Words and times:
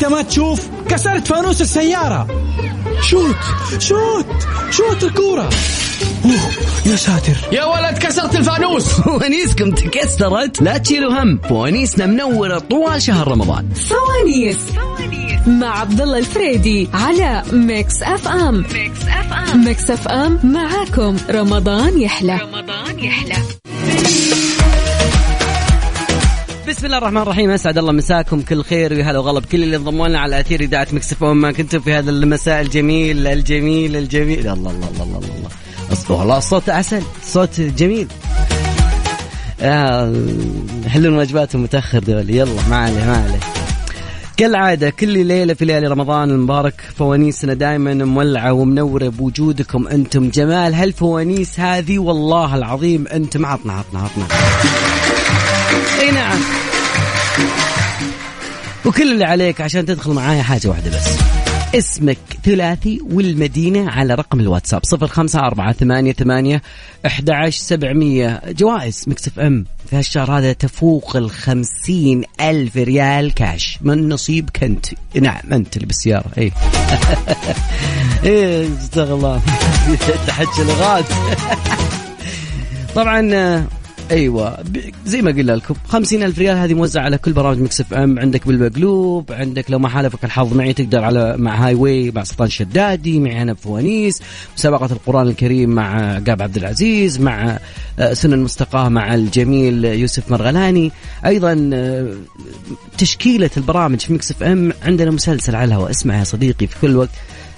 أنت 0.00 0.12
ما 0.12 0.22
تشوف 0.22 0.68
كسرت 0.88 1.26
فانوس 1.26 1.60
السيارة. 1.60 2.26
shoot 3.02 3.36
shoot 3.78 4.26
shoot 4.70 5.04
الكورة. 5.04 5.50
أوه 6.24 6.50
يا 6.86 6.96
ساتر. 6.96 7.36
يا 7.52 7.64
ولد 7.64 7.98
كسرت 7.98 8.36
الفانوس. 8.36 8.84
فوانيسكم 9.00 9.70
تكسرت. 9.70 10.62
لا 10.62 10.78
تشيلوا 10.78 11.22
هم. 11.22 11.38
فوانيسنا 11.48 12.06
منورة 12.06 12.58
طوال 12.58 13.02
شهر 13.02 13.28
رمضان. 13.28 13.68
فوانيس 13.68 14.58
مع 15.46 15.80
عبد 15.80 16.00
الله 16.00 16.18
الفريدي 16.18 16.88
على 16.94 17.42
ميكس 17.52 18.02
أف 18.02 18.28
أم. 18.28 18.64
ميكس 18.72 19.00
أف 19.08 19.32
أم. 19.32 19.64
ميكس 19.64 19.90
أف 19.90 20.08
أم 20.08 20.40
معاكم. 20.44 21.16
رمضان 21.30 22.00
يحلى. 22.00 22.38
رمضان 22.42 22.98
يحلى. 22.98 23.59
بسم 26.70 26.86
الله 26.86 26.98
الرحمن 26.98 27.22
الرحيم 27.22 27.50
أسعد 27.50 27.78
الله 27.78 27.92
مساكم 27.92 28.42
كل 28.42 28.62
خير 28.62 28.98
وهلا 28.98 29.18
وغلا 29.18 29.40
بكل 29.40 29.62
اللي 29.62 29.76
انضموا 29.76 30.08
لنا 30.08 30.20
على 30.20 30.40
أثير 30.40 30.60
إذاعة 30.60 30.86
مكسف 30.92 31.24
ما 31.24 31.52
كنتم 31.52 31.80
في 31.80 31.92
هذا 31.92 32.10
المساء 32.10 32.60
الجميل 32.60 33.26
الجميل 33.26 33.96
الجميل. 33.96 34.38
الله 34.38 34.52
الله 34.52 34.70
الله 34.70 35.02
الله 35.02 35.18
الله, 35.18 35.48
الله. 36.08 36.20
والله 36.20 36.38
الصوت 36.38 36.68
عسل 36.68 37.02
صوت 37.22 37.60
جميل. 37.60 38.08
آه 39.60 40.14
حلون 40.88 41.16
واجباتهم 41.16 41.62
متأخر 41.62 41.98
دول 41.98 42.30
يلا 42.30 42.68
ما 42.70 42.76
عليه 42.76 43.04
ما 43.04 43.16
عليه. 43.16 43.40
كالعادة 44.36 44.90
كل 44.90 45.26
ليلة 45.26 45.54
في 45.54 45.64
ليالي 45.64 45.86
رمضان 45.86 46.30
المبارك 46.30 46.82
فوانيسنا 46.96 47.54
دائما 47.54 47.94
مولعة 47.94 48.52
ومنورة 48.52 49.08
بوجودكم 49.08 49.88
أنتم 49.88 50.28
جمال. 50.28 50.74
هالفوانيس 50.74 51.60
هذه 51.60 51.98
والله 51.98 52.56
العظيم 52.56 53.06
أنتم 53.06 53.46
عطنا 53.46 53.72
عطنا 53.72 54.00
عطنا. 54.00 54.26
نعم. 56.14 56.40
وكل 58.86 59.12
اللي 59.12 59.24
عليك 59.24 59.60
عشان 59.60 59.86
تدخل 59.86 60.12
معايا 60.12 60.42
حاجة 60.42 60.68
واحدة 60.68 60.90
بس. 60.90 61.08
اسمك 61.74 62.18
ثلاثي 62.44 63.00
والمدينة 63.10 63.90
على 63.90 64.14
رقم 64.14 64.40
الواتساب. 64.40 64.80
صفر 64.84 65.06
خمسة 65.06 65.40
أربعة 65.40 65.72
ثمانية 65.72 66.12
ثمانية 66.12 66.62
أحد 67.06 67.30
سبعمية. 67.50 68.42
جوائز 68.48 69.04
مكسف 69.06 69.38
أم. 69.38 69.64
في 69.90 69.96
هالشهر 69.96 70.38
هذا 70.38 70.52
تفوق 70.52 71.16
الخمسين 71.16 72.24
ألف 72.40 72.76
ريال 72.76 73.34
كاش 73.34 73.78
من 73.82 74.08
نصيبك 74.08 74.64
أنت 74.64 74.86
نعم 75.14 75.52
أنت 75.52 75.76
اللي 75.76 75.86
بالسيارة. 75.86 76.30
أي. 76.38 76.52
إيه 78.24 78.68
استغفر 78.78 79.14
الله. 79.14 79.40
تحج 80.26 80.60
لغات 80.60 81.04
طبعا 82.96 83.20
أيوه. 84.10 84.58
زي 85.06 85.22
ما 85.22 85.30
قلنا 85.30 85.52
لكم 85.52 85.74
خمسين 85.88 86.22
ألف 86.22 86.38
ريال 86.38 86.56
هذه 86.56 86.74
موزعة 86.74 87.02
على 87.02 87.18
كل 87.18 87.32
برامج 87.32 87.58
مكس 87.58 87.80
إف 87.80 87.94
إم. 87.94 88.18
عندك 88.18 88.46
بالمقلوب 88.46 89.32
عندك 89.32 89.70
لو 89.70 89.78
ما 89.78 89.88
حالفك 89.88 90.24
الحظ 90.24 90.54
معي 90.54 90.72
تقدر 90.72 91.04
على 91.04 91.36
مع 91.38 91.66
هاي 91.66 91.74
واي 91.74 92.10
مع 92.10 92.24
سلطان 92.24 92.48
شدادي 92.48 93.20
معي 93.20 93.42
أنا 93.42 93.52
بفوانيس 93.52 94.22
مسابقة 94.56 94.92
القرآن 94.92 95.28
الكريم 95.28 95.70
معقب 95.70 96.42
عبد 96.42 96.56
العزيز 96.56 97.20
مع 97.20 97.58
آه، 97.98 98.12
سنن 98.12 98.32
المستقاه 98.32 98.88
مع 98.88 99.14
الجميل 99.14 99.84
يوسف 99.84 100.30
مرغلاني. 100.30 100.92
أيضا 101.26 101.70
آه، 101.74 102.14
تشكيلة 102.98 103.50
البرامج 103.56 104.00
في 104.00 104.12
مكس 104.12 104.30
إف 104.30 104.42
إم 104.42 104.72
عندنا 104.82 105.10
مسلسل 105.10 105.56
على 105.56 105.64
الهواء 105.64 105.90
اسمع 105.90 106.18
يا 106.18 106.24
صديقي 106.24 106.66
في 106.66 106.76
كل 106.82 106.96
وقت. 106.96 107.10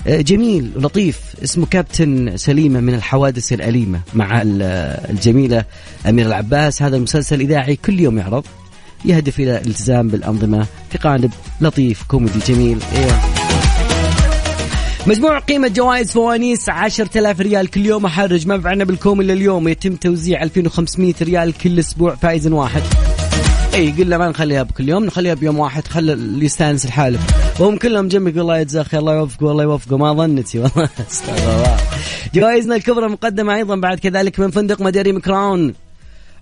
جميل 0.07 0.73
لطيف. 0.77 1.21
اسمه 1.45 1.67
كابتن 1.67 2.37
سليم 2.37 2.81
من 2.81 2.95
الحوادث 2.95 3.53
الأليمة 3.53 4.01
مع 4.15 4.43
الجميلة 4.45 5.65
أمير 6.09 6.27
العباس. 6.27 6.83
هذا 6.83 6.97
المسلسل 6.97 7.37
الإذاعي 7.37 7.77
كل 7.77 8.01
يوم 8.01 8.19
يعرض 8.19 8.45
يهدف 9.05 9.41
إلى 9.41 9.57
الالتزام 9.57 10.09
بالأنظمة 10.09 10.67
في 10.91 10.99
قالب 10.99 11.33
لطيف 11.61 12.03
كوميدي 12.03 12.39
جميل. 12.49 12.79
إيه. 12.97 13.21
مجموع 15.07 15.39
قيمة 15.39 15.69
جوائز 15.69 16.13
فوانيس 16.13 16.69
10000 16.69 17.41
ريال 17.41 17.71
كل 17.71 17.87
يوم. 17.87 18.07
أحرج 18.07 18.47
ما 18.47 18.61
فعلنا 18.61 18.85
بالكوم 18.85 19.21
إلا 19.21 19.33
اليوم. 19.33 19.69
يتم 19.69 19.97
توزيع 19.97 20.43
2500 20.43 21.15
ريال 21.23 21.53
كل 21.59 21.79
أسبوع 21.79 22.15
فائز 22.15 22.47
واحد. 22.47 22.83
اي 23.75 23.91
قلنا 23.91 24.19
ما 24.19 24.29
نخليها 24.29 24.63
بكل 24.63 24.89
يوم 24.89 25.05
نخليها 25.05 25.35
بيوم 25.35 25.59
واحد 25.59 25.89
خلي 25.89 26.13
اللي 26.13 26.45
يستانس 26.45 26.85
الحالة 26.85 27.19
وهم 27.61 27.77
كلهم 27.77 28.09
جنبك 28.09 28.37
الله 28.39 28.59
يجزاه 28.59 28.83
خير 28.83 29.01
الله 29.01 29.15
يوفقه 29.15 29.47
والله 29.47 29.63
يوفقه 29.63 29.97
ما 29.97 30.13
ظنتي 30.13 30.59
والله. 30.59 30.89
الله. 31.29 31.77
جوائزنا 32.35 32.77
الكبرى 32.77 33.09
مقدمة 33.09 33.55
أيضا 33.55 33.77
بعد 33.77 33.99
كذلك 33.99 34.41
من 34.41 34.51
فندق 34.51 34.81
مداري 34.81 35.21
كراون. 35.21 35.75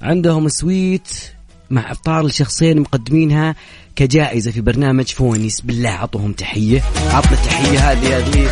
عندهم 0.02 0.48
suite 0.48 1.08
مع 1.70 1.92
أفطار 1.92 2.26
لشخصين 2.26 2.80
مقدمينها 2.80 3.54
كجائزة 3.96 4.50
في 4.50 4.60
برنامج 4.60 5.06
فوانيس 5.06 5.60
بالله 5.60 5.90
عطوهم 5.90 6.32
تحية. 6.32 6.82
عطنا 7.10 7.32
التحية 7.32 7.78
هذه 7.78 8.18
هذه 8.18 8.50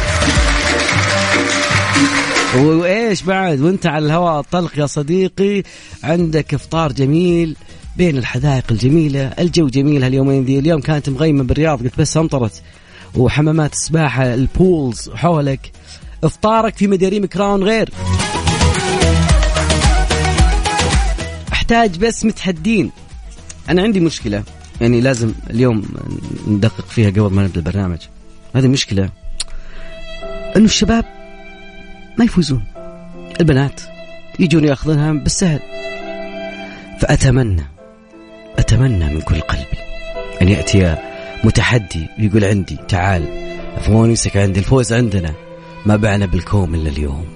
وإيش 2.56 3.22
بعد؟ 3.22 3.60
وانت 3.60 3.86
على 3.86 4.06
الهواء 4.06 4.40
الطلق 4.40 4.78
يا 4.78 4.86
صديقي. 4.86 5.62
عندك 6.04 6.54
إفطار 6.54 6.92
جميل. 6.92 7.56
بين 7.96 8.18
الحدائق 8.18 8.64
الجميلة 8.70 9.20
الجو 9.20 9.68
جميل 9.68 10.04
هاليومين 10.04 10.44
ذي. 10.44 10.58
اليوم 10.58 10.80
كانت 10.80 11.08
مغيمة 11.08 11.44
بالرياض 11.44 11.82
قلت 11.82 12.00
بس 12.00 12.16
امطرت 12.16 12.62
وحمامات 13.14 13.72
السباحة 13.72 14.34
ال 14.34 14.47
pools 14.47 15.10
حولك. 15.14 15.72
افطارك 16.24 16.76
في 16.76 16.86
مداريم 16.86 17.26
كراون 17.26 17.62
غير. 17.64 17.90
أحتاج 21.52 21.98
بس 21.98 22.24
متحدين. 22.24 22.90
أنا 23.68 23.82
عندي 23.82 24.00
مشكلة 24.00 24.42
يعني 24.80 25.00
لازم 25.00 25.32
اليوم 25.50 25.84
ندقق 26.48 26.86
فيها 26.88 27.10
قبل 27.10 27.34
ما 27.34 27.42
نبدأ 27.42 27.60
البرنامج. 27.60 27.98
هذه 28.54 28.66
مشكلة. 28.66 29.10
إنه 30.56 30.64
الشباب 30.64 31.04
ما 32.18 32.24
يفوزون. 32.24 32.64
البنات 33.40 33.80
يجون 34.38 34.64
يأخذونها 34.64 35.12
بالسهل. 35.12 35.60
فأتمنى 37.00 37.77
أتمنى 38.58 39.14
من 39.14 39.20
كل 39.20 39.40
قلبي 39.40 39.78
أن 40.42 40.48
يأتي 40.48 40.96
متحدي 41.44 42.06
ويقول 42.18 42.44
عندي 42.44 42.76
تعال 42.88 43.24
فوانيسك 43.86 44.36
عندي 44.36 44.60
الفوز 44.60 44.92
عندنا 44.92 45.34
ما 45.86 45.96
بعنا 45.96 46.26
بالكوم 46.26 46.74
إلا 46.74 46.90
اليوم. 46.90 47.26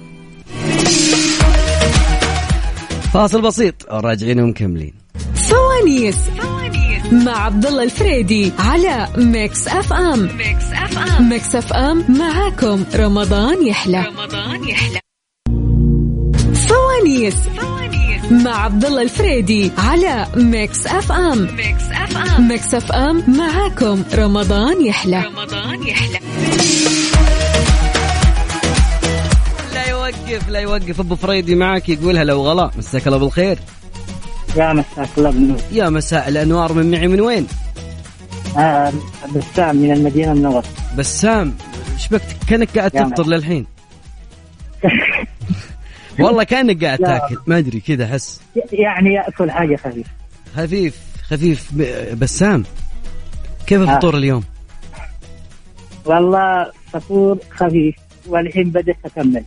فاصل 3.13 3.41
بسيط 3.41 3.75
راجعين 3.89 4.39
ومكملين. 4.39 4.93
فوانيس 5.35 6.17
مع 7.11 7.45
عبد 7.45 7.65
الله 7.65 7.83
الفريدي 7.83 8.51
على 8.59 9.07
ميكس 9.17 9.67
أف 9.67 9.93
أم. 9.93 10.29
ميكس 10.37 10.65
أف 10.73 10.97
أم 10.97 11.29
ميكس 11.29 11.55
اف 11.55 11.73
ام 11.73 12.05
معاكم 12.19 12.83
رمضان 12.95 13.67
يحلى 13.67 14.05
رمضان 14.07 14.69
يحلى. 14.69 14.99
فوانيس 16.53 17.35
مع 18.31 18.63
عبد 18.63 18.85
الله 18.85 19.01
الفريدي 19.01 19.71
على 19.77 20.27
ميكس 20.35 20.87
اف 20.87 21.11
ام. 21.11 21.55
ميكس 21.55 21.83
اف 21.91 22.17
ام. 22.17 22.47
ميكس 22.47 22.73
اف 22.73 22.91
ام 22.91 23.23
معاكم 23.37 24.03
رمضان 24.15 24.85
يحلى. 24.85 25.23
رمضان 25.25 25.87
يحلى. 25.87 26.19
لا 29.73 29.89
يوقف 29.89 30.49
لا 30.49 30.59
يوقف. 30.59 30.99
أبو 30.99 31.15
فريدي 31.15 31.55
معك 31.55 31.89
يقولها 31.89 32.23
لو 32.23 32.41
غلا 32.41 32.71
مساك 32.77 33.07
الله 33.07 33.17
بالخير. 33.17 33.59
يا 34.55 34.73
مساك 34.73 35.09
الله 35.17 35.29
بالنور. 35.31 35.57
يا 35.71 35.89
مساء 35.89 36.29
الأنوار 36.29 36.73
من 36.73 36.91
معي 36.91 37.07
من 37.07 37.21
وين؟ 37.21 37.47
آه 38.57 38.93
بسام 39.35 39.75
من 39.75 39.91
المدينة 39.91 40.31
المنوره 40.31 40.63
بسام 40.97 41.55
إيش 41.93 42.07
بك 42.07 42.21
كأنك 42.47 42.77
قاعد 42.77 42.91
تفطر 42.91 43.25
للحين. 43.25 43.65
والله 46.19 46.43
كأنك 46.43 46.85
قاعد 46.85 46.97
تاكل. 46.97 47.37
ما 47.47 47.57
أدري 47.57 47.79
كذا 47.79 48.05
أحس. 48.05 48.41
يعني 48.71 49.13
يأكل 49.13 49.51
حاجة 49.51 49.75
خفيف 49.75 50.07
خفيف 50.55 50.97
خفيف 51.29 51.73
بسام. 52.13 52.63
كيف 53.67 53.81
آه. 53.81 53.83
الفطور 53.83 54.17
اليوم؟ 54.17 54.43
والله 56.05 56.71
فطور 56.93 57.37
خفيف 57.51 57.95
والحين 58.27 58.69
بدأت 58.69 58.97
أكمل. 59.05 59.43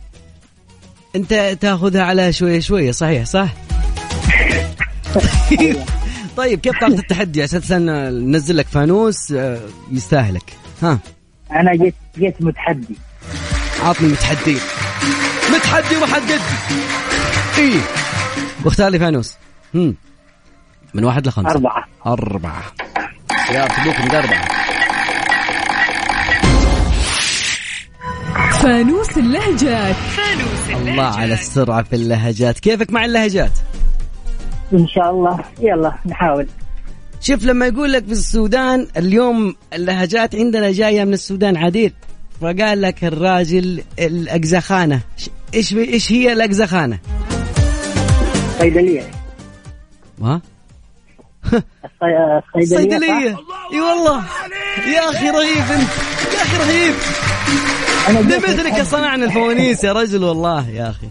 أنت 1.15 1.57
تأخذها 1.61 2.03
على 2.03 2.33
شوية 2.33 2.59
شوية 2.59 2.91
صحيح 2.91 3.25
صح؟ 3.25 3.53
طيب 6.37 6.59
كيف 6.59 6.73
طاقة 6.79 6.93
التحدي؟ 6.99 7.43
أساسا 7.43 7.77
ننزل 8.09 8.57
لك 8.57 8.67
فانوس 8.67 9.31
آه، 9.31 9.59
يستاهلك. 9.91 10.53
ها. 10.81 10.99
أنا 11.51 11.75
جيت 11.75 11.95
جيت 12.17 12.41
متحدي. 12.41 12.95
عطني 13.83 14.07
متحدي. 14.07 14.57
متحدي 15.55 15.97
ومحدد 15.97 16.41
إيه 17.57 17.79
واختار 18.65 18.89
لي 18.89 18.99
فانوس. 18.99 19.35
هم. 19.75 19.95
من 20.93 21.03
واحد 21.03 21.27
لخمسة. 21.27 21.49
أربعة. 21.49 21.85
أربعة. 22.05 22.63
يا 23.51 23.67
تبوك 23.67 23.99
من 23.99 24.15
أربعة. 24.15 24.47
فانوس 28.51 29.17
اللهجات. 29.17 29.95
فانوس 29.95 30.69
اللهجات. 30.69 30.87
الله 30.87 31.03
على 31.03 31.33
السرعة 31.33 31.83
في 31.83 31.95
اللهجات. 31.95 32.59
كيفك 32.59 32.91
مع 32.91 33.05
اللهجات؟ 33.05 33.51
إن 34.73 34.87
شاء 34.87 35.11
الله. 35.11 35.39
يلا 35.59 35.93
نحاول. 36.05 36.47
شوف 37.21 37.43
لما 37.43 37.67
يقول 37.67 37.93
لك 37.93 38.05
في 38.05 38.11
السودان 38.11 38.87
اليوم 38.97 39.55
اللهجات 39.73 40.35
عندنا 40.35 40.71
جاية 40.71 41.03
من 41.03 41.13
السودان 41.13 41.57
عديد. 41.57 41.93
فقال 42.41 42.81
لك 42.81 43.03
الراجل 43.03 43.83
الاجزخانه 43.99 45.01
إيش 45.53 45.73
إيش 45.73 46.11
هي 46.11 46.33
الاجزخانه؟ 46.33 46.99
صيدلية. 48.59 49.01
ها؟ 50.21 50.41
الصي- 51.45 52.41
الصيدلية 52.55 52.77
صيدلية. 52.77 53.37
إي 53.73 53.81
والله. 53.81 54.23
يا 54.95 55.09
أخي 55.09 55.29
رهيب. 55.29 55.71
انت 55.71 55.89
يا 56.33 56.41
أخي 56.41 56.57
رهيب. 56.57 56.93
جيت 58.27 58.45
بمثلك 58.45 58.81
صنعنا 58.81 59.25
الفوانيس 59.25 59.83
يا 59.83 59.93
رجل؟ 59.93 60.23
والله 60.23 60.69
يا 60.69 60.89
أخي. 60.89 61.07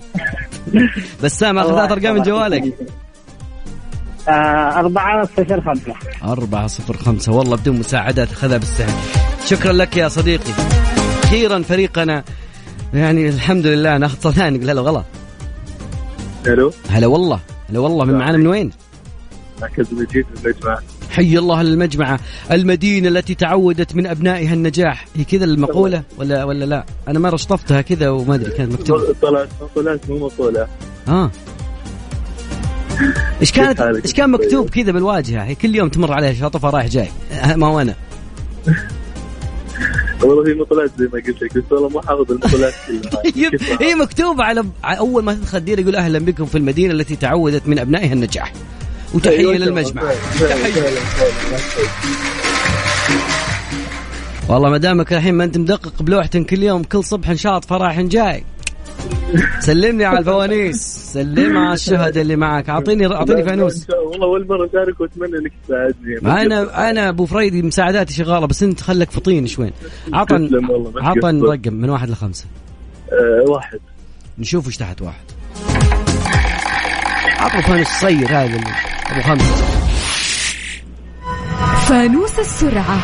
بسام 1.24 1.58
اخذ 1.58 1.68
ثلاث 1.76 1.92
أرقام 1.92 2.14
من 2.14 2.22
جوالك. 2.22 2.74
آه، 4.28 4.78
أربعة 4.78 5.24
صفر 5.36 5.60
خمسة. 5.60 5.94
أربعة 6.24 6.66
صفر 6.66 6.96
خمسة. 6.96 7.32
والله 7.32 7.56
بدون 7.56 7.78
مساعدات 7.78 8.32
أخذها 8.32 8.56
بالسهل 8.58 8.94
شكرا 9.44 9.72
لك 9.72 9.96
يا 9.96 10.08
صديقي. 10.08 10.52
أخيرا 11.24 11.62
فريقنا 11.62 12.24
يعني 12.94 13.28
الحمد 13.28 13.66
لله 13.66 13.98
ناخذ 13.98 14.32
صلاه 14.32 14.50
نقول 14.50 14.70
هلا 14.70 14.80
غلا 14.80 15.04
ألو؟ 16.46 16.72
هلا 16.90 17.06
والله 17.06 17.40
هلا 17.70 17.78
والله 17.78 18.04
من 18.04 18.14
معانا 18.14 18.38
من 18.38 18.46
وين؟ 18.46 18.70
مركز 19.62 19.92
مجيد 19.92 20.26
من 20.30 20.46
المجمع 20.46 20.78
حي 21.10 21.38
الله 21.38 21.60
المجمعة 21.60 22.20
المدينة 22.52 23.08
التي 23.08 23.34
تعودت 23.34 23.96
من 23.96 24.06
أبنائها 24.06 24.54
النجاح. 24.54 25.06
هي 25.16 25.24
كذا 25.24 25.44
المقولة 25.44 26.02
ولا 26.18 26.44
ولا 26.44 26.64
لا؟ 26.64 26.84
أنا 27.08 27.18
مرة 27.18 27.36
شطفتها 27.36 27.80
كذا 27.80 28.08
وما 28.08 28.34
أدري 28.34 28.50
كانت 28.50 28.72
مكتوبة. 28.72 29.14
طلعت 29.22 29.48
مقولات 29.62 30.10
مو 30.10 30.18
مقولة. 30.18 30.66
ها 31.08 31.30
إيش 33.40 33.52
كانت؟ 33.52 33.80
إيش 33.80 34.12
كان 34.12 34.30
مكتوب 34.30 34.70
كذا 34.70 34.92
بالواجهة؟ 34.92 35.44
هي 35.44 35.54
كل 35.54 35.74
يوم 35.74 35.88
تمر 35.88 36.12
عليها 36.12 36.32
شاطفة 36.32 36.70
رايح 36.70 36.86
جاي. 36.86 37.08
ما 37.56 37.66
هو 37.66 37.80
أنا. 37.80 37.94
والله 40.22 40.44
في 40.44 40.54
مقولات 40.54 40.90
زي 40.98 41.08
ما 41.12 41.22
قلت 41.26 41.42
لك 41.42 41.58
بس 41.58 41.64
والله 41.70 41.88
مو 41.88 42.00
حافظ 42.00 42.32
المقولات 42.32 42.74
كلها. 42.86 43.10
طيب 43.22 43.82
هي 43.82 43.94
مكتوبة 43.94 44.44
على 44.44 44.64
أول 44.84 45.24
ما 45.24 45.34
تدخل 45.34 45.58
الدير 45.58 45.78
يقول 45.78 45.96
أهلا 45.96 46.18
بكم 46.18 46.44
في 46.46 46.58
المدينة 46.58 46.94
التي 46.94 47.16
تعودت 47.16 47.68
من 47.68 47.78
أبنائها 47.78 48.12
النجاح. 48.12 48.52
وتحية 49.14 49.38
أيوة، 49.38 49.56
للمجمع 49.56 50.02
فعلاً. 50.02 50.90
والله 54.48 54.70
ما 54.70 54.78
دامك 54.78 55.12
الحين 55.12 55.34
ما 55.34 55.44
أنت 55.44 55.58
مدقق 55.58 56.02
بلوحة 56.02 56.28
كل 56.28 56.62
يوم 56.62 56.82
كل 56.82 57.04
صبح 57.04 57.30
نشاط 57.30 57.64
فرح 57.64 58.00
جاي. 58.00 58.44
سلمني 59.60 60.04
على 60.04 60.18
الفوانيس. 60.18 60.82
سلم 61.12 61.58
على 61.58 61.74
الشهداء 61.74 62.22
اللي 62.22 62.36
معك. 62.36 62.68
أعطيني 62.68 63.06
لا، 63.06 63.24
فانوس. 63.24 63.86
والله 63.90 64.26
أول 64.26 64.46
مرة 64.48 64.66
أشارك 64.66 65.00
وأتمنى 65.00 65.38
إنك 65.38 65.52
تساعدني. 65.64 66.42
أنا 66.42 66.90
أنا 66.90 67.08
أبو 67.08 67.26
فريدي 67.26 67.62
مساعداتي 67.62 68.14
شغالة 68.14 68.46
بس 68.46 68.62
أنت 68.62 68.80
خلك 68.80 69.10
فطين 69.10 69.46
شوين. 69.46 69.72
عطن 70.12 70.50
عطن. 70.96 71.42
رقم 71.42 71.74
من 71.74 71.90
واحد 71.90 72.10
لخمسة. 72.10 72.44
آه 73.12 73.50
واحد. 73.50 73.78
نشوف 74.38 74.66
إيش 74.66 74.76
تحت 74.76 75.02
واحد. 75.02 75.24
عطوا 77.38 77.60
فانوس 77.60 77.86
صير 77.86 78.28
هذا 78.28 78.60
أبو 79.10 79.22
خمسة. 79.22 79.54
فانوس 81.88 82.38
السرعة. 82.38 82.98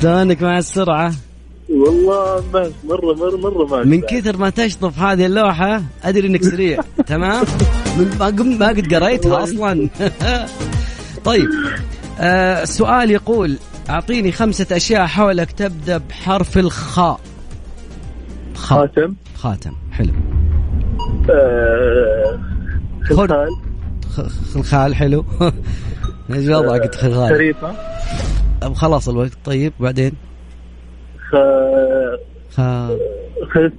شلونك 0.00 0.42
مع 0.42 0.58
السرعة؟ 0.58 1.12
والله 1.68 2.44
ما 2.52 2.70
مره 2.84 3.14
مره 3.14 3.36
مرة 3.36 3.66
ما 3.66 3.84
من 3.84 4.00
كثر 4.00 4.36
ما 4.36 4.50
تشطف 4.50 4.98
هذه 4.98 5.26
اللوحة 5.26 5.82
أدري 6.04 6.28
إنك 6.28 6.42
سريع. 6.42 6.80
تمام؟ 7.06 7.44
من 7.98 8.16
ما 8.20 8.26
قمت 8.26 8.60
ما 8.60 8.68
قد 8.68 8.94
قريتها 8.94 9.42
أصلا. 9.42 9.88
طيب 11.24 11.48
آه 12.20 12.62
السؤال 12.62 13.10
يقول 13.10 13.56
أعطيني 13.90 14.32
خمسة 14.32 14.76
أشياء 14.76 15.06
حولك 15.06 15.52
تبدأ 15.52 15.98
بحرف 15.98 16.58
الخاء. 16.58 17.20
خاء. 18.54 18.78
خاتم. 18.78 19.14
خاتم. 19.34 19.72
حلو. 19.92 20.12
آه 21.30 22.40
خلخال. 23.08 23.48
خلخال 24.54 24.94
حلو. 24.94 25.24
إيش 26.32 26.48
وضعك؟ 26.48 26.80
قلت 26.80 26.94
خلخال. 26.94 27.28
شريفه 27.28 27.74
أب 28.62 28.74
خلاص 28.74 29.08
الوقت. 29.08 29.32
طيب 29.44 29.72
بعدين؟ 29.80 30.12
خ... 31.30 31.34
خ... 32.56 32.60
خس. 33.52 33.72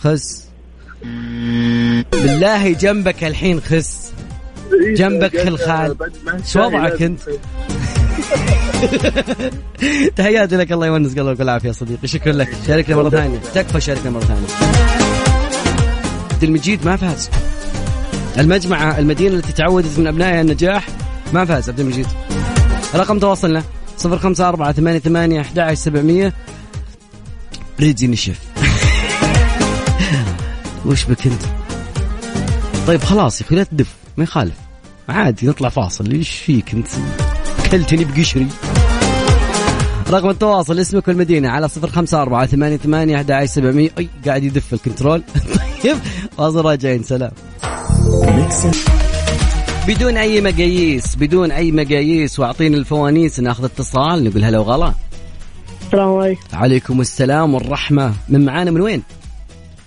خس. 0.00 0.44
بالله 2.12 2.72
جنبك 2.72 3.24
الحين 3.24 3.60
خس. 3.60 4.12
إيه، 4.72 4.94
جنبك 4.94 5.34
الخال. 5.48 5.96
شو 6.46 6.60
وضعك 6.60 7.02
أنت؟ 7.02 7.20
تحياتي 10.16 10.56
لك 10.56 10.72
الله 10.72 10.86
يونس 10.86 11.18
قلبك 11.18 11.40
العافية 11.40 11.68
يا 11.68 11.72
صديقي. 11.72 12.08
شكرا 12.08 12.32
لك. 12.32 12.48
شاركنا 12.66 12.96
مرة 12.96 13.10
ثانية. 13.10 13.38
تكفى 13.54 13.80
شاركنا 13.80 14.10
مرة 14.10 14.20
ثانية. 14.20 14.46
عبد 16.32 16.44
المجيد 16.44 16.86
ما 16.86 16.96
فاز. 16.96 17.30
المجمعة 18.38 18.98
المدينة 18.98 19.34
التي 19.34 19.52
تعودت 19.52 19.98
من 19.98 20.06
أبنائها 20.06 20.40
النجاح 20.40 20.86
ما 21.32 21.44
فاز 21.44 21.70
عبد 21.70 21.80
المجيد. 21.80 22.06
رقم 22.94 23.18
تواصلنا 23.18 23.62
054 24.04 24.98
ثمانية 24.98 25.40
11 25.40 25.74
700 25.74 26.32
ريدي 27.80 28.06
نشف. 28.06 28.40
وش 30.86 31.04
بك 31.04 31.26
أنت؟ 31.26 31.42
طيب 32.86 33.02
خلاص 33.02 33.40
يا 33.40 33.46
أخي 33.46 33.56
لا 33.56 33.62
تدف 33.62 33.94
ما 34.16 34.24
يخالف. 34.24 34.54
عادي 35.08 35.46
نطلع 35.46 35.68
فاصل. 35.68 36.10
إيش 36.10 36.30
فيك 36.30 36.74
أنت؟ 36.74 36.88
كلتني 37.72 38.04
بقشري. 38.04 38.46
رقم 40.10 40.30
التواصل 40.30 40.78
اسمك 40.78 41.08
والمدينة 41.08 41.48
على 41.48 41.68
صفر 41.68 41.90
خمسة 41.90 42.22
أربعة 42.22 42.46
ثمانية 42.46 42.76
ثمانية 42.76 43.16
أحد 43.16 43.44
سبعمية 43.44 43.90
أي 43.98 44.08
قاعد 44.26 44.44
يدف 44.44 44.74
ال 44.74 44.79
control. 44.79 45.22
طيب 45.84 45.96
واصل 46.38 46.64
راجعين 46.64 47.02
سلام. 47.02 47.30
بدون 49.88 50.16
أي 50.16 50.40
مقاييس 50.40 51.16
بدون 51.16 51.50
أي 51.50 51.72
مقاييس 51.72 52.38
وأعطيني 52.38 52.76
الفوانيس 52.76 53.40
ناخذ 53.40 53.64
اتصال 53.64 54.24
نقول 54.24 54.44
هلا 54.44 54.58
وغلا. 54.58 54.94
السلام 55.86 56.16
عليكم. 56.18 56.40
عليكم 56.52 57.00
السلام 57.00 57.54
والرحمة. 57.54 58.14
من 58.28 58.44
معانا 58.44 58.70
من 58.70 58.80
وين؟ 58.80 59.02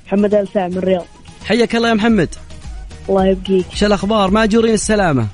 محمد 0.07 0.33
آل 0.33 0.47
ساعة 0.53 0.67
من 0.67 0.77
الرياض. 0.77 1.05
حياك 1.45 1.75
الله 1.75 1.89
يا 1.89 1.93
محمد. 1.93 2.29
الله 3.09 3.25
يبقيك. 3.25 3.65
شو 3.73 3.85
الأخبار؟ 3.85 4.31
ماجورين 4.31 4.73
السلامة. 4.73 5.27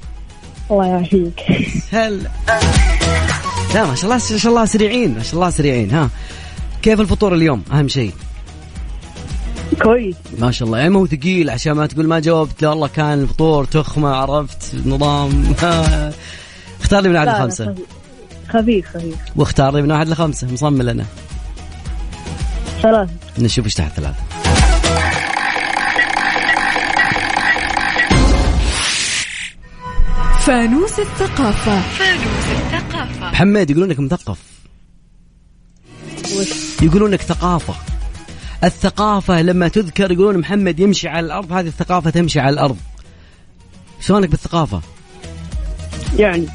الله 0.72 0.88
يعافيك. 0.88 1.40
هلا 1.94 2.30
لا 3.74 3.86
ما 3.86 3.96
شاء 3.96 4.04
الله 4.04 4.16
ما 4.32 4.38
شاء 4.38 4.52
الله 4.52 4.66
سريعين 4.66 5.16
ما 5.16 5.24
شاء 5.24 5.36
الله 5.36 5.50
سريعين. 5.50 5.92
ها 5.92 6.10
كيف 6.82 7.00
الفطور 7.00 7.34
اليوم؟ 7.34 7.64
أهم 7.72 7.88
شيء. 7.88 8.12
كويس. 9.84 10.16
ما 10.40 10.52
شاء 10.52 10.68
الله 10.68 10.78
يعني 10.78 10.96
هو 10.96 11.08
ثقيل 11.08 11.50
عشان 11.50 11.74
ما 11.74 11.86
تقول 11.86 12.08
ما 12.08 12.20
جاوبت 12.20 12.62
لا 12.62 12.70
والله 12.70 12.88
كان 12.88 13.22
الفطور 13.22 13.66
تخمة 13.66 14.10
عرفت 14.10 14.76
نظام. 14.86 15.54
اختار 16.82 17.02
لي 17.02 17.10
من 17.10 17.16
لا، 17.16 17.26
لخمسه 17.26 17.76
خفيف. 18.54 18.88
خفيف. 18.88 19.16
خفيف 19.16 19.16
واختار 19.36 19.76
لي 19.76 19.82
من 19.82 19.92
واحد 19.92 20.10
لخمسة 20.10 20.48
مصمم 20.52 20.90
أنا 20.90 21.06
ثلاثة 22.82 23.12
نشوف 23.40 23.66
إيش 23.66 23.74
تحت 23.74 23.92
ثلاثة 23.94 24.24
فانوس 30.40 31.00
الثقافة. 31.00 31.82
محمد 33.22 33.70
يقولونك 33.70 34.00
مثقف. 34.00 34.40
يقولونك 36.82 37.22
ثقافة. 37.22 37.74
الثقافة 38.64 39.42
لما 39.42 39.68
تذكر 39.68 40.12
يقولون 40.12 40.38
محمد 40.38 40.80
يمشي 40.80 41.08
على 41.08 41.26
الأرض 41.26 41.52
هذه 41.52 41.68
الثقافة 41.68 42.10
تمشي 42.10 42.40
على 42.40 42.54
الأرض. 42.54 42.78
شلونك 44.02 44.30
بالثقافة؟ 44.30 44.82
يعني 46.18 46.48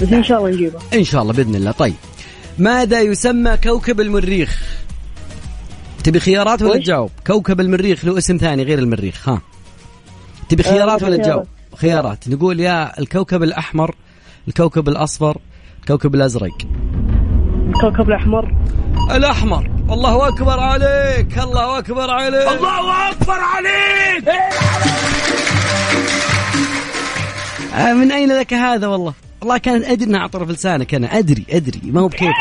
بس 0.00 0.12
إن 0.12 0.24
شاء 0.24 0.38
الله 0.38 0.50
نجيبه. 0.50 0.78
إن 0.94 1.04
شاء 1.04 1.22
الله 1.22 1.32
بإذن 1.32 1.54
الله. 1.54 1.70
طيب 1.70 1.94
ماذا 2.58 3.00
يسمى 3.00 3.56
كوكب 3.56 4.00
المريخ؟ 4.00 4.62
تبي 6.04 6.20
خيارات 6.20 6.62
ولا؟ 6.62 6.76
تجاوب؟ 6.78 7.10
كوكب 7.26 7.60
المريخ 7.60 8.04
له 8.04 8.18
اسم 8.18 8.36
ثاني 8.36 8.62
غير 8.62 8.78
المريخ 8.78 9.28
ها. 9.28 9.40
تبي 10.48 10.62
خيارات 10.62 11.02
ولا. 11.02 11.16
تجاوب؟ 11.16 11.46
خيارات. 11.76 12.28
نقول 12.28 12.60
يا 12.60 12.98
الكوكب 12.98 13.42
الأحمر 13.42 13.94
الكوكب 14.48 14.88
الأصفر 14.88 15.38
الكوكب 15.80 16.14
الأزرق. 16.14 16.56
الكوكب 17.68 18.08
الأحمر. 18.08 18.54
الأحمر. 19.10 19.70
الله 19.90 20.28
أكبر 20.28 20.60
عليك 20.60 21.38
الله 21.38 21.78
أكبر 21.78 22.10
عليك. 22.10 22.48
الله 22.48 23.10
أكبر 23.10 23.38
عليك! 23.40 24.28
آه، 27.74 27.92
من 27.92 28.12
أين 28.12 28.38
لك 28.38 28.54
هذا 28.54 28.86
والله؟ 28.86 29.12
والله 29.46 29.58
كان 29.58 29.84
أدري 29.84 30.04
انها 30.04 30.20
على 30.20 30.28
طرف 30.28 30.50
لسانك 30.50 30.94
أنا. 30.94 31.18
أدري 31.18 31.46
أدري. 31.50 31.80
ما 31.84 32.00
هو 32.00 32.08
بكيف. 32.08 32.32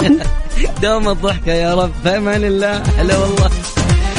دوم 0.82 1.08
الضحكه 1.08 1.52
يا 1.52 1.74
رب. 1.74 1.90
في 2.02 2.08
أمان 2.08 2.44
الله. 2.44 2.82
هلا 2.82 3.18
والله. 3.18 3.50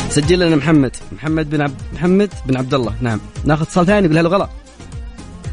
سجل 0.09 0.39
لنا 0.39 0.55
محمد. 0.55 0.95
محمد 1.11 1.49
بن 1.49 1.61
عبد 1.61 1.81
محمد 1.93 2.29
بن 2.45 2.57
عبد 2.57 2.73
الله. 2.73 2.93
نعم. 3.01 3.19
ناخذ 3.45 3.61
اتصال 3.61 3.85
ثاني 3.85 4.05
يقول 4.05 4.17
هلا 4.17 4.29
غلا 4.29 4.49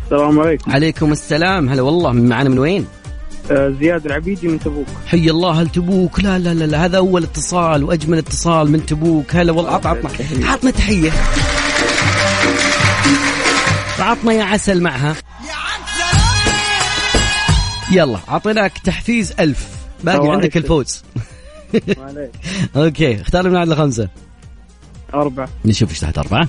السلام 0.05 0.41
عليكم. 0.41 0.73
عليكم 0.73 1.13
السلام. 1.13 1.69
هلا 1.69 1.83
والله. 1.83 2.13
من 2.13 2.29
معنا 2.29 2.49
من 2.49 2.59
وين؟ 2.59 2.87
آه، 3.51 3.75
زياد 3.81 4.07
العبيدي 4.07 4.49
من 4.49 4.61
تبوك. 4.61 4.87
حي 5.07 5.31
الله. 5.31 5.51
هل 5.63 5.69
تبوك؟ 5.69 6.21
لا 6.21 6.39
لا 6.39 6.55
لا, 6.55 6.65
لا. 6.65 6.85
هذا 6.85 6.97
أول 6.99 7.23
اتصال 7.23 7.85
وأجمل 7.85 8.19
اتصال 8.19 8.71
من 8.71 8.87
تبوك. 8.87 9.37
هلا 9.37 9.53
والله. 9.53 9.71
عط 9.71 9.87
عطنا. 9.87 10.11
عطنا 10.43 10.71
تحية. 10.71 11.11
عطنا 13.99 14.33
يا 14.33 14.45
عسل 14.45 14.83
معها. 14.83 15.17
يلا 17.91 18.19
أعطيناك 18.29 18.79
تحفيز 18.79 19.35
ألف. 19.41 19.69
باقي 20.05 20.29
عندك. 20.31 20.57
الفوز. 20.57 21.03
okay 22.77 23.21
اختار 23.21 23.49
من 23.49 23.57
عدد 23.57 23.73
لخمسة. 23.73 24.09
أربعة. 25.15 25.49
نشوف 25.65 25.91
إيش 25.91 26.01
تحت 26.01 26.19
أربعة. 26.19 26.49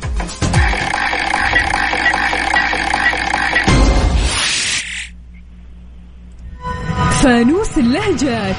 فانوس 7.21 7.77
اللهجات. 7.77 8.55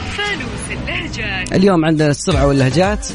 اليوم 1.52 1.84
عندنا 1.84 2.10
السرعة 2.10 2.46
واللهجات 2.46 3.06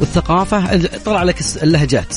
والثقافة. 0.00 0.86
طلع 1.04 1.22
لك 1.22 1.36
اللهجات. 1.62 2.16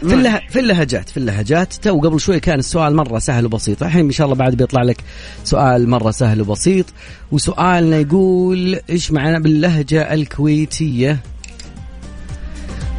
في 0.00 0.14
اللها... 0.14 0.42
في 0.50 0.60
اللهجات 0.60 1.08
في 1.08 1.16
اللهجات. 1.16 1.74
تو 1.74 2.00
قبل 2.00 2.20
شوي 2.20 2.40
كان 2.40 2.58
السؤال 2.58 2.96
مرة 2.96 3.18
سهل 3.18 3.46
وبسيط. 3.46 3.82
الحين 3.82 4.04
إن 4.04 4.12
شاء 4.12 4.24
الله 4.24 4.36
بعد 4.36 4.54
بيطلع 4.54 4.82
لك 4.82 5.04
سؤال 5.44 5.88
مرة 5.88 6.10
سهل 6.10 6.40
وبسيط. 6.40 6.86
وسؤالنا 7.32 7.96
يقول 7.96 8.80
إيش 8.90 9.12
معنى 9.12 9.40
باللهجة 9.40 10.14
الكويتية؟ 10.14 11.20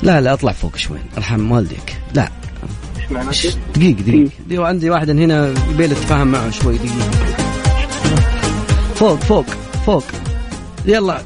لا 0.03 0.22
لا 0.22 0.34
أطلع 0.34 0.51
فوق 0.51 0.75
شوي. 0.75 1.00
أرحم 1.18 1.51
والديك. 1.51 1.98
لا. 2.13 2.29
إيش 2.98 3.12
معنى؟ 3.12 3.29
دقيقة 3.75 4.01
دقيقة. 4.01 4.29
دقيقة 4.48 4.65
عندي 4.65 4.89
واحد 4.89 5.10
هنا 5.10 5.53
يبي 5.72 5.86
اتفاهم 5.86 6.27
معه 6.27 6.50
شوي 6.50 6.77
دقيقة. 6.77 7.12
فوق 8.96 9.20
فوق 9.20 9.46
فوق. 9.86 10.03
يلا. 10.86 11.22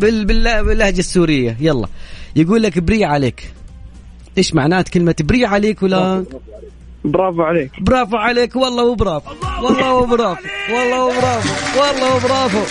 بال 0.00 0.24
بالله 0.24 0.62
باللهجة 0.62 0.98
السورية. 0.98 1.56
يلا. 1.60 1.88
يقول 2.36 2.62
لك 2.62 2.78
بري 2.78 3.04
عليك. 3.04 3.52
إيش 4.38 4.54
معنات 4.54 4.88
كلمة 4.88 5.14
بري 5.20 5.46
عليك 5.46 5.82
ولا؟ 5.82 6.24
برافو 7.04 7.42
عليك. 7.42 7.70
برافو 7.80 8.16
عليك 8.16 8.56
والله 8.56 8.84
وبرافو. 8.84 9.30
والله 9.62 9.94
وبرافو. 9.94 10.42
والله 10.72 11.04
وبرافو. 11.04 11.80
والله 11.80 12.16
وبرافو. 12.16 12.62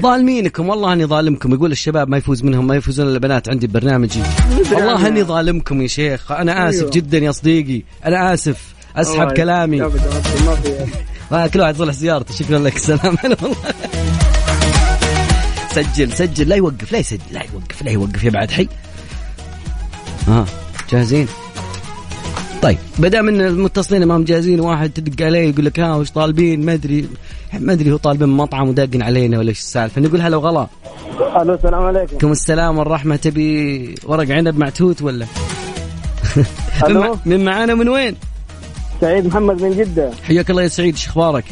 ظالمينكم 0.00 0.68
والله 0.68 0.92
اني 0.92 1.04
ظالمكم. 1.06 1.54
يقول 1.54 1.72
الشباب 1.72 2.08
ما 2.08 2.16
يفوز 2.16 2.44
منهم 2.44 2.66
ما 2.66 2.76
يفوزون 2.76 3.06
إلا 3.06 3.14
البنات 3.14 3.48
عندي 3.48 3.66
ببرنامجي 3.66 4.22
والله 4.72 5.06
اني 5.06 5.22
ظالمكم 5.22 5.82
يا 5.82 5.86
شيخ. 5.86 6.32
أنا 6.32 6.68
آسف 6.68 6.80
أيوة. 6.80 6.90
جدا 6.90 7.18
يا 7.18 7.32
صديقي. 7.32 7.82
أنا 8.06 8.34
آسف. 8.34 8.74
أسحب 8.96 9.32
كلامي. 9.32 9.82
آه، 11.32 11.46
كل 11.46 11.60
واحد 11.60 11.74
يصلح 11.74 11.94
سيارته 11.94 12.34
شكرا 12.34 12.58
لك 12.58 12.78
سلام. 12.78 13.16
هلا 13.24 13.36
والله. 13.42 13.56
سجل 15.72 16.12
سجل. 16.12 16.48
لا 16.48 16.56
يوقف 16.56 16.92
لا 16.92 16.98
يسجل 16.98 17.20
لا 17.32 17.42
يوقف 17.54 17.82
لا 17.82 17.90
يوقف 17.90 18.24
يا 18.24 18.30
بعد 18.30 18.50
حي. 18.50 18.68
ها 20.28 20.44
جاهزين؟ 20.90 21.26
طيب 22.62 22.78
بدا 22.98 23.22
من 23.22 23.40
المتصلين 23.40 24.04
ما 24.04 24.16
هم 24.16 24.24
جاهزين 24.24 24.60
واحد 24.60 24.90
تدق 24.90 25.26
عليه 25.26 25.50
يقول 25.50 25.64
لك 25.64 25.80
ها 25.80 25.94
وش 25.96 26.10
طالبين؟ 26.10 26.64
ما 26.66 26.72
ادري 26.74 27.08
ما 27.58 27.72
ادري 27.72 27.92
هو 27.92 27.96
طالبين 27.96 28.28
مطعم 28.28 28.68
وداقن 28.68 29.02
علينا 29.02 29.38
ولا 29.38 29.48
إيش 29.48 29.58
السالفة. 29.58 30.00
نقول 30.00 30.20
هلا 30.20 30.36
وغلا. 30.36 30.66
ألو 31.42 31.54
السلام 31.54 31.82
عليكم. 31.82 32.08
عليكم 32.10 32.32
السلام 32.32 32.78
والرحمة. 32.78 33.16
تبي 33.16 33.94
ورق 34.04 34.30
عنب 34.30 34.58
مع 34.60 34.68
توت 34.68 35.02
ولا 35.02 35.26
من 37.26 37.44
معانا 37.44 37.74
من 37.74 37.88
وين؟ 37.88 38.16
سعيد 39.00 39.26
محمد 39.26 39.62
من 39.62 39.76
جدة. 39.76 40.10
حياك 40.22 40.50
الله 40.50 40.62
يا 40.62 40.68
سعيد 40.68 40.94
إيش 40.94 41.06
أخبارك؟ 41.08 41.44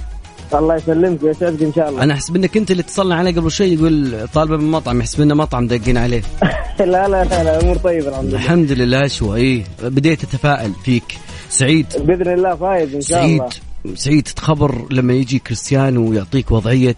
الله 0.55 0.75
يسلمك 0.77 1.23
ويسعدك 1.23 1.63
إن 1.63 1.73
شاء 1.73 1.89
الله. 1.89 2.03
أنا 2.03 2.15
أحسب 2.15 2.37
إنك 2.37 2.57
أنت 2.57 2.71
اللي 2.71 2.81
اتصلنا 2.83 3.15
عليه 3.15 3.35
قبل 3.35 3.51
شوي 3.51 3.67
يقول 3.67 4.29
طالبه 4.35 4.57
من 4.57 4.71
مطعم 4.71 5.01
يحسب 5.01 5.21
إنه 5.21 5.35
مطعم 5.35 5.67
دقين 5.67 5.97
عليه. 5.97 6.23
لا 6.79 6.85
لا 6.85 7.09
لا 7.09 7.45
لا 7.45 7.61
أمور 7.63 7.77
طيبة 7.77 8.09
الحمد 8.09 8.25
لله. 8.29 8.37
الحمد 8.37 8.73
لله 8.73 9.07
شو 9.07 9.35
اي 9.35 9.65
بديت 9.83 10.25
أتفائل 10.25 10.73
فيك. 10.85 11.19
سعيد. 11.51 11.87
بإذن 11.99 12.35
الله 12.35 12.55
فايز 12.55 12.95
إن 12.95 13.01
شاء 13.01 13.21
سعيد. 13.21 13.41
الله. 13.41 13.95
سعيد 13.95 14.23
تخبر 14.23 14.87
لما 14.91 15.13
يجي 15.13 15.39
كريستيانو 15.39 16.11
ويعطيك 16.11 16.51
وضعية 16.53 16.97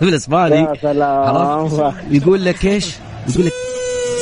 بالإسباني؟ 0.00 0.68
يقول 2.10 2.44
لك 2.44 2.64
إيش؟ 2.64 2.94
يقول 3.28 3.46
لك 3.46 3.52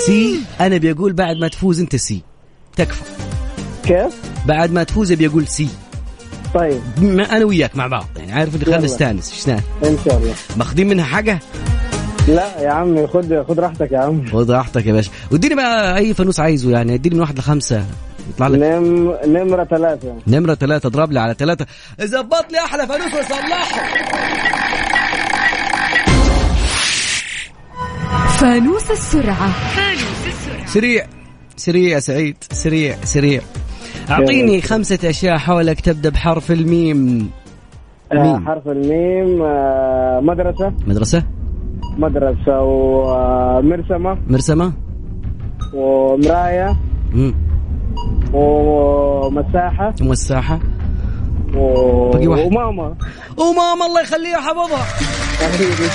sí 0.07 0.41
أنا 0.61 0.77
بيقول 0.77 1.13
بعد 1.13 1.37
ما 1.37 1.49
تفوز 1.49 1.81
أنت 1.81 1.97
sí. 1.97 2.23
تكفى. 2.77 3.03
كيف؟ 3.85 4.21
بعد 4.47 4.73
ما 4.73 4.83
تفوز 4.83 5.13
بيقول 5.13 5.47
sí. 5.47 5.69
طيب. 6.55 6.81
ما 6.99 7.37
أنا 7.37 7.45
وياك 7.45 7.77
مع 7.77 7.87
بعض 7.87 8.07
يعني 8.17 8.33
عارف 8.33 8.55
اللي 8.55 8.65
خلينا 8.65 8.79
يلا. 8.79 8.87
نستانس 8.87 9.33
إيش 9.33 9.49
نعمل؟ 9.49 9.63
إن 9.85 9.99
شاء 10.05 10.19
الله. 10.19 10.35
ماخذين 10.57 10.89
منها 10.89 11.05
حاجة؟ 11.05 11.39
لا 12.29 12.61
يا 12.61 12.71
عمي 12.71 13.07
خذ 13.07 13.45
خذ 13.45 13.61
راحتك 13.61 13.93
يا 13.93 13.99
عم 13.99 14.27
خذ 14.33 14.51
راحتك 14.51 14.87
يا 14.87 14.93
باشا. 14.93 15.11
واديني 15.33 15.55
بقى 15.55 15.97
أي 15.99 16.15
فانوس 16.15 16.41
عايزه 16.41 16.71
يعني 16.71 16.95
اديني 16.95 17.15
من 17.15 17.21
واحد 17.21 17.39
لخمسة. 17.39 17.85
يطلع 18.31 18.49
لك. 18.49 18.59
نم... 18.59 19.15
نمرة 19.27 19.65
ثلاثة. 19.65 20.17
نمرة 20.27 20.55
ثلاثة 20.55 20.87
اضرب 20.87 21.13
لي 21.13 21.21
على 21.21 21.35
ثلاثة. 21.39 21.67
زبط 22.01 22.53
لي 22.53 22.59
أحلى 22.59 22.87
فانوس 22.87 23.15
وصلحه. 23.15 23.83
فانوس 28.29 28.91
السرعة. 28.91 29.51
سريع. 30.67 31.07
سريع 31.57 31.95
يا 31.95 32.01
سعيد. 32.01 32.37
سريع 32.53 32.97
سريع. 33.05 33.43
أعطيني 34.11 34.61
خمسة 34.61 34.99
أشياء 35.11 35.39
حولك 35.39 35.81
تبدأ 35.81 36.09
بحرف 36.09 36.51
الميم. 36.53 37.31
آه 38.13 38.17
ميم. 38.17 38.47
حرف 38.47 38.69
الميم 38.69 39.43
آه 39.43 40.21
مدرسة. 40.21 40.73
مدرسة. 40.87 41.23
مدرسة 41.99 42.63
ومرسمة 42.63 44.19
مرسمة. 44.29 44.73
ومراية. 45.75 46.77
مم. 47.15 47.35
ومساحة. 48.33 49.95
مساحة. 50.01 50.61
و... 51.55 52.11
باقي 52.11 52.27
واحد. 52.27 52.47
وماما. 52.47 52.95
وماما 53.37 53.87
الله 53.87 54.01
يخليها 54.01 54.41
حفظها. 54.41 54.87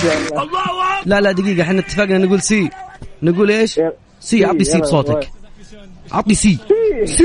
شاء 0.02 0.44
الله. 0.44 1.06
لا 1.06 1.22
لا 1.22 1.32
دقيقة 1.32 1.62
إحنا 1.62 1.80
اتفقنا 1.80 2.18
نقول 2.18 2.42
sí. 2.42 2.70
نقول 3.24 3.52
إيش. 3.52 3.80
سي 4.20 4.46
عطني 4.46 4.64
sí 4.64 4.80
بصوتك. 4.82 5.30
عطني 6.12 6.34
sí. 6.34 6.58
sí. 7.06 7.24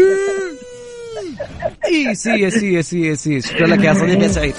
إي 1.86 2.14
sí 2.14 2.30
يا 2.30 2.50
sí 2.50 2.72
يا 2.72 2.82
sí 2.82 3.06
يا 3.06 3.14
sí. 3.14 3.40
شكرا 3.40 3.66
لك 3.66 3.84
يا 3.84 3.94
صديقي 3.94 4.22
يا 4.22 4.28
سعيد. 4.28 4.54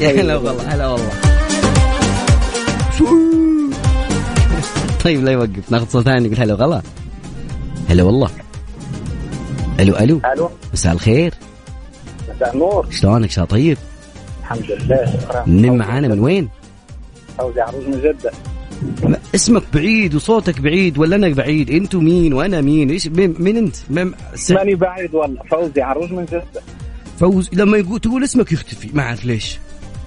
يا 0.00 0.20
هلا 0.20 0.36
والله 0.36 0.74
هلا 0.74 0.86
والله. 0.86 1.10
طيب 5.04 5.24
لا 5.24 5.32
يوقف. 5.32 5.70
ناخذ 5.70 5.88
صوت 5.88 6.04
ثاني 6.04 6.28
نقول 6.28 6.40
هلا 6.40 6.54
والله 6.54 6.82
هلا 7.88 8.02
والله. 8.02 8.30
ألو 9.80 9.96
ألو. 9.96 10.20
ألو. 10.34 10.50
مساء 10.72 10.92
الخير. 10.92 11.34
مساء 12.36 12.54
النور. 12.54 12.86
شلونك؟ 12.90 13.30
شا 13.30 13.44
طيب؟ 13.44 13.78
الحمد 14.40 14.70
لله 14.70 15.06
شكرا. 15.20 15.44
من 15.46 15.78
معانا 15.78 16.08
من 16.08 16.20
وين؟ 16.20 16.48
فوزي 17.38 17.60
عروس 17.60 17.84
من 17.84 18.00
جدة. 18.00 18.32
اسمك 19.34 19.62
بعيد 19.74 20.14
وصوتك 20.14 20.60
بعيد 20.60 20.98
ولا 20.98 21.16
أنا 21.16 21.28
بعيد؟ 21.28 21.70
أنتوا 21.70 22.00
مين 22.00 22.32
وأنا 22.32 22.60
مين؟ 22.60 22.90
إيش 22.90 23.08
مين, 23.08 23.34
مين 23.38 23.56
أنت؟ 23.56 23.76
مين 23.90 24.14
ماني 24.50 24.74
بعيد 24.74 25.14
والله. 25.14 25.42
فوزي 25.50 25.82
عروس 25.82 26.10
من 26.10 26.24
جدة. 26.24 26.62
فوز 27.20 27.50
لما 27.52 27.76
يقول 27.78 28.00
تقول 28.00 28.24
اسمك 28.24 28.52
يختفي. 28.52 28.88
ما 28.94 29.02
أعرف 29.02 29.24
ليش. 29.24 29.58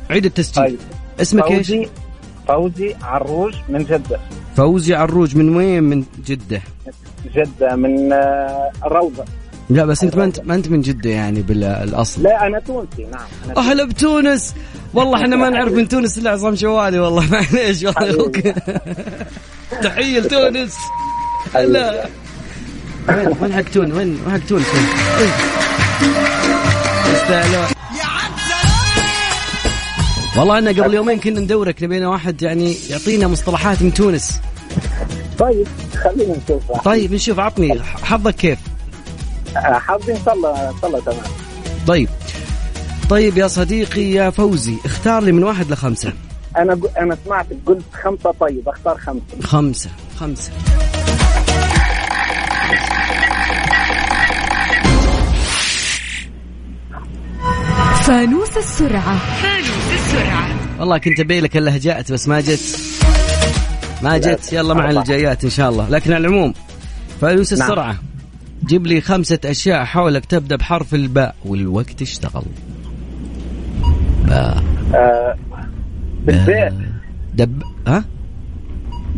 عيد 0.10 0.26
التسجيل. 0.26 0.64
طيب. 0.66 0.78
اسمك 1.22 1.52
إيش؟ 1.52 1.68
فوزي 1.68 1.88
فوزي 2.48 2.96
عروج 3.02 3.54
من 3.70 3.84
جدة. 3.84 4.20
فوزي 4.56 4.94
عروج 4.94 5.36
من 5.36 5.56
وين؟ 5.56 5.84
من 5.84 6.04
جدة. 6.26 6.62
جدة 7.36 7.76
من 7.76 8.14
آه، 8.14 8.72
الروضة 8.86 9.26
لا 9.70 9.86
بس 9.86 10.04
أنت 10.04 10.16
ما 10.16 10.24
انت 10.24 10.40
ما 10.40 10.56
أنت 10.56 10.68
من 10.68 10.82
جدة 10.82 11.10
يعني 11.10 11.42
بالأصل. 11.42 12.24
لا 12.24 12.48
أنا 12.48 12.60
تونسي. 12.60 13.06
نعم. 13.12 13.58
أهلا 13.58 13.86
بتونس. 13.86 14.56
والله 14.96 15.22
إحنا 15.22 15.36
ما 15.36 15.50
نعرف 15.50 15.74
من 15.74 15.88
تونس 15.88 16.18
إلا 16.18 16.32
عصام 16.32 16.56
شوالي 16.56 17.00
والله 17.00 17.30
معليش 17.32 17.84
والله 17.84 18.32
تحية 19.84 20.20
لتونس. 20.20 20.76
هلا 21.56 22.08
وين؟ 23.10 23.28
وين 23.42 23.54
حق 23.54 23.62
تونس؟ 23.62 23.94
وين؟ 23.94 24.20
وين 24.26 24.32
حق 24.32 24.48
تونس؟ 24.48 24.66
يستاهلون 27.14 27.66
والله 30.38 30.58
أنا 30.58 30.70
قبل 30.72 30.94
يومين 30.94 31.20
كنا 31.20 31.40
ندورك 31.40 31.84
نبينا 31.84 32.08
واحد 32.08 32.42
يعني 32.42 32.76
يعطينا 32.90 33.28
مصطلحات 33.28 33.82
من 33.82 33.94
تونس. 33.94 34.40
طيب 35.40 35.68
خلينا 36.04 36.36
نشوف 36.46 36.72
طيب 36.86 37.14
نشوف 37.14 37.40
عطني. 37.40 37.82
حظك 37.82 38.36
كيف؟ 38.36 38.60
حظي 39.56 40.12
إن 40.14 40.20
شاء 40.26 40.34
الله 40.34 40.70
إن 40.70 40.74
شاء 40.82 40.90
الله 40.90 41.00
تمام. 41.00 41.24
طيب. 41.88 42.10
طيب 43.10 43.38
يا 43.38 43.48
صديقي 43.48 44.02
يا 44.12 44.30
فوزي 44.30 44.76
اختار 44.86 45.24
لي 45.24 45.32
من 45.32 45.44
واحد 45.44 45.72
لخمسة. 45.72 46.14
أنا 46.58 46.74
ق- 46.76 46.98
أنا 47.00 47.18
سمعت 47.26 47.46
قلت 47.66 47.84
خمسة 48.04 48.32
طيب 48.40 48.70
أختار 48.70 48.98
خمسة. 48.98 49.42
خمسة 49.44 49.90
خمسة. 50.20 50.52
فانوس 58.02 58.58
السرعة. 58.58 59.18
والله 60.80 60.98
كنت 60.98 61.20
أبي 61.20 61.40
لك 61.42 61.58
اللهجات 61.58 62.12
بس 62.12 62.28
ما 62.28 62.42
جت. 62.42 62.80
ما 64.02 64.18
جت. 64.18 64.54
يلا 64.54 64.74
مع 64.74 64.90
الجايات 64.90 65.44
إن 65.44 65.50
شاء 65.50 65.70
الله. 65.70 65.90
لكن 65.90 66.14
على 66.14 66.28
العموم 66.28 66.54
فانوس 67.22 67.54
نعم. 67.54 67.62
السرعة. 67.62 67.96
جيب 68.66 68.88
لي 68.88 69.02
خمسة 69.02 69.40
أشياء 69.46 69.84
حولك 69.86 70.26
تبدأ 70.26 70.56
بحرف 70.56 70.94
الباء 70.94 71.36
والوقت 71.46 72.02
اشتغل. 72.02 72.44
باء 74.26 74.64
آه، 74.96 75.36
بالباء 76.26 76.74
دب 77.34 77.64
ها؟ 77.88 78.04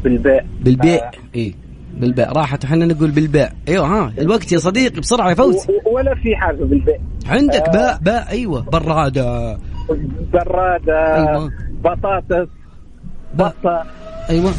بالباء 0.04 0.46
بالباء 0.62 1.04
آه. 1.04 1.12
اي 1.36 1.56
بالباء 1.98 2.34
راحت. 2.34 2.64
وحنا 2.66 2.86
نقول 2.86 3.12
بالباء 3.12 3.54
أيوه 3.68 3.86
ها. 3.86 4.14
الوقت 4.20 4.52
يا 4.52 4.58
صديقي 4.58 5.00
بسرعة 5.00 5.30
يا 5.30 5.36
فوزي 5.36 5.68
ولا 5.86 6.16
في 6.16 6.36
حرف 6.36 6.60
بالباء 6.60 7.02
عندك 7.26 7.62
آه. 7.62 7.72
باء 7.72 8.00
باء. 8.02 8.30
أيوه. 8.30 8.62
برادة. 8.62 9.58
برادة. 10.34 11.16
أيوة. 11.16 11.52
بطاطس. 11.84 12.48
بطة 13.34 13.84
أيوه. 14.30 14.52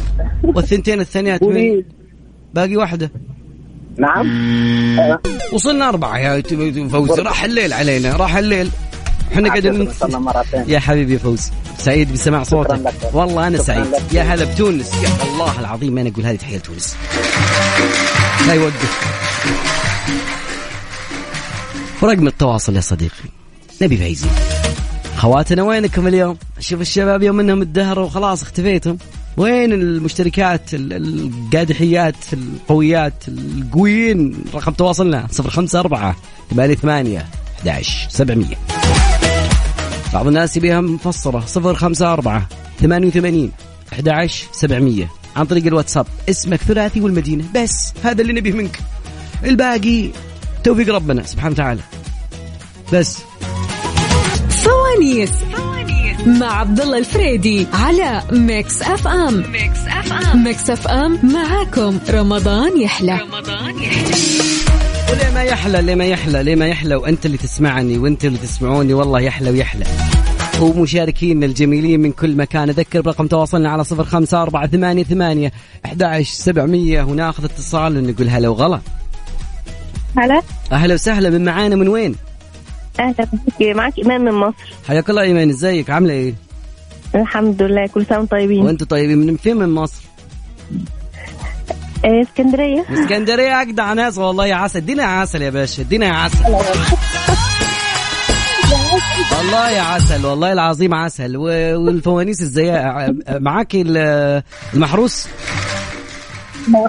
والثنتين 0.43 0.99
الثانيات 0.99 1.43
من 1.43 1.83
باقي 2.53 2.75
واحدة. 2.75 3.11
نعم. 3.97 4.27
وصلنا 5.53 5.89
أربعة 5.89 6.17
يا 6.17 6.41
فوزي 6.87 7.21
راح 7.21 7.43
الليل 7.43 7.73
علينا 7.73 8.15
راح 8.15 8.37
الليل. 8.37 8.69
إحنا 9.33 9.47
قاعدين 9.49 9.91
يا 10.67 10.79
حبيبي 10.79 11.13
يا 11.13 11.17
فوزي 11.19 11.51
سعيد 11.77 12.13
بسماع 12.13 12.43
صوتك. 12.43 12.79
والله 13.13 13.47
أنا 13.47 13.57
سعيد. 13.57 13.85
يا 14.13 14.21
هلا 14.23 14.45
بتونس. 14.53 14.93
يا 14.93 15.09
الله 15.23 15.59
العظيم 15.59 15.93
ما 15.93 16.01
أقول 16.01 16.25
هذه 16.25 16.35
تحيه 16.35 16.57
تونس. 16.57 16.95
لا 18.47 18.53
يوقف. 18.53 18.99
ورقم 22.01 22.27
التواصل 22.27 22.75
يا 22.75 22.81
صديقي. 22.81 23.29
نبي 23.81 23.97
فايزين 23.97 24.31
خواتنا 25.17 25.63
وينكم 25.63 26.07
اليوم؟ 26.07 26.37
شوف 26.59 26.81
الشباب 26.81 27.23
يوم 27.23 27.39
إنهم 27.39 27.61
ادهروا 27.61 28.05
وخلاص 28.05 28.41
اختفيتم 28.41 28.97
وين 29.37 29.73
المشتركات 29.73 30.73
ال- 30.73 30.93
القادحيات 30.93 32.15
القويات 32.33 33.23
القويين؟ 33.27 34.43
رقم 34.53 34.71
تواصلنا 34.71 35.27
054 35.39 36.13
88 36.51 37.21
11 37.59 38.07
700 38.09 38.55
بعض 40.13 40.27
الناس 40.27 40.57
يبيها 40.57 40.81
مفصلة 40.81 41.43
054 41.57 42.45
88 42.79 43.51
11 43.93 44.47
700 44.51 45.07
عن 45.35 45.45
طريق 45.45 45.65
الواتساب 45.65 46.07
اسمك 46.29 46.59
ثلاثي 46.61 47.01
والمدينة. 47.01 47.43
بس 47.55 47.93
هذا 48.03 48.21
اللي 48.21 48.33
نبيه 48.33 48.51
منك. 48.51 48.79
الباقي 49.43 50.09
توفيق 50.63 50.95
ربنا 50.95 51.23
سبحانه 51.23 51.53
وتعالى. 51.53 51.81
بس. 52.93 53.17
فوانيس 54.49 55.31
مع 56.25 56.59
عبد 56.59 56.79
الله 56.81 56.97
الفريدي 56.97 57.67
على 57.73 58.23
Mix 58.31 58.81
FM. 58.81 59.43
Mix 59.51 59.79
FM. 59.87 60.43
Mix 60.43 60.69
FM 60.69 61.19
معاكم. 61.33 61.99
رمضان 62.09 62.81
يحلى. 62.81 63.19
رمضان 63.21 63.79
يحلى. 63.79 64.68
وليه 65.19 65.31
ما 65.33 65.43
يحلى 65.43 65.81
ليه 65.81 65.95
ما 65.95 66.05
يحلى 66.05 66.43
ليه 66.43 66.55
ما 66.55 66.67
يحلى 66.67 66.95
وأنت 66.95 67.25
اللي 67.25 67.37
تسمعني 67.37 67.97
وأنت 67.97 68.25
اللي 68.25 68.37
تسمعوني 68.37 68.93
والله 68.93 69.19
يحلى 69.19 69.49
ويحلى. 69.49 69.85
ومشاركين 70.61 71.43
الجميلين 71.43 71.99
من 71.99 72.11
كل 72.11 72.35
مكان. 72.35 72.69
أذكر 72.69 73.01
برقم 73.01 73.27
تواصلنا 73.27 73.69
على 73.69 73.83
صفر 73.83 74.03
خمسة 74.03 74.41
أربعة 74.41 74.67
ثمانية 74.67 75.03
ثمانية 75.03 75.51
أحد 75.85 76.21
سبعمية. 76.21 77.03
وناخذ 77.03 77.45
اتصال 77.45 77.97
ونقول 77.97 78.29
هلا 78.29 78.49
وغلا. 78.49 78.79
هلا. 80.17 80.41
أهلا 80.71 80.93
وسهلا 80.93 81.29
من 81.29 81.45
معانا 81.45 81.75
من 81.75 81.87
وين؟ 81.87 82.15
أهلا 82.99 83.27
بك 83.33 83.61
معك 83.61 83.97
إيمان 83.97 84.21
من 84.21 84.31
مصر. 84.31 84.73
حياك 84.87 85.09
الله 85.09 85.21
إيمان 85.21 85.49
إزيك؟ 85.49 85.89
عاملة 85.89 86.13
إيه؟ 86.13 86.33
الحمد 87.15 87.61
لله 87.61 87.87
كل 87.87 87.99
وأنتم 87.99 88.25
طيبين. 88.25 88.65
وأنتم 88.65 88.85
طيبين 88.85 89.17
من 89.17 89.37
فين 89.37 89.57
من 89.57 89.69
مصر؟ 89.69 90.03
إيه، 92.05 92.21
اسكندرية. 92.21 92.85
اسكندرية 93.03 93.61
أجدع 93.61 93.93
ناس 93.93 94.17
والله 94.17 94.45
يا 94.47 94.55
عسل. 94.55 94.77
ادينا 94.79 95.03
يا 95.03 95.07
عسل 95.07 95.41
يا 95.41 95.49
باشا 95.49 95.81
ادينا 95.81 96.05
يا 96.05 96.11
عسل. 96.13 96.43
والله 99.37 99.69
يا 99.71 99.81
عسل 99.81 100.25
والله 100.25 100.53
العظيم 100.53 100.93
عسل. 100.93 101.37
والفوانيس 101.37 102.41
إزاي 102.41 102.71
معاك 103.29 103.75
ال- 103.75 104.43
المحروس؟ 104.73 105.27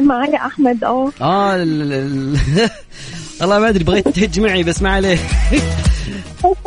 معايا 0.00 0.46
أحمد 0.46 0.84
آه 0.84 1.10
آه 1.20 1.54
ال- 1.56 1.92
ال- 1.92 2.38
والله 3.40 3.58
ما 3.58 3.68
أدري 3.68 3.84
بغيت 3.84 4.08
تهج 4.08 4.40
معي 4.40 4.62
بس 4.62 4.82
ما 4.82 4.90
عليه 4.90 5.18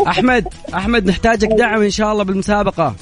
أحمد 0.08 0.48
أحمد 0.76 1.06
نحتاجك 1.06 1.48
دعم 1.48 1.82
إن 1.82 1.90
شاء 1.90 2.12
الله 2.12 2.24
بالمسابقة. 2.24 2.96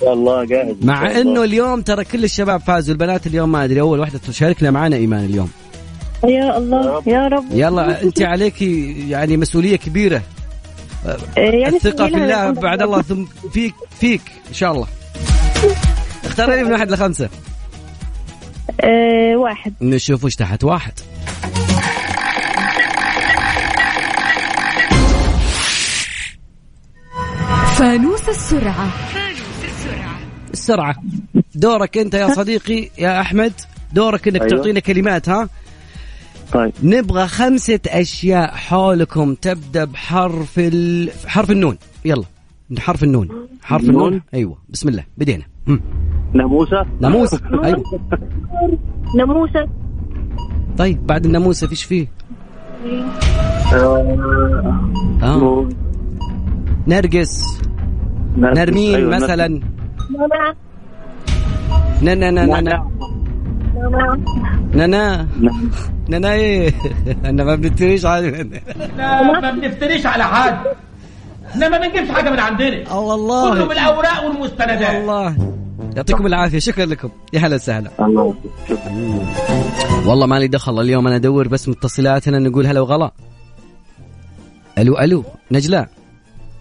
والله 0.00 0.34
قاعد 0.34 0.76
مع 0.82 1.10
إنه 1.10 1.44
اليوم 1.44 1.82
ترى 1.82 2.04
كل 2.04 2.24
الشباب 2.24 2.60
فازوا 2.60 2.94
البنات 2.94 3.26
اليوم 3.26 3.52
ما 3.52 3.64
أدري 3.64 3.80
أول 3.80 4.00
واحدة 4.00 4.18
تشاركنا 4.18 4.70
معنا 4.70 4.96
إيمان 4.96 5.24
اليوم. 5.24 5.50
يا 6.24 6.58
الله 6.58 7.02
يا 7.06 7.28
رب. 7.28 7.44
يلا 7.50 8.02
أنت 8.02 8.22
عليك 8.22 8.62
يعني 8.62 9.36
مسؤولية 9.36 9.76
كبيرة. 9.76 10.22
إيه، 11.38 11.50
ريت 11.50 11.74
الثقة 11.74 12.08
في 12.08 12.14
الله 12.14 12.50
بعد 12.50 12.82
الله 12.82 13.02
ثم 13.02 13.24
فيك 13.52 13.74
فيك 14.00 14.20
إن 14.48 14.54
شاء 14.54 14.72
الله. 14.72 14.86
اختار 16.24 16.54
لي 16.54 16.64
من 16.64 16.72
واحد 16.72 16.90
لخمسة. 16.90 17.28
إيه، 18.84 19.36
واحد. 19.36 19.74
نشوف 19.80 20.24
وش 20.24 20.34
تحت 20.34 20.64
واحد. 20.64 20.92
فانوس 27.76 28.28
السرعة. 28.28 28.88
السرعه 30.70 30.94
دورك 31.54 31.98
أنت 31.98 32.14
يا 32.14 32.28
صديقي 32.38 32.88
يا 32.98 33.20
أحمد. 33.20 33.52
دورك 33.92 34.28
إنك 34.28 34.40
أيوة. 34.42 34.56
تعطينا 34.56 34.80
كلمات 34.80 35.28
ها؟ 35.28 35.48
طيب. 36.52 36.72
نبغى 36.82 37.26
خمسة 37.26 37.80
أشياء 37.88 38.50
حولكم 38.54 39.34
تبدأ 39.34 39.84
بحرف 39.84 40.58
ال... 40.58 41.10
حرف 41.26 41.50
النون. 41.50 41.76
يلا. 42.04 42.24
حرف 42.78 43.02
النون. 43.04 43.28
حرف 43.62 43.82
النون؟ 43.82 44.12
نون؟ 44.12 44.22
أيوة. 44.34 44.58
بسم 44.68 44.88
الله. 44.88 45.04
بدينا. 45.18 45.44
ناموسة. 46.34 46.86
ناموس 47.00 47.34
أيوة. 47.64 47.82
ناموسة. 49.18 49.68
طيب 50.78 51.06
بعد 51.06 51.26
الناموسة 51.26 51.66
فيش 51.66 51.84
فيه؟ 51.84 52.06
آه، 53.72 54.18
آه. 55.22 55.68
نرجس. 56.86 57.60
نرمين 58.36 58.94
أيوة، 58.94 59.16
مثلا. 59.16 59.60
نانا 60.10 60.54
نا 62.02 62.30
نا 62.30 62.44
نا 62.46 62.60
نا 62.60 62.60
نا 62.60 62.82
نانا 64.74 64.86
نا 64.86 65.28
نعم. 65.40 65.70
نا 66.08 66.18
نا 66.18 66.32
إيه 66.32 66.74
أنا 67.24 67.44
ما 67.44 67.54
بنتريش 67.54 68.04
عادي 68.04 68.30
لا 68.96 69.22
ما 69.22 69.50
بنفتريش 69.50 70.06
على 70.06 70.24
حد 70.24 70.58
إحنا 71.50 71.68
ما 71.68 71.78
بنجيبش 71.78 72.08
حاجة 72.10 72.30
من 72.30 72.40
عندنا 72.40 72.80
آه 72.80 72.84
كله 72.84 72.96
والله 72.96 73.64
بالاوراق 73.64 74.24
والمستندات 74.24 74.94
والله 74.94 75.36
يعطيكم 75.96 76.26
العافية. 76.26 76.58
شكرا 76.58 76.84
لكم. 76.86 77.08
يا 77.32 77.40
هلا 77.40 77.54
وسهلا. 77.54 77.90
والله 80.06 80.26
مالي 80.26 80.48
دخل 80.48 80.80
اليوم 80.80 81.06
أنا 81.06 81.16
أدور 81.16 81.48
بس 81.48 81.68
متصلاتنا 81.68 82.38
نقول 82.38 82.66
هلا 82.66 82.80
وغلا. 82.80 83.12
ألو 84.78 84.98
ألو. 84.98 85.24
نجلاء 85.52 85.88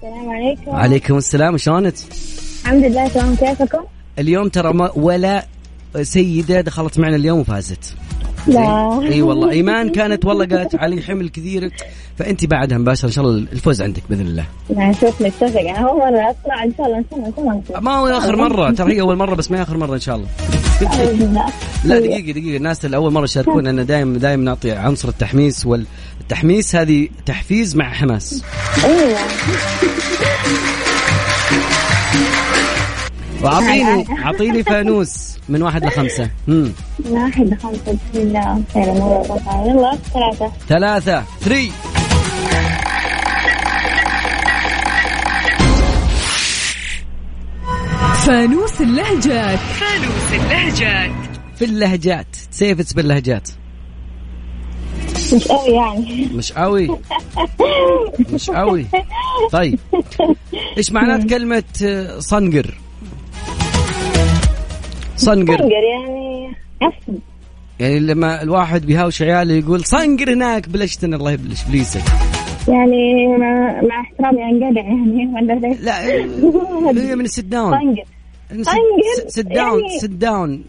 السلام 0.03 0.29
عليكم. 0.29 0.71
عليكم 0.71 1.17
السلام. 1.17 1.57
شلونك؟ 1.57 1.93
الحمد 2.65 2.85
لله 2.85 3.07
تمام. 3.07 3.35
كيفكم؟ 3.35 3.83
اليوم 4.19 4.49
ترى 4.49 4.73
ما 4.73 4.91
ولا 4.95 5.45
سيدة 6.01 6.61
دخلت 6.61 6.99
معنا 6.99 7.15
اليوم 7.15 7.39
وفازت. 7.39 7.95
لا. 8.47 8.99
إي 9.11 9.21
والله. 9.21 9.51
إيمان 9.57 9.89
كانت 9.89 10.25
والله 10.25 10.45
قالت 10.45 10.75
علي 10.75 11.01
حمل 11.01 11.29
كثير. 11.29 11.71
فأنت 12.17 12.45
بعدها 12.45 12.77
مباشرة 12.77 13.07
إن 13.07 13.13
شاء 13.13 13.25
الله 13.25 13.47
الفوز 13.53 13.81
عندك 13.81 14.03
بإذن 14.09 14.21
الله. 14.21 14.45
نشوف 14.69 15.21
نتفق 15.21 15.59
أنا 15.59 15.89
أول 15.89 15.99
مرة 15.99 16.29
أطلع. 16.29 16.63
إن 16.63 16.73
شاء 16.77 16.85
الله 16.85 16.97
إن 16.97 17.05
شاء 17.11 17.77
الله 17.77 17.79
ما 17.79 17.95
هو 17.95 18.07
آخر 18.07 18.35
مرة. 18.35 18.71
ترى 18.77 18.93
هي 18.93 19.01
أول 19.01 19.15
مرة 19.15 19.35
بس 19.35 19.51
ما 19.51 19.57
هي 19.57 19.61
آخر 19.61 19.77
مرة 19.77 19.93
إن 19.93 19.99
شاء 19.99 20.15
الله. 20.15 20.27
لا 21.85 21.99
دقيقة 21.99 22.31
دقيقة. 22.31 22.57
الناس 22.57 22.85
اللي 22.85 22.97
أول 22.97 23.13
مرة 23.13 23.23
يشاركون 23.23 23.67
أنا 23.67 23.83
دائما 23.83 24.17
دائما 24.17 24.43
نعطي 24.43 24.71
عنصر 24.71 25.09
التحميس 25.09 25.65
والتحميس 25.65 26.75
هذه 26.75 27.07
تحفيز 27.25 27.75
مع 27.75 27.93
حماس. 27.93 28.43
أيوه. 28.83 29.19
واعطيني 33.41 34.05
أعطيني 34.25 34.63
فانوس 34.63 35.37
من 35.49 35.61
واحد 35.61 35.85
لخمسة. 35.85 36.29
امم 36.49 36.71
واحد 37.09 37.57
خمسة 37.63 37.81
بسم 37.85 37.99
الله. 38.21 38.63
خير 38.73 38.83
يلا 38.83 39.97
ثلاثة. 40.13 40.51
ثلاثة. 40.69 41.23
ثري 41.41 41.71
فانوس 48.25 48.81
اللهجات. 48.81 49.59
في 51.55 51.65
اللهجات. 51.65 52.27
سيفتس 52.51 52.93
باللهجات. 52.93 53.49
مش 55.33 55.47
قوي 55.47 55.73
يعني. 55.73 56.25
مش 56.33 56.51
قوي. 56.51 56.89
مش 58.33 58.49
قوي. 58.49 58.85
طيب. 59.51 59.79
إيش 60.77 60.91
معنات 60.91 61.29
كلمة 61.29 61.63
آه، 61.85 62.19
صنقر؟ 62.19 62.84
صنقر. 65.17 65.57
صنقر 65.57 65.69
يعني 65.83 66.51
عفن 66.81 67.17
يعني 67.79 67.99
لما 67.99 68.41
الواحد 68.41 68.85
بيهاوش 68.85 69.21
عياله 69.21 69.53
يقول 69.53 69.85
صنقر 69.85 70.33
هناك 70.33 70.69
بلشتن 70.69 71.13
الله 71.13 71.31
يبلش 71.31 71.63
بليسك 71.63 72.01
يعني 72.67 73.27
مع, 73.27 73.81
مع 73.81 74.01
احترامي 74.01 74.43
انقلع 74.43 74.81
يعني 74.81 75.31
ولا 75.35 75.53
ليش؟ 75.67 75.77
لا 75.81 76.03
هي 77.09 77.15
من 77.15 77.25
ال 77.25 77.30
sit 77.30 77.45
down 77.45 77.71
صنقر. 77.71 78.03
صنقر؟ 78.63 79.27
sit 79.29 79.45
down 79.47 79.79
يعني- 79.85 79.99
sit 79.99 80.09
down 80.11 80.63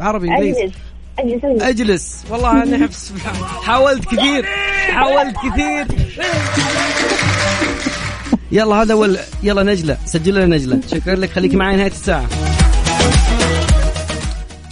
عربي 0.00 0.28
إنجليزي. 0.28 0.62
أجلس. 0.64 0.74
أجلس 1.18 1.44
أجلس. 1.44 1.62
أجلس. 1.62 2.24
والله 2.30 2.62
أنا 2.62 2.86
حفظ 2.86 3.12
حاولت 3.66 4.04
كثير 4.04 4.44
حاولت 4.90 5.36
كثير. 5.36 5.86
يلا 8.52 8.74
هذا 8.82 8.92
اول 8.92 9.16
يلا 9.42 9.62
نجلة 9.62 9.96
سجل 10.06 10.34
لنا 10.34 10.46
نجلة. 10.56 10.80
شكرا 10.90 11.14
لك. 11.14 11.30
خليك 11.30 11.54
معي 11.54 11.76
نهاية 11.76 11.90
الساعة. 11.90 12.26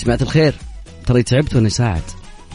جماعة 0.04 0.18
الخير 0.22 0.54
ترى 1.06 1.22
تعبت 1.22 1.54
وأنا 1.54 1.68
ساعد. 1.68 2.02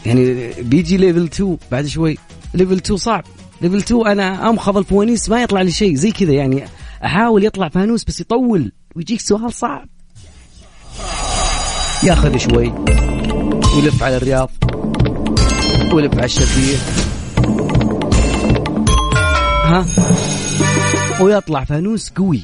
يعني 0.06 0.52
بيجي 0.62 0.96
level 0.96 1.24
2 1.24 1.58
بعد 1.70 1.86
شوي. 1.86 2.18
level 2.54 2.76
2 2.76 2.96
صعب. 2.96 3.24
level 3.60 3.76
2 3.76 4.06
أنا 4.06 4.50
أمخض 4.50 4.76
الفوانيس 4.76 5.28
ما 5.28 5.42
يطلع 5.42 5.62
لي 5.62 5.70
شيء. 5.70 5.94
زي 5.94 6.12
كذا 6.12 6.32
يعني 6.32 6.64
أحاول 7.04 7.44
يطلع 7.44 7.68
فانوس 7.68 8.04
بس 8.04 8.20
يطول. 8.20 8.72
ويجيك 8.96 9.20
سؤال 9.20 9.52
صعب. 9.52 9.88
ياخذ 12.02 12.36
شوي. 12.36 12.72
ويلف 13.76 14.02
على 14.02 14.16
الرياض. 14.16 14.50
ويلف 15.92 16.14
على 16.14 16.24
الشرقية 16.24 16.76
ها؟ 19.64 19.86
ويطلع 21.20 21.64
فانوس 21.64 22.10
قوي. 22.10 22.42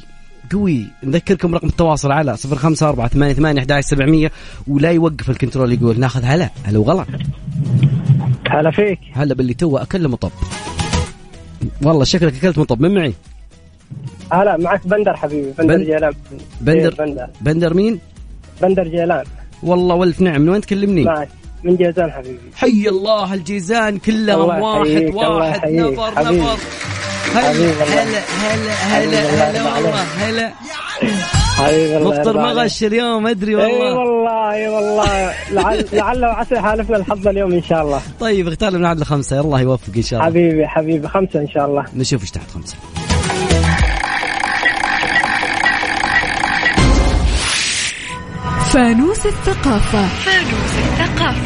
قوي. 0.53 0.87
نذكركم 1.05 1.55
رقم 1.55 1.67
التواصل 1.69 2.13
على 2.13 2.37
صفر 2.37 2.57
خمسة 2.57 2.89
أربعة 2.89 3.09
ثمانية 3.09 3.33
ثمانية 3.35 3.61
أحد 3.61 3.81
سبعمية 3.81 4.33
ولا 4.69 4.91
يوقف 4.91 5.31
ال 5.31 5.36
control 5.36 5.73
يقول 5.73 6.01
ناخذ 6.01 6.23
هلا. 6.25 6.51
هلا 6.65 6.79
وغلط 6.79 7.07
هلا 8.51 8.71
فيك. 8.71 8.99
هلا 9.13 9.35
باللي 9.35 9.55
تو 9.55 9.77
أكل 9.77 10.09
مطب. 10.09 10.31
والله 11.83 12.05
شكلك 12.05 12.35
أكلت 12.35 12.59
مطب. 12.59 12.81
من 12.81 12.95
معي؟ 12.95 13.13
هلا 14.33 14.57
معك 14.57 14.87
بندر 14.87 15.17
حبيبي. 15.17 15.51
بندر 15.59 15.77
بن- 15.77 15.85
جيلان. 15.85 16.13
بندر 16.61 16.93
إيه، 16.93 17.07
بندر. 17.07 17.27
بندر 17.41 17.75
مين؟ 17.75 17.99
بندر 18.63 18.89
جيلان. 18.89 19.25
والله 19.63 19.95
والف 19.95 20.21
نعم. 20.21 20.41
من 20.41 20.49
وين 20.49 20.61
تكلمني؟ 20.61 21.05
معك. 21.05 21.29
من 21.65 21.77
جيزان 21.77 22.11
حبيبي. 22.11 22.39
حي 22.55 22.89
الله 22.89 23.35
الجيزان 23.35 23.99
كلهم 23.99 24.51
الله 24.51 24.63
واحد 24.63 25.15
واحد 25.15 25.71
نفر. 25.71 26.33
نفر. 26.33 26.59
هلا 27.35 27.49
والله. 27.49 27.85
هلا 27.85 28.19
هلا 28.75 29.51
هلا 29.51 29.75
والله. 29.75 30.03
هلا. 30.03 30.53
حبيبي 31.57 31.97
الله. 31.97 32.11
مفطر 32.11 32.39
عليك. 32.39 32.57
مغش 32.57 32.85
اليوم 32.85 33.27
أدري 33.27 33.51
إي 33.51 33.57
والله. 33.57 33.99
والله 33.99 34.53
إي 34.53 34.69
والله. 34.69 35.35
لعل 35.51 35.87
لعل 35.93 36.25
وعسى 36.25 36.61
حالفنا 36.61 36.97
الحظ 36.97 37.29
اليوم 37.29 37.53
إن 37.53 37.63
شاء 37.63 37.83
الله. 37.83 38.01
طيب 38.21 38.49
اختار 38.49 38.73
لنا 38.73 38.89
عدل 38.89 39.05
خمسة. 39.05 39.41
الله 39.41 39.61
يوفق 39.61 39.93
إن 39.97 40.03
شاء 40.03 40.21
الله. 40.21 40.31
حبيبي 40.31 40.67
حبيبي. 40.67 41.09
خمسة 41.09 41.41
إن 41.41 41.49
شاء 41.49 41.67
الله. 41.67 41.85
نشوف 41.97 42.23
إيش 42.23 42.31
تحت 42.31 42.51
خمسة. 42.51 42.77
فانوس 48.73 49.27
الثقافة. 49.27 50.09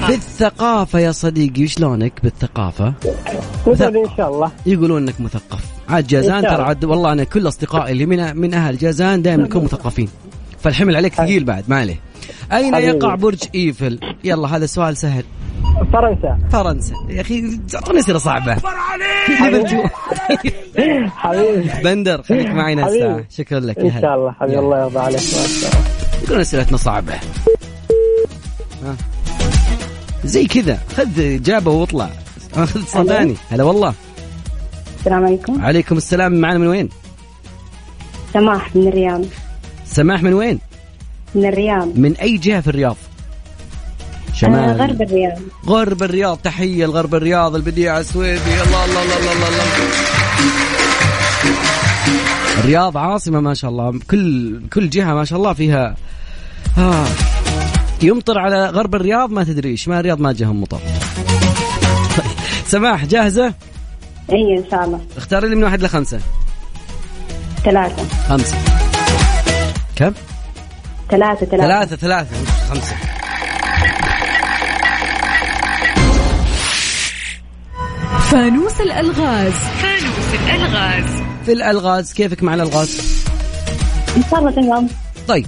في 0.07 0.15
الثقافة 0.15 0.99
يا 0.99 1.13
صديقي 1.13 1.67
شلونك 1.67 2.13
بالثقافة؟ 2.23 2.95
مثل 3.67 3.97
إن 3.97 4.17
شاء 4.17 4.29
الله. 4.29 4.51
يقولون 4.67 5.03
إنك 5.03 5.21
مثقف. 5.21 5.76
عاد 5.89 6.07
جازان 6.07 6.43
ترى. 6.43 6.63
عاد 6.63 6.85
والله 6.85 7.13
أنا 7.13 7.25
كل 7.25 7.49
أصدقائي 7.49 7.93
اللي 7.93 8.07
من 8.07 8.37
من 8.37 8.55
أهل 8.55 8.79
جازان 8.79 9.23
دائما 9.23 9.45
يكونوا 9.45 9.65
مثقفين. 9.65 10.09
فالحمل 10.61 10.97
عليك 10.97 11.15
ثقيل 11.15 11.45
بعد 11.45 11.65
ما 11.69 11.77
عليه. 11.77 12.01
أين 12.53 12.75
حبيبي. 12.75 12.97
يقع 12.97 13.15
برج 13.15 13.43
إيفل؟ 13.55 13.99
يلا 14.25 14.57
هذا 14.57 14.67
سؤال 14.67 14.97
سهل. 14.97 15.25
فرنسا. 15.93 16.39
فرنسا. 16.53 16.95
يا 17.09 17.21
أخي 17.21 17.59
تعطوني 17.71 17.99
اسئله 17.99 18.19
صعبة. 18.19 18.57
حبيبي. 21.17 21.71
بندر 21.85 22.23
خليك 22.23 22.47
معي. 22.47 22.77
ساعة 22.77 23.25
شكرا 23.31 23.61
لك 23.61 23.79
ان. 23.79 24.01
شاء 24.01 24.15
الله 24.15 24.33
حبيبي. 24.33 24.59
الله 24.59 24.81
يرضى 24.83 24.99
عليك. 24.99 25.23
يقولون 26.23 26.41
اسئلتنا 26.41 26.77
صعبة. 26.77 27.15
ها. 28.85 28.97
زي 30.25 30.47
كذا. 30.47 30.79
خذ 30.97 31.21
إجابة 31.21 31.71
واطلع. 31.71 32.11
خذ 32.55 32.63
اتصال 32.63 33.09
ثاني 33.09 33.35
هلا 33.51 33.65
والله. 33.65 33.95
السلام 35.07 35.25
عليكم 35.25 35.65
عليكم 35.65 35.97
السلام 35.97 36.35
معنا 36.35 36.59
من 36.59 36.67
وين؟ 36.67 36.89
سماح 38.33 38.77
من 38.77 38.89
الرياض 38.89 39.25
سماح 39.85 40.23
من 40.23 40.33
وين؟ 40.33 40.59
من 41.35 41.45
الرياض 41.47 41.99
من 41.99 42.17
أي 42.17 42.37
جهة 42.37 42.61
في 42.61 42.69
الرياض؟ 42.69 42.97
آه 42.97 44.33
شمال 44.35 44.81
غرب 44.81 45.03
الرياض 45.03 45.39
غرب 45.67 46.03
الرياض 46.03 46.37
تحية 46.37 46.87
لغرب 46.87 47.15
الرياض 47.15 47.55
البديع 47.55 47.99
السويدي 47.99 48.63
الله 48.63 48.85
الله 48.85 49.03
الله 49.03 49.17
الله 49.19 49.33
الله, 49.33 49.49
الله. 49.49 49.89
الرياض 52.59 52.97
عاصمة 52.97 53.41
ما 53.41 53.55
شاء 53.55 53.71
الله 53.71 54.01
كل 54.11 54.61
كل 54.73 54.91
جهة 54.91 55.15
ما 55.15 55.25
شاء 55.25 55.39
الله 55.39 55.53
فيها 55.53 55.97
آه. 56.79 57.07
يمطر 58.03 58.39
على 58.39 58.67
غرب 58.71 58.95
الرياض 58.95 59.31
ما 59.31 59.45
تدري 59.45 59.69
إيش 59.69 59.89
ما 59.89 60.01
الرياض 60.01 60.21
ما 60.21 60.33
جاهم 60.33 60.61
مطر 60.61 60.79
طيب. 62.17 62.27
سماح 62.67 63.05
جاهزة 63.05 63.55
إي 64.33 64.59
إن 64.59 64.65
شاء 64.71 64.85
الله. 64.85 65.01
اختاري 65.17 65.49
لي 65.49 65.55
من 65.55 65.65
واحد 65.65 65.83
لخمسة. 65.83 66.21
ثلاثة. 67.65 68.09
خمسة. 68.29 68.57
كم؟ 69.97 70.13
ثلاثة 71.11 71.47
ثلاثة. 71.47 71.57
ثلاثة 71.57 71.97
ثلاثة. 71.97 72.37
خمسة. 72.69 72.97
فانوس 78.31 78.81
الألغاز. 78.81 79.53
في 81.47 81.53
الألغاز 81.53 82.13
كيفك 82.13 82.43
مع 82.43 82.55
الألغاز؟ 82.55 83.01
إن 84.17 84.23
شاء 84.31 84.41
الله 84.41 84.51
تمام. 84.51 84.89
طيب. 85.29 85.47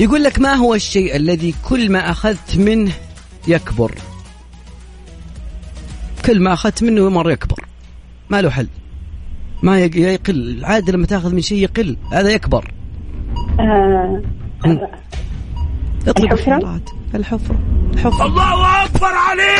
يقول 0.00 0.24
لك 0.24 0.38
ما 0.38 0.54
هو 0.54 0.74
الشيء 0.74 1.16
الذي 1.16 1.54
كل 1.68 1.90
ما 1.90 2.10
أخذت 2.10 2.56
منه 2.56 2.92
يكبر؟ 3.48 3.94
كل 6.26 6.40
ما 6.40 6.52
أخذت 6.52 6.82
منه 6.82 7.08
مرة 7.10 7.32
يكبر. 7.32 7.64
ما 8.30 8.42
له 8.42 8.50
حل. 8.50 8.68
ما 9.62 9.78
يق- 9.80 9.96
يقل. 9.96 10.60
عادة 10.64 10.92
لما 10.92 11.06
تأخذ 11.06 11.34
من 11.34 11.40
شيء 11.40 11.58
يقل 11.58 11.96
هذا 12.12 12.30
يكبر. 12.30 12.72
آه 13.60 14.22
اطلق 16.06 16.32
الحفرة؟ 16.32 16.32
الخيارات 16.56 16.90
الحفرة. 17.14 17.58
الحفرة. 17.94 18.26
الله 18.26 18.84
أكبر 18.84 19.06
عليك! 19.06 19.58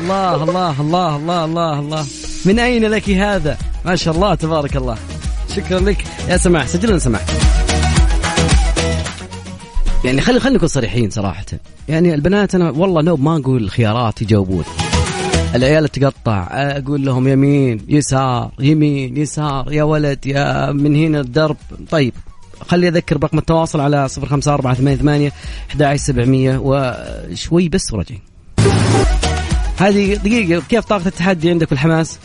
الله 0.00 0.44
الله 0.44 0.80
الله 0.80 1.16
الله 1.16 1.44
الله 1.44 1.78
الله. 1.78 2.06
من 2.46 2.58
أين 2.58 2.84
لك 2.84 3.10
هذا؟ 3.10 3.58
ما 3.84 3.96
شاء 3.96 4.14
الله 4.14 4.34
تبارك 4.34 4.76
الله. 4.76 4.96
شكرا 5.56 5.80
لك. 5.80 6.04
يا 6.28 6.36
سماح 6.36 6.66
سجل 6.66 6.88
لنا 6.88 6.98
سماح 6.98 7.20
يعني 10.04 10.20
خلي 10.20 10.40
خلينا 10.40 10.56
نكون 10.56 10.68
صريحين 10.68 11.10
صراحة. 11.10 11.44
يعني 11.88 12.14
البنات 12.14 12.54
أنا 12.54 12.70
والله 12.70 13.02
نوب 13.02 13.20
ما 13.20 13.36
أقول 13.36 13.70
خيارات 13.70 14.22
يجاوبون. 14.22 14.64
العيال 15.54 15.88
تقطع 15.88 16.48
أقول 16.50 17.04
لهم 17.04 17.28
يمين 17.28 17.80
يسار 17.88 18.50
يمين 18.58 19.16
يسار 19.16 19.72
يا 19.72 19.82
ولد 19.82 20.26
يا 20.26 20.72
من 20.72 20.96
هنا 20.96 21.20
الدرب. 21.20 21.56
طيب 21.90 22.12
خلي 22.68 22.88
أذكر 22.88 23.18
برقم 23.18 23.38
التواصل 23.38 23.80
على 23.80 24.08
صفر 24.08 24.26
خمسة 24.26 24.54
أربعة 24.54 24.74
ثمانية 24.74 24.96
ثمانية 24.96 25.32
أحد 25.82 25.96
سبعمية 25.96 26.60
وشوي 26.62 27.68
بس 27.68 27.92
وراجعين. 27.92 28.20
هذه 29.78 30.14
دقيقة 30.14 30.62
كيف 30.68 30.84
طاقة 30.84 31.08
التحدي 31.08 31.50
عندك 31.50 31.70
والحماس؟ 31.70 32.18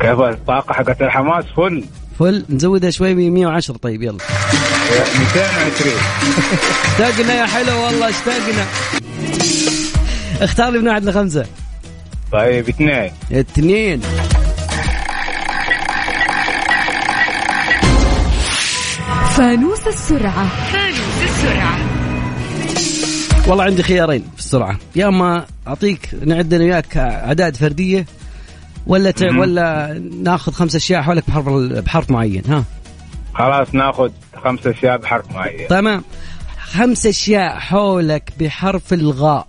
كيف 0.00 0.20
الطاقة 0.20 0.72
حقت 0.72 1.02
الحماس؟ 1.02 1.44
فل. 1.56 1.84
فل 2.18 2.44
نزودها 2.50 2.90
شوي 2.90 3.30
110 3.30 3.76
طيب 3.76 4.02
يلا. 4.02 4.18
220 4.90 5.94
اشتقنا 7.00 7.34
يا 7.34 7.46
حلو 7.46 7.84
والله 7.84 8.08
اشتقنا. 8.08 8.66
اختار 10.40 10.70
لي 10.70 10.78
من 10.78 10.88
واحد 10.88 11.04
لخمسة. 11.04 11.46
طيب 12.32 12.68
اثنين. 12.68 13.10
اثنين. 13.32 14.00
فانوس 19.36 19.86
السرعة. 19.86 20.46
والله 23.46 23.64
عندي 23.64 23.82
خيارين 23.82 24.24
في 24.36 24.38
السرعة. 24.38 24.78
يا 24.96 25.08
أما 25.08 25.46
أعطيك 25.68 26.10
نعد 26.26 26.54
أنا 26.54 26.64
وياك 26.64 26.96
أعداد 26.96 27.56
فردية 27.56 28.06
ولا 28.86 29.10
ت... 29.10 29.22
ولا 29.22 30.00
ناخذ 30.22 30.52
خمس 30.52 30.74
أشياء 30.74 31.02
حولك 31.02 31.24
بحرف 31.28 31.48
بحرف 31.84 32.10
معين 32.10 32.42
ها؟ 32.48 32.64
خلاص 33.34 33.74
ناخذ 33.74 34.10
خمس 34.44 34.66
أشياء 34.66 34.96
بحرف 34.96 35.32
معين. 35.34 35.68
تمام. 35.68 36.04
خمس 36.58 37.06
أشياء 37.06 37.58
حولك 37.58 38.32
بحرف 38.40 38.92
الغاء. 38.92 39.46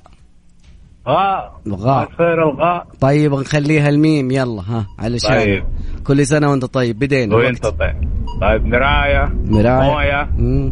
غاء. 1.07 1.61
غاء 1.69 2.09
خير 2.17 2.49
الغاء. 2.49 2.87
طيب 3.01 3.33
نخليها 3.33 3.89
الميم. 3.89 4.31
يلا 4.31 4.61
ها 4.61 4.85
علشان 4.99 5.29
طيب. 5.31 5.63
كل 6.03 6.27
سنة 6.27 6.51
وأنت 6.51 6.65
طيب. 6.65 6.99
بدينا. 6.99 7.35
وانت 7.35 7.65
الوقت. 7.65 7.79
طيب. 7.79 8.09
طيب 8.41 8.65
مراية 8.65 9.25
موية 9.45 10.29
مم. 10.37 10.71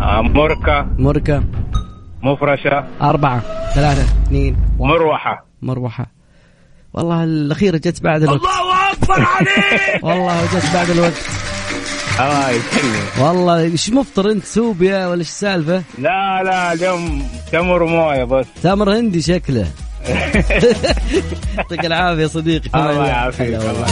آه، 0.00 0.22
مركة 0.22 0.86
مركة 0.98 1.44
مفرشة. 2.22 2.84
أربعة. 3.02 3.40
ثلاثة. 3.74 4.02
اثنين. 4.22 4.56
واحد. 4.78 4.94
مروحة. 4.94 5.44
مروحة. 5.62 6.06
والله 6.92 7.24
الأخيرة 7.24 7.76
جت 7.76 8.02
بعد 8.02 8.22
الوقت. 8.22 8.40
الله 8.40 8.92
أكبر 8.92 9.26
عليك. 9.36 10.04
والله 10.04 10.44
جت 10.44 10.74
بعد 10.74 10.90
الوقت. 10.90 11.53
الله 12.20 12.50
يسلمك 12.50 13.18
والله 13.20 13.60
إيش 13.60 13.90
مفطر 13.90 14.30
أنت 14.30 14.44
سوبيا 14.44 15.06
ولا 15.06 15.18
إيش 15.18 15.28
السالفة؟ 15.28 15.82
لا 15.98 16.42
لا 16.44 16.72
اليوم 16.72 17.28
تمر 17.52 17.84
موية 17.84 18.24
بس. 18.24 18.46
تمر 18.62 18.98
هندي 18.98 19.22
شكله. 19.22 19.66
يعطيك 21.56 21.84
العافية 21.84 22.22
يا 22.22 22.26
صديقي. 22.26 22.70
الله 22.74 23.06
يعافيك. 23.06 23.54
الله. 23.54 23.86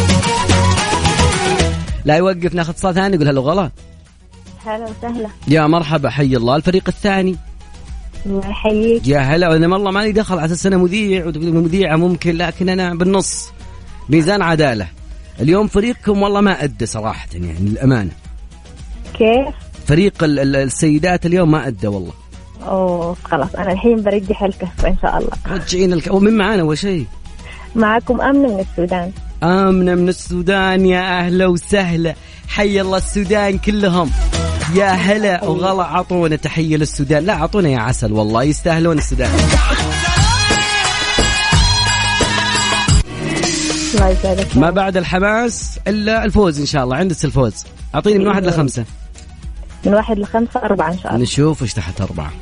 لا 2.05 2.17
يوقف 2.17 2.55
ناخذ 2.55 2.71
اتصال 2.71 2.95
ثاني 2.95 3.15
يقول 3.15 3.29
هلا 3.29 3.41
وغلا. 3.41 3.71
هلا 4.67 4.85
وسهلا. 4.85 5.29
يا 5.49 5.67
مرحبا 5.67 6.11
حي 6.11 6.37
الله. 6.37 6.57
الفريق 6.57 6.85
الثاني. 6.89 7.37
الله 8.27 8.49
يحييك. 8.51 9.09
يا 9.09 9.19
هلا 9.19 9.57
أنا 9.57 9.69
والله 9.69 9.91
مالي 9.91 10.13
دخل 10.13 10.39
على 10.39 10.45
أساس 10.45 10.67
أنا 10.67 10.77
مذيع 10.77 11.27
ومذيعه 11.27 11.97
ممكن 11.97 12.37
لكن 12.37 12.69
أنا 12.69 12.95
بالنص. 12.95 13.51
ميزان 14.09 14.43
عدالة. 14.43 14.87
اليوم 15.42 15.66
فريقكم 15.66 16.22
والله 16.22 16.40
ما 16.40 16.64
أدى 16.64 16.87
صراحة 16.87 17.26
يعني 17.35 17.55
للأمانة. 17.61 18.11
كيف؟ 19.14 19.55
فريق 19.87 20.24
ال- 20.24 20.38
ال- 20.38 20.57
السيدات 20.57 21.26
اليوم 21.26 21.50
ما 21.50 21.66
أدى 21.66 21.87
والله. 21.87 22.12
أوه 22.62 23.16
خلاص 23.24 23.55
أنا 23.55 23.72
الحين 23.72 24.02
برجح 24.02 24.42
الكفة 24.42 24.88
إن 24.88 24.96
شاء 25.02 25.18
الله. 25.18 25.31
رجعين 25.48 25.92
الك... 25.92 26.14
ومن 26.14 26.37
معانا 26.37 26.62
أول 26.62 26.78
شيء؟ 26.78 27.07
معكم 27.74 28.20
آمنة 28.20 28.48
من 28.55 28.61
السودان. 28.61 29.12
آمنة 29.42 29.94
من 29.94 30.09
السودان 30.09 30.87
يا 30.87 31.20
أهلا 31.20 31.46
وسهلا. 31.46 32.14
حي 32.48 32.81
الله 32.81 32.96
السودان 32.98 33.59
كلهم. 33.59 34.11
يا 34.74 34.90
هلا 34.90 35.44
وغلا 35.44 35.85
عطونا 35.85 36.37
تحية 36.37 36.76
للسودان. 36.76 37.24
لا 37.24 37.33
عطونا 37.35 37.68
يا 37.68 37.78
عسل 37.78 38.12
والله 38.12 38.42
يستاهلون 38.42 38.98
السودان. 38.98 39.31
الله 43.94 44.09
يسعدك 44.09 44.57
ما 44.57 44.70
بعد 44.70 44.96
الحماس 44.96 45.78
إلا 45.88 46.24
الفوز 46.24 46.61
إن 46.61 46.66
شاء 46.66 46.85
الله 46.85 46.96
عندك 46.96 47.24
الفوز 47.24 47.55
أعطيني 47.94 48.18
من 48.18 48.26
واحد 48.26 48.46
لخمسة. 48.46 48.85
من 49.87 49.94
واحد 49.94 50.18
لخمسة 50.18 50.61
أربعة 50.62 50.92
إن 50.92 50.98
شاء 50.98 51.12
الله. 51.12 51.22
نشوف 51.22 51.62
إيش 51.62 51.74
تحت 51.74 52.00
أربعة. 52.00 52.33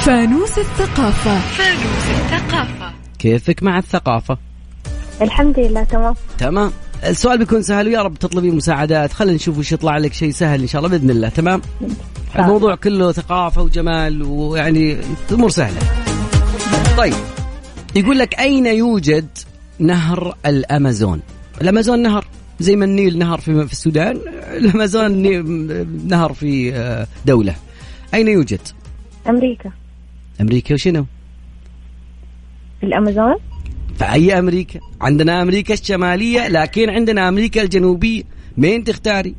فانوس 0.00 0.58
الثقافة. 0.58 1.40
كيفك 3.18 3.62
مع 3.62 3.78
الثقافة؟ 3.78 4.38
الحمد 5.22 5.58
لله 5.58 5.84
تمام. 5.84 6.14
تمام. 6.38 6.72
السؤال 7.04 7.38
بيكون 7.38 7.62
سهل 7.62 7.88
ويا 7.88 8.02
رب 8.02 8.18
تطلبين 8.18 8.56
مساعدات. 8.56 9.12
خلينا 9.12 9.34
نشوف 9.34 9.58
وش 9.58 9.72
يطلع 9.72 9.98
لك 9.98 10.12
شيء 10.12 10.30
سهل 10.30 10.60
إن 10.60 10.66
شاء 10.66 10.78
الله 10.78 10.98
بإذن 10.98 11.10
الله 11.10 11.28
تمام؟ 11.28 11.62
الموضوع 12.38 12.74
كله 12.74 13.12
ثقافة 13.12 13.62
وجمال 13.62 14.22
ويعني 14.22 14.96
أمور 15.32 15.50
سهلة. 15.50 15.80
طيب 16.96 17.14
يقول 17.96 18.18
لك 18.18 18.38
أين 18.40 18.66
يوجد 18.66 19.28
نهر 19.78 20.36
الأمازون؟ 20.46 21.20
الأمازون 21.60 22.02
نهر 22.02 22.24
زي 22.60 22.76
ما 22.76 22.84
النيل 22.84 23.18
نهر 23.18 23.40
في 23.40 23.66
في 23.66 23.72
السودان 23.72 24.20
الأمازون 24.56 25.12
نهر 26.08 26.32
في 26.32 26.74
آه، 26.74 27.06
دولة. 27.26 27.54
أين 28.14 28.28
يوجد؟ 28.28 28.60
أمريكا. 29.28 29.70
أمريكا 30.40 30.74
وشنو؟ 30.74 31.06
الأمازون؟ 32.82 33.34
في 33.98 34.12
أي 34.12 34.38
أمريكا؟ 34.38 34.80
عندنا 35.00 35.42
أمريكا 35.42 35.74
الشمالية 35.74 36.48
لكن 36.48 36.90
عندنا 36.90 37.28
أمريكا 37.28 37.62
الجنوبية. 37.62 38.22
مين 38.56 38.84
تختاري؟ 38.84 39.34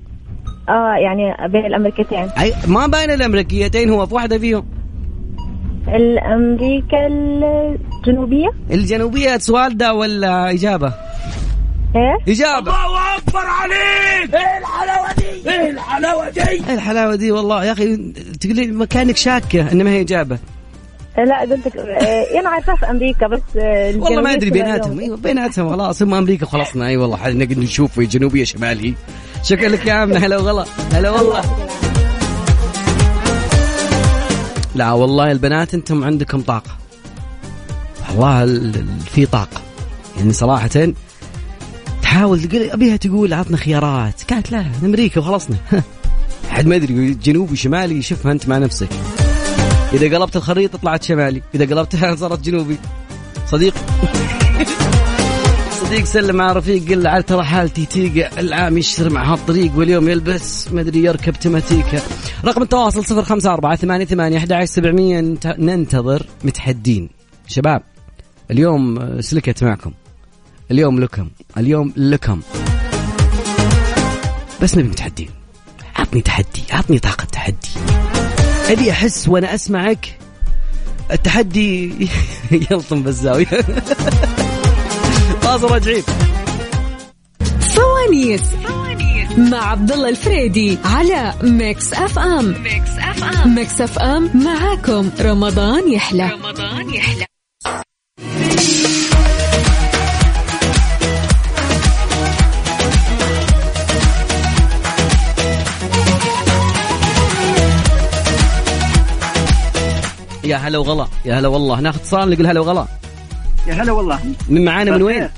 آه 0.69 0.95
يعني 1.03 1.47
بين 1.49 1.65
الأمريكتين. 1.65 2.29
أي 2.39 2.53
ما 2.67 2.87
بين 2.87 3.11
الأمريكيتين 3.11 3.89
هو 3.89 4.05
في 4.05 4.13
واحدة 4.15 4.37
فيهم. 4.37 4.65
الأمريكا 5.87 7.07
الجنوبية. 7.07 8.49
الجنوبية 8.71 9.37
سؤال 9.37 9.77
ده 9.77 9.93
ولا 9.93 10.51
إجابة؟ 10.51 10.93
إيه؟ 11.95 12.33
إجابة. 12.33 12.59
الله 12.71 13.17
أكبر 13.17 13.39
عليك! 13.39 14.35
إيه 14.35 14.57
الحلاوة 14.57 15.13
دي؟ 15.17 15.49
إيه 15.51 15.69
الحلاوة 15.69 16.29
دي؟ 16.29 16.41
إيه 16.49 16.73
الحلاوة 16.73 17.15
دي؟ 17.15 17.31
والله 17.31 17.65
يا 17.65 17.71
أخي 17.71 17.97
تقولي 18.41 18.67
مكانك 18.67 19.17
شاكة 19.17 19.71
إن 19.71 19.83
ما 19.83 19.89
هي 19.89 20.01
إجابة. 20.01 20.37
لا 21.17 21.41
قلت 21.41 21.65
لك 21.67 21.77
آه، 21.77 22.39
أنا 22.39 22.49
عارفة 22.49 22.75
في 22.75 22.89
أمريكا 22.89 23.27
بس 23.27 23.39
آه، 23.57 23.95
والله 23.97 24.21
ما 24.21 24.33
تبقى 24.35 24.49
بيناتهم. 24.49 24.99
أيوة 24.99 25.17
بيناتهم 25.17 25.69
خلاص 25.69 26.01
هم 26.01 26.13
أمريكا 26.13 26.45
خلصنا. 26.45 26.87
أي 26.87 26.97
والله 26.97 27.29
نقدر 27.29 27.59
نشوف 27.59 27.91
في 27.91 28.05
جنوبية 28.05 28.43
شمالي. 28.43 28.93
شكرا 29.43 29.69
لك 29.69 29.85
يا 29.85 30.03
أمنة 30.03 30.17
هلا 30.19 30.37
وغلا 30.37 30.65
هلا 30.93 31.09
والله. 31.09 31.41
لا 34.75 34.91
والله 34.91 35.31
البنات 35.31 35.73
أنتم 35.73 36.03
عندكم 36.03 36.41
طاقة. 36.41 36.77
والله 38.09 38.43
ال- 38.43 38.75
ال- 38.75 38.99
في 38.99 39.25
طاقة. 39.25 39.61
يعني 40.17 40.33
صراحة 40.33 40.69
تحاول 42.01 42.41
تقول 42.41 42.69
أبيها 42.69 42.95
تقول 42.95 43.33
عطنا 43.33 43.57
خيارات. 43.57 44.21
قالت 44.33 44.51
لا 44.51 44.65
أمريكا 44.83 45.19
وخلصنا. 45.19 45.55
حد 46.49 46.67
ما 46.67 46.75
يدري 46.75 47.13
جنوبي 47.13 47.55
شمالي 47.55 48.01
شوفها 48.01 48.31
أنت 48.31 48.49
مع 48.49 48.57
نفسك. 48.57 48.89
إذا 49.93 50.17
قلبت 50.17 50.35
الخريطة 50.35 50.77
طلعت 50.77 51.03
شمالي. 51.03 51.41
إذا 51.55 51.75
قلبتها 51.75 52.15
صارت 52.21 52.39
جنوبي. 52.39 52.77
صديق. 53.47 53.73
صديق 55.81 56.05
سلم 56.05 56.41
على 56.41 56.59
رفيق 56.59 56.91
له 56.91 57.09
عاد 57.09 57.23
ترى 57.23 57.43
حالتي. 57.43 57.85
تيقع 57.85 58.39
العام 58.39 58.77
يشتري 58.77 59.09
مع 59.09 59.33
هالطريق 59.33 59.77
واليوم 59.77 60.09
يلبس. 60.09 60.71
ما 60.71 60.81
أدري 60.81 61.03
يركب 61.03 61.33
تماتيكا. 61.33 62.01
رقم 62.45 62.61
التواصل 62.61 63.05
صفر 63.05 63.23
خمسة 63.23 63.53
أربعة 63.53 63.75
ثمانية 63.75 64.05
ثمانية 64.05 64.37
أحد 64.37 64.63
سبعمية. 64.63 65.21
ننت- 65.21 65.55
ننتظر 65.59 66.25
متحدين. 66.43 67.09
شباب 67.47 67.81
اليوم 68.51 69.21
سلكت 69.21 69.63
معكم. 69.63 69.91
اليوم 70.71 70.99
لكم. 70.99 71.29
اليوم 71.57 71.93
لكم. 71.97 72.41
بس 74.61 74.77
نبي 74.77 74.89
متحدين. 74.89 75.29
عطني 75.95 76.21
تحدي. 76.21 76.63
عطني 76.71 76.99
طاقة 76.99 77.25
تحدي. 77.25 77.69
أبي 78.71 78.91
أحس 78.91 79.27
وأنا 79.27 79.55
أسمعك 79.55 80.17
التحدي 81.11 81.93
يلطم 82.71 83.03
بالزاوية 83.03 83.45
فاصل 85.41 85.71
راجعين. 85.71 86.03
فوانيس 87.59 88.41
مع 89.37 89.71
عبد 89.71 89.91
الله 89.91 90.09
الفريدي 90.09 90.77
على 90.85 91.33
Mix 91.43 91.93
FM 91.93 92.63
Mix 92.63 92.89
FM 92.99 93.55
Mix 93.55 93.81
FM 93.81 94.29
معاكم. 94.33 95.09
رمضان 95.21 95.91
يحلى. 95.91 96.29
رمضان 96.33 96.89
يحلى. 96.93 97.30
يا 110.51 110.57
هلا 110.57 110.77
وغلا 110.77 111.07
يا 111.25 111.39
هلا 111.39 111.47
والله. 111.47 111.79
ناخذ 111.79 111.99
اتصال 111.99 112.29
نقول 112.29 112.47
هلا 112.47 112.59
وغلا. 112.59 112.85
يا 113.67 113.73
هلا 113.73 113.91
والله. 113.91 114.19
من 114.49 114.65
معانا 114.65 114.91
من 114.91 115.01
وين؟ 115.01 115.29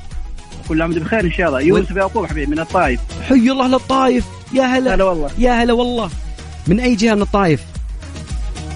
كل 0.69 0.81
عام 0.81 0.91
بخير 0.91 1.19
إن 1.19 1.31
شاء 1.31 1.47
الله. 1.47 1.61
يوسف 1.61 1.91
يعقوب 1.91 2.25
حبيبي 2.25 2.51
من 2.51 2.59
الطايف. 2.59 2.99
حي 3.29 3.35
الله 3.35 3.67
للطايف 3.67 4.25
يا 4.53 4.63
هلا. 4.63 4.95
هلا 4.95 5.03
والله. 5.03 5.29
يا 5.37 5.63
هلا 5.63 5.73
والله. 5.73 6.09
من 6.67 6.79
أي 6.79 6.95
جهة 6.95 7.15
من 7.15 7.21
الطايف؟ 7.21 7.61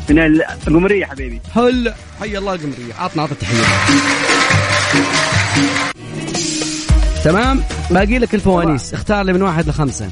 من 0.10 0.20
القمرية 0.20 1.06
حبيبي. 1.06 1.42
هلا. 1.56 1.96
حي 2.20 2.38
الله 2.38 2.54
القمرية. 2.54 2.94
عطنا 3.00 3.24
عطنا 3.24 3.38
تحيه 3.42 3.64
تمام؟ 7.24 7.64
باقي 7.90 8.20
لك 8.20 8.36
الفوانيس. 8.36 8.94
اختار 8.94 9.24
لي 9.24 9.34
من 9.34 9.42
واحد 9.42 9.68
لخمسة. 9.68 10.10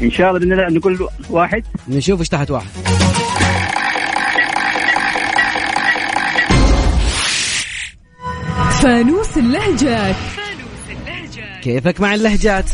إن 0.00 0.10
شاء 0.10 0.28
الله 0.28 0.40
بإذن 0.40 0.52
الله 0.52 0.68
نقول 0.78 1.08
واحد. 1.30 1.64
نشوف 1.88 2.20
إيش 2.20 2.28
تحت 2.28 2.50
واحد. 2.50 2.66
فانوس 8.84 9.38
اللهجات. 9.38 10.14
كيفك 11.62 12.00
مع 12.00 12.14
اللهجات؟ 12.14 12.64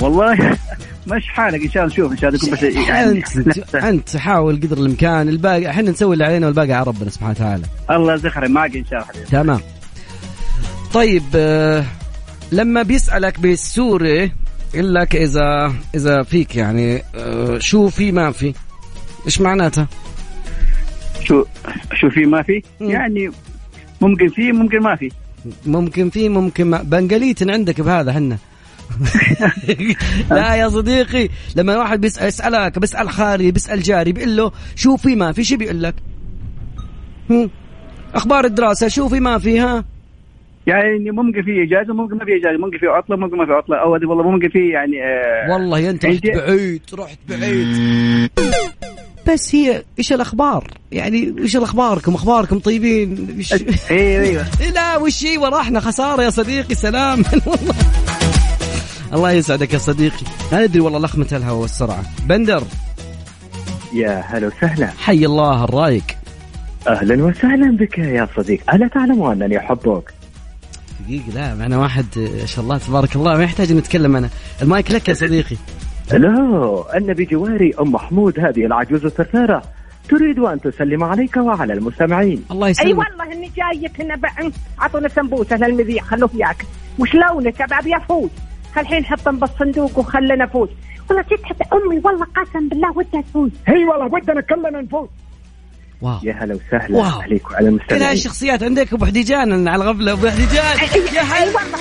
والله 0.00 0.56
مش 1.12 1.28
حالك 1.28 1.62
إن 1.62 1.70
شاء 1.70 1.82
الله 1.84 1.94
نشوف 1.94 2.12
إن 2.12 2.16
شاء 2.16 2.30
الله 2.30 2.40
يكون 2.42 2.50
بس 2.54 2.88
يعني 2.88 3.10
انت 3.12 3.74
انت 3.74 4.16
حاول 4.16 4.56
قدر 4.56 4.78
الإمكان. 4.78 5.28
الباقي 5.28 5.70
إحنا 5.70 5.90
نسوي 5.90 6.12
اللي 6.12 6.24
علينا 6.24 6.46
والباقي 6.46 6.72
على 6.72 6.86
ربنا 6.86 7.10
سبحانه 7.10 7.30
وتعالى. 7.30 7.64
الله 7.90 8.14
يزخر 8.14 8.48
معك 8.48 8.76
إن 8.76 8.84
شاء 8.84 8.98
الله. 9.00 9.12
حبيبي 9.12 9.26
تمام. 9.26 9.60
طيب 10.94 11.24
آه، 11.34 11.84
لما 12.52 12.82
بيسألك 12.82 13.40
بالسوري 13.40 14.32
يقول 14.74 14.94
لك 14.94 15.16
إذا 15.16 15.72
إذا 15.94 16.22
فيك 16.22 16.56
يعني 16.56 17.02
آه، 17.14 17.58
شو 17.58 17.88
في 17.88 18.12
ما 18.12 18.30
في؟ 18.30 18.54
إيش 19.26 19.40
معناتها؟ 19.40 19.88
شو 21.24 21.44
شو 21.94 22.10
في 22.10 22.26
ما 22.26 22.42
في. 22.42 22.62
يعني 22.80 23.30
ممكن 24.00 24.28
في 24.28 24.52
ممكن 24.52 24.80
ما 24.80 24.96
في 24.96 25.10
ممكن 25.66 26.10
في 26.10 26.28
ممكن 26.28 26.66
ما. 26.66 26.82
بنقليتن 26.82 27.50
عندك 27.50 27.80
بهذا 27.80 28.12
حنا 28.12 28.38
لا 30.30 30.54
يا 30.54 30.68
صديقي 30.68 31.28
لما 31.56 31.76
واحد 31.76 32.00
بيسأل 32.00 32.26
يسألك 32.28 32.78
بيسأل 32.78 33.10
خالي 33.10 33.50
بيسأل 33.50 33.82
جاري 33.82 34.12
بيقول 34.12 34.36
له 34.36 34.52
شو 34.76 34.96
في 34.96 35.16
ما 35.16 35.32
في؟ 35.32 35.44
شو 35.44 35.56
بيقول 35.56 35.82
لك؟ 35.82 35.94
هم؟ 37.30 37.50
أخبار 38.14 38.44
الدراسة 38.44 38.88
شو 38.88 39.08
في 39.08 39.20
ما 39.20 39.38
في؟ 39.38 39.60
ها؟ 39.60 39.84
يعني 40.66 41.10
ممكن 41.10 41.42
في 41.42 41.62
اجازه 41.62 41.94
ممكن 41.94 42.16
ما 42.16 42.24
في 42.24 42.36
اجازه 42.36 42.58
ممكن 42.58 42.78
في 42.78 42.86
عطلة 42.86 43.16
ممكن 43.16 43.36
ما 43.36 43.46
في 43.46 43.52
عطلة. 43.52 43.76
أو 43.76 43.94
هذه 43.94 44.06
والله 44.06 44.30
ممكن 44.30 44.48
في 44.48 44.68
يعني 44.68 45.04
آه 45.04 45.52
والله 45.52 45.90
أنت 45.90 46.06
رحت 46.06 46.26
بعيد 46.26 46.82
رحت 46.94 47.18
بعيد. 47.28 48.30
بس 49.28 49.54
هي 49.54 49.82
إيش 49.98 50.12
الأخبار؟ 50.12 50.70
يعني 50.92 51.34
إيش 51.38 51.56
الأخباركم؟ 51.56 52.14
أخباركم 52.14 52.58
طيبين؟ 52.58 53.34
إيش... 53.38 53.52
أيوه 53.52 54.24
أيوه. 54.24 54.46
لا 54.74 54.96
وش 54.96 55.24
هي؟ 55.24 55.38
وراحنا 55.38 55.80
خسارة 55.80 56.22
يا 56.22 56.30
صديقي 56.30 56.74
سلام. 56.74 57.24
والله 57.46 57.74
الله 59.14 59.30
يسعدك 59.30 59.74
يا 59.74 59.78
صديقي. 59.78 60.26
لا 60.52 60.66
ندري 60.66 60.80
والله 60.80 60.98
لخمة 60.98 61.26
الهواء 61.32 61.62
والسرعة. 61.62 62.02
بندر. 62.26 62.62
يا 63.92 64.24
هلا 64.26 64.46
وسهلا. 64.46 64.86
حي 64.86 65.24
الله 65.24 65.64
الرايق. 65.64 66.04
أهلا 66.88 67.24
وسهلا 67.24 67.76
بك 67.76 67.98
يا 67.98 68.28
صديق. 68.36 68.74
ألا 68.74 68.88
تعلم 68.88 69.22
أنني 69.22 69.58
أحبك؟ 69.58 70.14
دقيقة 71.00 71.34
لا 71.34 71.54
معنا 71.54 71.78
واحد 71.78 72.06
ما 72.16 72.46
شاء 72.46 72.64
الله 72.64 72.78
تبارك 72.78 73.16
الله 73.16 73.36
ما 73.36 73.44
يحتاج 73.44 73.72
نتكلم 73.72 74.16
أنا. 74.16 74.28
المايك 74.62 74.90
لك 74.90 75.08
يا 75.08 75.14
صديقي. 75.14 75.56
لا 76.12 76.84
أن 76.96 77.14
بجواري 77.14 77.74
أم 77.80 77.92
محمود 77.92 78.40
هذه 78.40 78.66
العجوز 78.66 79.04
الثرثارة. 79.04 79.62
تريد 80.08 80.38
أن 80.38 80.60
تسلم 80.60 81.04
عليك 81.04 81.36
وعلى 81.36 81.72
المستمعين. 81.72 82.44
الله 82.50 82.66
أي 82.66 82.70
يسلمك 82.70 82.98
والله 82.98 83.32
إني 83.32 83.50
جايك 83.56 84.00
هنا 84.00 84.16
بقى 84.16 84.50
أعطونا 84.80 85.08
سمبوسة 85.08 85.56
للمذيع 85.56 86.02
خلوه 86.02 86.30
ياكل 86.34 86.64
وش 86.98 87.14
لونك 87.14 87.62
ابى 87.62 87.74
ابي 87.74 87.96
افوز 87.96 88.30
خلحين 88.74 89.04
حطهم 89.04 89.38
بالصندوق 89.38 89.98
وخلنا 89.98 90.34
نفوز. 90.34 90.68
والله 91.10 91.24
جيت 91.28 91.44
حتى 91.44 91.64
أمي 91.72 92.00
والله 92.04 92.26
قسم 92.36 92.68
بالله 92.68 92.92
ودها 92.96 93.20
تفوز. 93.20 93.50
هي 93.66 93.84
والله 93.84 94.06
ودنا 94.06 94.40
كلنا 94.40 94.80
نفوز. 94.80 95.08
wow. 96.02 96.18
يا 96.22 96.32
هلا 96.32 96.54
وسهلا 96.54 96.96
wow. 96.96 97.20
عليك 97.20 97.50
وعلى 97.50 97.66
كل 97.66 97.68
المستمعين 97.68 98.02
هالشخصيات 98.02 98.62
عندك 98.62 98.92
أبو 98.92 99.06
حديجان 99.06 99.68
على 99.68 99.84
الغفلة 99.84 100.12
أبو 100.12 100.28
حديجان. 100.28 100.76
يا 100.76 100.82
أي 100.82 101.18
هلا. 101.18 101.46
والله. 101.46 101.78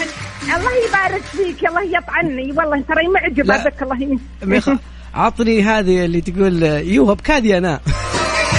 الله 0.55 0.71
يبارك 0.87 1.21
فيك 1.23 1.67
الله 1.69 1.97
يطعني. 1.97 2.51
والله 2.51 2.81
ترى 2.81 3.07
معجبة. 3.07 3.63
بك 3.63 3.83
الله 3.83 4.03
ي... 4.03 4.19
ميخ- 4.43 4.77
عطني 5.13 5.61
هذه 5.63 6.05
اللي 6.05 6.21
تقول 6.21 6.63
يوه 6.63 7.13
بكادي 7.15 7.57
أنا. 7.57 7.79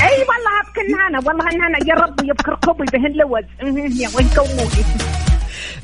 أي 0.03 0.19
والله 0.19 0.55
ابكن 0.69 1.01
أنا 1.09 1.19
والله 1.19 1.45
ان 1.45 1.63
أنا 1.63 1.79
يا 1.89 1.95
ربي 1.95 2.29
يبكر 2.29 2.55
كوبي 2.65 2.85
بهن 2.93 3.13
لوز 3.13 4.01
يا 4.01 4.09
وين 4.17 4.29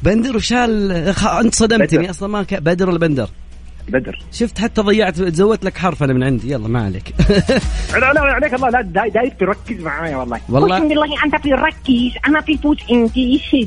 بندر 0.03 0.37
وشال 0.37 1.13
خ- 1.15 1.27
أنت 1.27 1.55
صدمتني. 1.55 2.11
أصلا 2.11 2.29
ما 2.29 2.43
ك... 2.43 2.55
بدر 2.55 2.89
ولا 2.89 2.99
بندر؟ 2.99 3.29
بدر 3.89 4.19
شفت 4.33 4.59
حتى 4.59 4.81
ضيعت 4.83 5.17
زودت 5.23 5.65
لك 5.65 5.79
حرف 5.79 6.03
أنا 6.03 6.13
من 6.13 6.23
عندي. 6.23 6.51
يلا 6.53 6.69
ما 6.69 6.85
عليك. 6.85 7.15
لا 7.93 8.13
لا 8.13 8.21
عليك 8.21 8.55
الله 8.55 8.69
لا 8.71 8.81
داي 8.81 9.11
داي 9.11 9.31
تركز 9.41 9.81
معايا 9.81 10.17
والله. 10.17 10.41
والله. 10.49 10.61
والله 10.75 10.89
بالله 10.89 11.25
أنت 11.25 11.37
في 11.43 11.53
ركز 11.53 12.13
أنا 12.29 12.41
في 12.41 12.59
فوز 12.59 12.77
عندي 12.91 13.33
إيش 13.33 13.67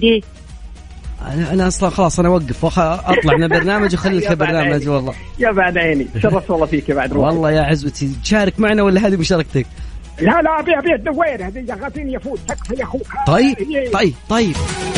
أنا 1.22 1.54
أنا 1.54 1.68
أصلا 1.68 1.90
خلاص 1.90 2.20
أنا 2.20 2.28
أوقف 2.28 2.66
أطلع 2.80 3.38
من 3.38 3.44
البرنامج 3.44 3.94
وخليك 3.94 4.24
يا 4.30 4.30
بعد 4.34 4.38
برنامج 4.38 4.72
عيني. 4.74 4.88
والله. 4.88 5.14
يا 5.40 5.52
بعد 5.52 5.78
عيني. 5.78 6.08
شرفت 6.24 6.50
والله 6.50 6.66
فيك 6.66 6.90
يا 6.90 6.96
بعد 6.96 7.14
روحي. 7.14 7.28
والله 7.28 7.52
يا 7.52 7.62
عزوتي 7.62 8.12
تشارك 8.24 8.60
معنا 8.60 8.84
ولا 8.84 9.08
هذه 9.08 9.16
مشاركتك؟ 9.16 9.66
لا 10.22 10.42
لا 10.42 10.60
أبي 10.60 10.78
أبي 10.80 10.96
الدوير 10.96 11.48
هذه 11.48 11.66
غاتيني 11.84 12.14
يفوت 12.14 12.40
تكفى 12.48 12.76
يا 12.76 12.84
أخوك 12.84 13.08
طيب 13.28 13.56
طيب 13.94 14.14
طيب. 14.30 14.56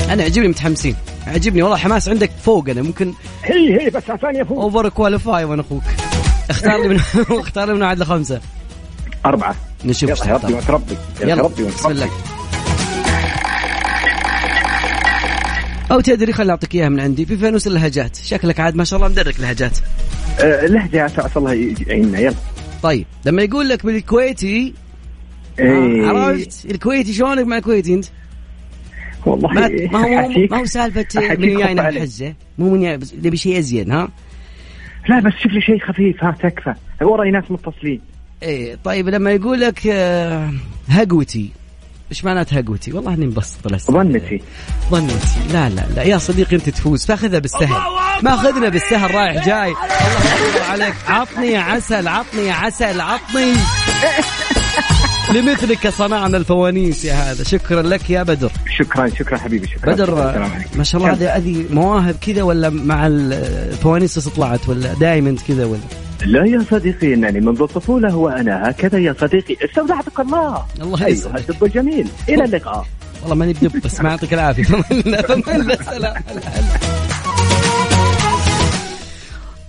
أنا 0.10 0.24
عجبني 0.24 0.48
متحمسين. 0.48 0.96
عجبني 1.28 1.62
والله 1.62 1.78
حماس 1.78 2.10
عندك 2.10 2.32
فوق 2.44 2.70
أنا. 2.70 2.82
ممكن 2.82 3.14
هي 3.44 3.82
هي 3.82 3.90
بس 3.90 4.10
عشان 4.10 4.36
يفوت 4.36 4.58
over 4.58 4.90
qualify 4.90 5.44
وأنا 5.44 5.62
أخوك. 5.62 5.84
اختار 6.50 6.82
لي 6.82 6.88
من 6.88 6.96
اختار 7.40 7.68
لي 7.68 7.74
من 7.74 7.82
واحد 7.82 8.00
لخمسة. 8.00 8.42
أربعة. 9.26 9.56
نشوف 9.86 10.10
يلا 10.10 10.26
يا 10.30 10.34
ربي 10.36 10.54
وتربي 10.54 10.98
يا 11.22 11.28
يلا 11.28 11.44
ربي 11.44 11.64
بسم 11.64 11.92
الله. 11.92 12.10
أو 15.92 16.00
تدري 16.00 16.34
خليني 16.34 16.52
أعطيك 16.52 16.76
إياها 16.76 16.90
من 16.90 17.00
عندي. 17.00 17.26
في 17.26 17.38
فانوس 17.38 17.68
اللهجات. 17.68 18.16
شكلك 18.16 18.60
عاد 18.60 18.76
ما 18.76 18.84
شاء 18.84 19.00
الله 19.00 19.12
مدرك 19.12 19.40
لهجات. 19.40 19.78
آه 20.40 20.66
لهجه 20.66 21.04
عسى 21.04 21.40
الله 21.40 21.54
يعيننا. 21.88 22.20
يلا. 22.20 22.36
طيب 22.84 23.06
لما 23.26 23.42
يقول 23.42 23.70
لك 23.70 23.86
بالكويتي 23.86 24.74
إيه. 25.60 26.08
عرفت؟ 26.08 26.66
الكويتي 26.72 27.14
شلونك 27.14 27.48
مع 27.48 27.58
الكويتي 27.58 27.94
أنت؟ 27.94 28.06
والله 29.26 29.50
ما, 29.54 29.68
ما 29.92 30.00
هو 30.00 30.30
ما 30.52 30.60
هو 30.60 30.66
سالفة 30.66 31.06
من 31.16 31.58
جاينا. 31.58 31.90
الحزه 31.90 32.34
مو 32.58 32.70
من 32.70 33.00
نبي 33.24 33.38
شيء 33.38 33.60
أزين 33.60 33.92
ها؟ 33.92 34.10
لا 35.10 35.20
بس 35.20 35.34
شوف 35.44 35.52
لي 35.52 35.62
شيء 35.62 35.80
خفيف. 35.80 36.24
ها 36.24 36.36
تكفى. 36.40 36.74
وراي 37.02 37.32
ناس 37.32 37.44
متصلين. 37.50 38.02
إيه 38.44 38.78
طيب 38.84 39.10
لما 39.10 39.32
يقول 39.32 39.62
لك 39.62 39.88
آه، 39.88 40.54
هقوتي. 40.90 41.50
إيش 42.12 42.26
معنات 42.26 42.54
هقوتي؟ 42.54 42.92
والله 42.94 43.14
إني 43.14 43.26
مبسط 43.26 43.68
الأسئلة. 43.68 44.04
ظنتي. 44.04 44.42
ظنتي. 44.90 45.40
لا 45.54 45.70
لا 45.70 45.86
لا. 45.96 46.04
يا 46.04 46.18
صديقي 46.18 46.56
أنت 46.56 46.70
تفوز. 46.70 47.06
فأخذها 47.06 47.40
بالسهل. 47.40 47.82
ما 48.22 48.34
اخذنا 48.34 48.70
بالسهل. 48.70 49.16
رايح 49.16 49.46
جاي. 49.46 49.70
الله 49.70 50.66
عليك. 50.70 50.96
عطني 51.08 51.48
يا 51.48 51.60
عسل 51.60 52.08
عطني 52.08 52.48
يا 52.48 52.54
عسل 52.54 53.02
عطني. 53.02 53.54
لمثلك 55.36 55.88
صنعنا 55.88 56.38
الفوانيس 56.38 57.06
يا 57.06 57.14
هذا. 57.14 57.44
شكرا 57.44 57.82
لك 57.82 58.10
يا 58.10 58.24
بدر. 58.24 58.52
شكرا 58.78 59.10
شكرا 59.10 59.38
حبيبي 59.38 59.68
شكرا. 59.68 59.94
بدر 59.94 60.16
ما 60.76 60.84
شاء 60.84 61.02
الله 61.02 61.14
هذه 61.14 61.36
هذه 61.38 61.66
مواهب 61.72 62.16
كذا 62.22 62.44
ولا 62.44 62.70
مع 62.70 63.08
الفوانيس 63.08 64.20
طلعت 64.30 64.70
ولا 64.70 64.94
دائما 64.94 65.36
كذا 65.48 65.66
ولا؟ 65.66 65.80
لا 66.26 66.46
يا 66.46 66.66
صديقي 66.72 67.14
إنني 67.14 67.40
منذ 67.40 67.62
الطفولة 67.62 68.16
وأنا 68.16 68.70
هكذا 68.70 69.00
يا 69.00 69.16
صديقي. 69.22 69.56
استودعتك 69.66 70.20
الله. 70.20 70.66
الله 70.82 71.00
أيها 71.00 71.08
يسعدك. 71.10 71.50
الدب 71.50 71.64
الجميل. 71.64 72.08
إلى 72.30 72.44
اللقاء. 72.44 72.86
والله 73.22 73.36
ماني 73.36 73.54
بدب 73.54 73.82
بس 73.82 74.02
ما 74.02 74.10
يعطيك 74.10 74.34
العافية. 74.34 74.64
فمن 75.28 75.76
سلام. 75.86 76.24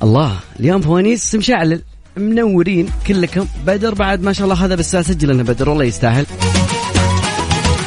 الله 0.02 0.36
اليوم 0.60 0.80
فوانيس 0.80 1.34
مشعل 1.34 1.82
منورين 2.16 2.88
كلكم. 3.06 3.46
بدر 3.66 3.94
بعد 3.94 4.22
ما 4.22 4.32
شاء 4.32 4.44
الله 4.44 4.64
هذا 4.64 4.74
بس 4.74 4.96
سجل 4.96 5.28
لنا 5.28 5.42
بدر 5.42 5.68
والله 5.68 5.84
يستاهل. 5.84 6.26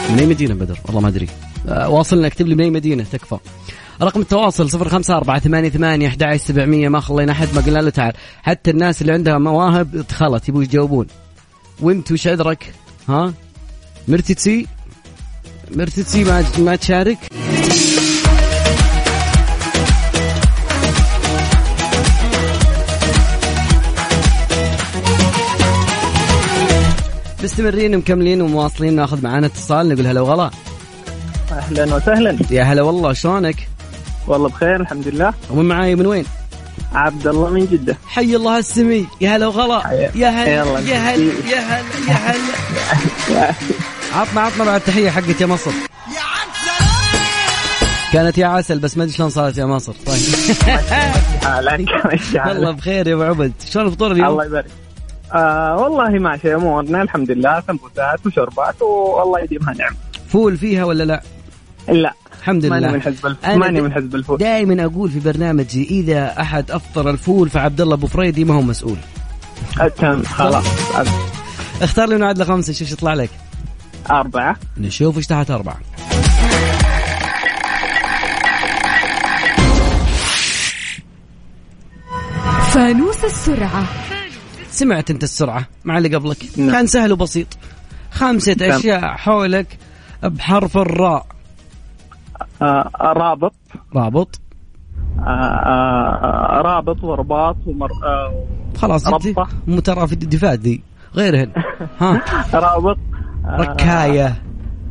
من 0.09 0.19
اي 0.19 0.25
مدينة 0.25 0.53
بدر؟ 0.53 0.79
والله 0.86 1.01
ما 1.01 1.07
أدري. 1.07 1.27
آه، 1.67 1.89
واصلنا 1.89 2.27
اكتب 2.27 2.47
لي 2.47 2.55
من 2.55 2.63
اي 2.63 2.69
مدينة 2.69 3.05
تكفى. 3.12 3.38
رقم 4.01 4.21
التواصل 4.21 4.69
صفر 4.69 4.89
خمسة 4.89 5.17
أربعة 5.17 5.39
ثمانية 5.39 5.69
ثمانية 5.69 6.07
أحد 6.07 6.36
سبعمية 6.36 6.89
ما 6.89 6.99
خلينا 6.99 7.31
أحد 7.31 7.47
ما 7.55 7.62
قلنا 7.62 7.79
له 7.79 7.89
تعال. 7.89 8.13
حتى 8.43 8.71
الناس 8.71 9.01
اللي 9.01 9.13
عندها 9.13 9.38
مواهب 9.38 9.95
اتخلت 9.95 10.49
يبغوا 10.49 10.63
يجاوبون. 10.63 11.07
وانت 11.81 12.12
وش 12.12 12.27
عذرك؟ 12.27 12.73
ها؟ 13.09 13.33
مرتتسي 14.07 14.67
مرتتسي 15.75 16.23
ما 16.23 16.45
ما 16.57 16.75
تشارك؟ 16.75 17.17
مستمرين 27.43 27.95
ومكملين 27.95 28.41
ومواصلين 28.41 28.95
ناخذ 28.95 29.23
معانا 29.23 29.47
اتصال 29.47 29.89
نقول 29.89 30.08
هلا 30.08 30.21
وغلا. 30.21 30.51
أهلا 31.51 31.95
وسهلا. 31.95 32.38
يا 32.51 32.63
هلا 32.63 32.82
والله 32.82 33.13
شلونك؟ 33.13 33.67
والله 34.27 34.49
بخير 34.49 34.75
الحمد 34.82 35.08
لله. 35.08 35.34
ومن 35.49 35.65
معاي 35.65 35.95
من 35.95 36.05
وين؟ 36.05 36.26
عبد 36.93 37.28
الله 37.28 37.49
من 37.49 37.65
جدة. 37.65 37.97
حي 38.07 38.36
الله 38.36 38.57
السمي 38.59 39.07
يا 39.22 39.36
هلا 39.36 39.47
وغلا. 39.47 40.09
يا 40.15 40.30
هلا 40.30 40.49
يا 40.49 40.63
هلا 40.63 40.80
يا 40.80 41.59
هلا 41.59 41.84
يا 42.09 42.13
هلا. 42.13 43.53
عطنا 44.13 44.41
عطنا 44.41 44.63
بعد 44.65 44.82
تحية 44.82 45.09
حقت 45.09 45.41
يا 45.41 45.45
مصر. 45.45 45.72
كانت 48.13 48.38
يا 48.38 48.47
عسل 48.47 48.80
بس 48.80 48.97
ما 48.97 49.03
أدري 49.03 49.15
شلون 49.15 49.30
صارت 49.30 49.57
يا 49.57 49.65
مصر. 49.65 49.93
طيب. 50.05 50.17
حالك 51.43 51.89
والله. 52.47 52.72
بخير 52.72 53.07
يا 53.07 53.13
أبو 53.13 53.24
عبد. 53.24 53.53
شلون 53.72 53.86
الفطور 53.86 54.11
اليوم؟ 54.11 54.28
الله 54.30 54.45
يبارك. 54.45 54.65
آه 55.34 55.77
والله 55.77 56.09
ماشي 56.09 56.55
أمورنا 56.55 57.01
الحمد 57.01 57.31
لله 57.31 57.63
سمبوسات 57.67 58.25
وشربات 58.25 58.81
والله 58.81 59.39
يديمها 59.39 59.73
نعم. 59.73 59.93
فول 60.27 60.57
فيها 60.57 60.84
ولا 60.84 61.03
لا؟ 61.03 61.23
لا. 61.88 62.13
الحمد 62.39 62.65
ماني 62.65 62.86
لله. 62.86 62.93
من 62.93 63.01
حزب 63.01 63.25
الف... 63.25 63.45
أنا 63.45 63.55
ماني 63.55 63.81
من 63.81 63.93
حزب 63.93 64.15
الفول. 64.15 64.38
دائما 64.38 64.86
أقول 64.86 65.09
في 65.09 65.19
برنامجي 65.19 65.84
إذا 65.84 66.41
أحد 66.41 66.71
أفطر 66.71 67.09
الفول 67.09 67.49
فعبد 67.49 67.81
الله 67.81 67.93
أبو 67.93 68.07
فريدي 68.07 68.45
ما 68.45 68.53
هو 68.53 68.61
مسؤول. 68.61 68.97
تمام 69.97 70.23
خلاص 70.23 70.65
اختار 71.81 72.09
لي 72.09 72.15
من 72.15 72.23
عدل 72.23 72.45
خمسه 72.45 72.73
شوف 72.73 72.81
إيش 72.81 72.91
يطلع 72.91 73.13
لك؟ 73.13 73.29
أربعة. 74.11 74.55
نشوف 74.77 75.17
إيش 75.17 75.27
تحت 75.27 75.51
أربعة. 75.51 75.77
فانوس 82.71 83.23
السرعة. 83.23 83.84
سمعت 84.74 85.11
انت 85.11 85.24
السرعة 85.24 85.65
مع 85.86 85.97
اللي 85.97 86.15
قبلك. 86.15 86.38
نعم. 86.57 86.71
كان 86.71 86.88
سهل 86.88 87.11
وبسيط. 87.11 87.47
خمسة 88.11 88.55
نعم. 88.59 88.71
أشياء 88.71 89.01
حولك 89.01 89.78
بحرف 90.24 90.78
الراء. 90.78 91.26
آه 92.61 92.89
رابط. 93.01 93.53
رابط. 93.95 94.39
آه 95.19 95.24
آه 95.24 96.61
رابط 96.61 97.03
ورباط 97.03 97.55
ومر 97.65 97.89
آه 98.03 98.45
خلاص 98.78 99.07
ربطة. 99.07 99.47
في 100.05 100.13
الدفاع 100.13 100.55
دي. 100.55 100.84
غيرهن. 101.15 101.51
ها؟ 101.99 102.21
رابط. 102.59 102.97
آه 103.45 103.57
ركاية. 103.57 104.41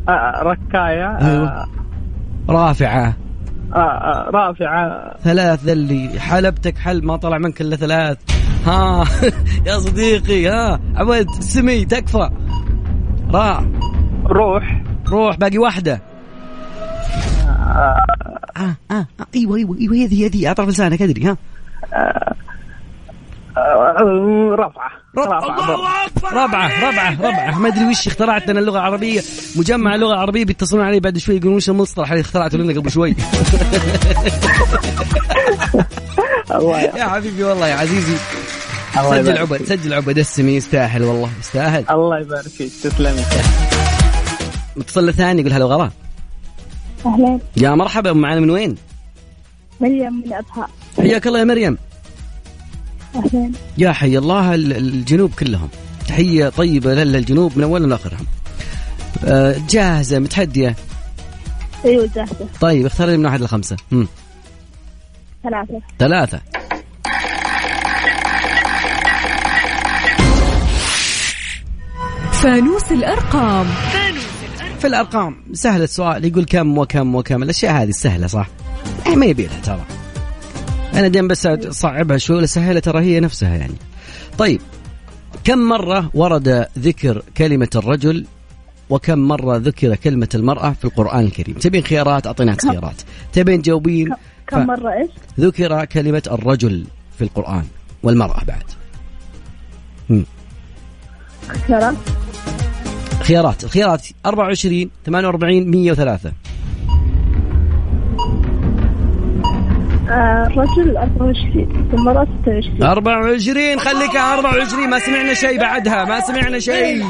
آه 0.08 0.42
ركاية. 0.42 1.16
أيوة. 1.18 1.66
آه 2.48 3.21
رافعه 3.74 3.82
آه 3.82 4.28
آه 4.28 4.30
رافعة. 4.30 5.16
ثلاث 5.24 5.68
اللي 5.68 6.20
حلبتك 6.20 6.78
حل 6.78 7.04
ما 7.06 7.16
طلع 7.16 7.38
منك 7.38 7.60
إلا 7.60 7.76
ثلاث. 7.76 8.18
ها 8.66 9.04
يا 9.66 9.78
صديقي 9.78 10.48
ها. 10.48 10.80
عبد 10.94 11.30
سمي 11.30 11.84
تكفى. 11.84 12.30
راء 13.30 13.64
روح. 14.26 14.82
روح 15.08 15.36
باقي 15.36 15.58
واحدة. 15.58 16.02
آه 17.48 17.96
آه. 18.56 18.76
آه 18.90 19.06
إيوه 19.34 19.56
إيوه 19.56 19.78
إيوه 19.80 19.94
هذه 19.94 20.26
هذه. 20.26 20.50
اطرف 20.50 20.68
لسانك 20.68 21.02
أدري 21.02 21.24
ها. 21.26 21.36
آه 21.94 22.34
رفعة. 23.56 24.90
رفعة. 25.18 25.40
ربعة 26.32 26.88
ربعة 26.88 27.22
ربعة 27.22 27.58
ما 27.58 27.68
أدري 27.68 27.86
وش 27.86 28.06
اخترعت 28.06 28.50
أنا 28.50 28.60
اللغة 28.60 28.78
العربية. 28.78 29.22
مجمع 29.56 29.94
اللغة 29.94 30.12
العربية 30.12 30.44
بيتصلون 30.44 30.84
علي 30.84 31.00
بعد 31.00 31.18
شوي 31.18 31.36
يقولون 31.36 31.56
وش 31.56 31.68
المصطلح 31.70 32.10
اللي 32.10 32.20
اخترعته 32.20 32.58
لنا 32.58 32.80
قبل 32.80 32.90
شوي. 32.90 33.16
الله 36.54 36.80
يا 36.80 37.04
حبيبي 37.08 37.44
والله 37.44 37.68
يا 37.68 37.74
عزيزي. 37.74 38.16
الله 38.96 39.22
سجل 39.22 39.38
عبد 39.38 39.62
سجل 39.64 39.94
عبد 39.94 40.18
السمي 40.18 40.56
يستاهل 40.56 41.02
والله 41.02 41.30
يستاهل. 41.40 41.84
الله 41.90 42.18
يبارك 42.20 42.48
فيك. 42.48 42.72
تسلمي 42.82 43.22
متصل 44.76 45.14
ثاني 45.14 45.40
يقول 45.40 45.52
هلا 45.52 45.64
وغلا. 45.64 45.90
أهلين 47.06 47.40
يا 47.56 47.70
مرحبا 47.70 48.12
معنا 48.12 48.40
من 48.40 48.50
وين؟ 48.50 48.76
مريم 49.80 50.22
من 50.26 50.32
أبها 50.32 50.68
حياك 50.98 51.26
الله 51.26 51.38
يا 51.38 51.44
مريم. 51.44 51.78
أهلين 53.16 53.52
يا 53.78 53.92
حي 53.92 54.18
الله 54.18 54.54
ال- 54.54 54.76
الجنوب 54.76 55.30
كلهم. 55.38 55.68
تحية 56.08 56.48
طيبة 56.48 56.94
لله 56.94 57.18
الجنوب 57.18 57.56
من 57.58 57.64
أولهم 57.64 57.88
لآخرهم 57.88 58.26
آه، 59.24 59.56
جاهزة 59.70 60.18
متحدية؟ 60.18 60.76
أيوة 61.84 62.08
جاهزة. 62.16 62.46
طيب 62.60 62.86
اختار 62.86 63.08
لي 63.08 63.16
من 63.16 63.26
واحد 63.26 63.40
لخمسة. 63.42 63.76
ثلاثة. 65.42 65.80
ثلاثة. 65.98 66.40
فانوس 72.32 72.92
الأرقام. 72.92 73.66
في 74.78 74.86
الأرقام 74.86 75.36
سهل 75.52 75.82
السؤال 75.82 76.24
يقول 76.24 76.44
كم 76.44 76.78
وكم 76.78 77.14
وكم. 77.14 77.42
الأشياء 77.42 77.72
هذه 77.82 77.90
سهلة 77.90 78.26
صح؟ 78.26 78.46
يعني 79.04 79.16
ما 79.16 79.26
يبي 79.26 79.46
لها 79.46 79.60
ترى. 79.60 79.84
أنا 80.94 81.08
دائما 81.08 81.28
بس 81.28 81.46
أصعبها 81.46 82.18
شوي 82.18 82.36
ولا 82.36 82.46
سهلة 82.46 82.80
ترى 82.80 83.00
هي 83.00 83.20
نفسها 83.20 83.56
يعني. 83.56 83.74
طيب 84.38 84.60
كم 85.44 85.58
مرة 85.58 86.10
ورد 86.14 86.66
ذكر 86.78 87.22
كلمة 87.36 87.68
الرجل 87.76 88.26
وكم 88.90 89.18
مرة 89.18 89.56
ذكر 89.56 89.94
كلمة 89.94 90.28
المرأة 90.34 90.70
في 90.70 90.84
القرآن 90.84 91.24
الكريم؟ 91.24 91.54
تبين 91.54 91.82
خيارات 91.82 92.26
أعطيناك 92.26 92.60
كم؟ 92.60 92.70
خيارات. 92.70 93.02
تبين 93.32 93.62
تجاوبين 93.62 94.14
كم 94.46 94.66
مرة 94.66 94.92
إيش؟ 94.92 95.10
ذكر 95.40 95.84
كلمة 95.84 96.22
الرجل 96.30 96.84
في 97.18 97.24
القرآن 97.24 97.64
والمرأة 98.02 98.44
بعد. 98.44 98.62
خيارات؟ 101.66 101.94
خيارات. 103.22 103.64
الخيارات 103.64 104.06
24 104.26 104.90
48 105.06 105.70
103 105.70 106.32
الرجل 110.12 110.96
24 110.96 111.90
المرأة 111.94 112.26
26 112.42 112.82
24 112.82 113.78
خليك 113.78 114.16
على 114.16 114.34
24 114.40 114.90
ما 114.90 114.98
سمعنا 114.98 115.34
شيء 115.34 115.60
بعدها 115.60 116.04
ما 116.04 116.20
سمعنا 116.20 116.58
شيء. 116.58 117.04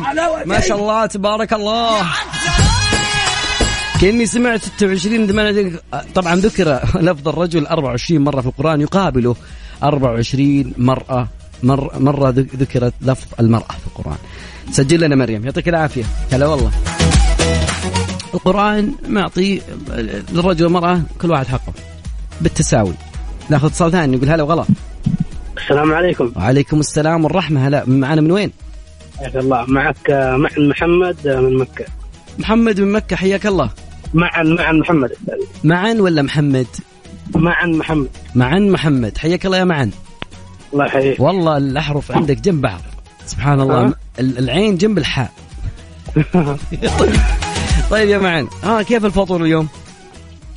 ما 0.47 0.61
شاء 0.61 0.79
الله 0.79 1.07
تبارك 1.07 1.53
الله. 1.53 2.03
كأني 4.01 4.27
سمعت 4.27 4.61
26 4.61 5.27
زمان 5.27 5.77
طبعا 6.15 6.35
ذكر 6.35 6.81
لفظ 7.01 7.29
الرجل 7.29 7.67
24 7.67 8.21
مرة 8.25 8.41
في 8.41 8.47
القرآن 8.47 8.81
يقابله. 8.81 9.37
24 9.83 10.73
مرأة 10.79 11.29
مر 11.63 11.91
مرة 12.01 12.31
ذك- 12.31 12.55
ذكرت 12.57 12.95
لفظ 13.03 13.27
المرأة 13.41 13.73
في 13.81 13.87
القرآن. 13.87 14.17
سجل 14.71 15.01
لنا 15.01 15.17
مريم 15.17 15.45
يعطيك 15.45 15.69
العافية. 15.69 16.05
هلا 16.33 16.47
والله. 16.47 16.71
القرآن 18.35 18.93
معطي 19.09 19.61
للرجل 20.33 20.65
والمرأة 20.65 21.01
كل 21.21 21.31
واحد 21.31 21.47
حقه. 21.47 21.73
بالتساوي. 22.41 22.95
ناخذ 23.51 23.67
اتصال 23.67 23.93
ثاني 23.93 24.17
نقول 24.17 24.29
هلا 24.29 24.43
وغلا. 24.43 24.65
السلام 25.57 25.93
عليكم. 25.93 26.33
وعليكم 26.37 26.81
السلام 26.81 27.25
والرحمة. 27.25 27.69
هلا 27.69 27.85
معنا 27.87 28.21
من 28.21 28.31
وين؟ 28.31 28.51
حياك 29.19 29.37
الله. 29.37 29.65
معك 29.69 30.11
آه، 30.11 30.37
معن 30.37 30.69
محمد 30.69 31.27
آه، 31.27 31.41
من 31.41 31.57
مكة. 31.59 31.85
محمد 32.39 32.81
من 32.81 32.93
مكة 32.93 33.17
حياك 33.17 33.47
الله. 33.47 33.71
معن 34.15 34.47
معن 34.55 34.79
محمد. 34.79 35.11
معن 35.65 36.01
ولا 36.01 36.23
محمد؟ 36.23 36.67
معن 37.35 37.73
محمد. 37.73 38.09
معن 38.35 38.71
محمد. 38.71 39.19
حياك 39.19 39.47
الله 39.47 39.59
يا 39.59 39.65
معن. 39.65 39.91
الله 40.73 40.85
يحييك. 40.87 41.21
والله 41.21 41.57
الأحرف 41.57 42.13
عندك 42.13 42.41
جنب 42.41 42.61
بعض. 42.61 42.81
سبحان 43.27 43.61
الله؟ 43.61 43.95
ال- 44.21 44.39
العين 44.39 44.77
جنب 44.77 44.99
الحاء. 44.99 45.33
طيب. 46.99 47.13
طيب 47.91 48.09
يا 48.09 48.19
معن. 48.19 48.49
ها 48.63 48.83
كيف 48.83 49.05
الفطور 49.05 49.43
اليوم؟ 49.43 49.69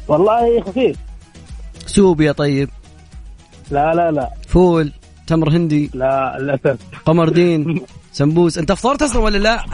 والله 0.07 0.61
خفيف. 0.61 0.95
سوبيا 1.85 2.31
طيب. 2.31 2.69
لا 3.71 3.93
لا 3.95 4.11
لا. 4.11 4.29
فول 4.47 4.91
تمر 5.27 5.49
هندي. 5.49 5.89
لا 5.93 6.37
للأسف. 6.39 6.77
قمردين 7.05 7.81
سمبوس. 8.13 8.57
انت 8.57 8.71
فطرت 8.71 9.01
أصلا 9.01 9.21
ولا 9.21 9.37
لا؟ 9.37 9.65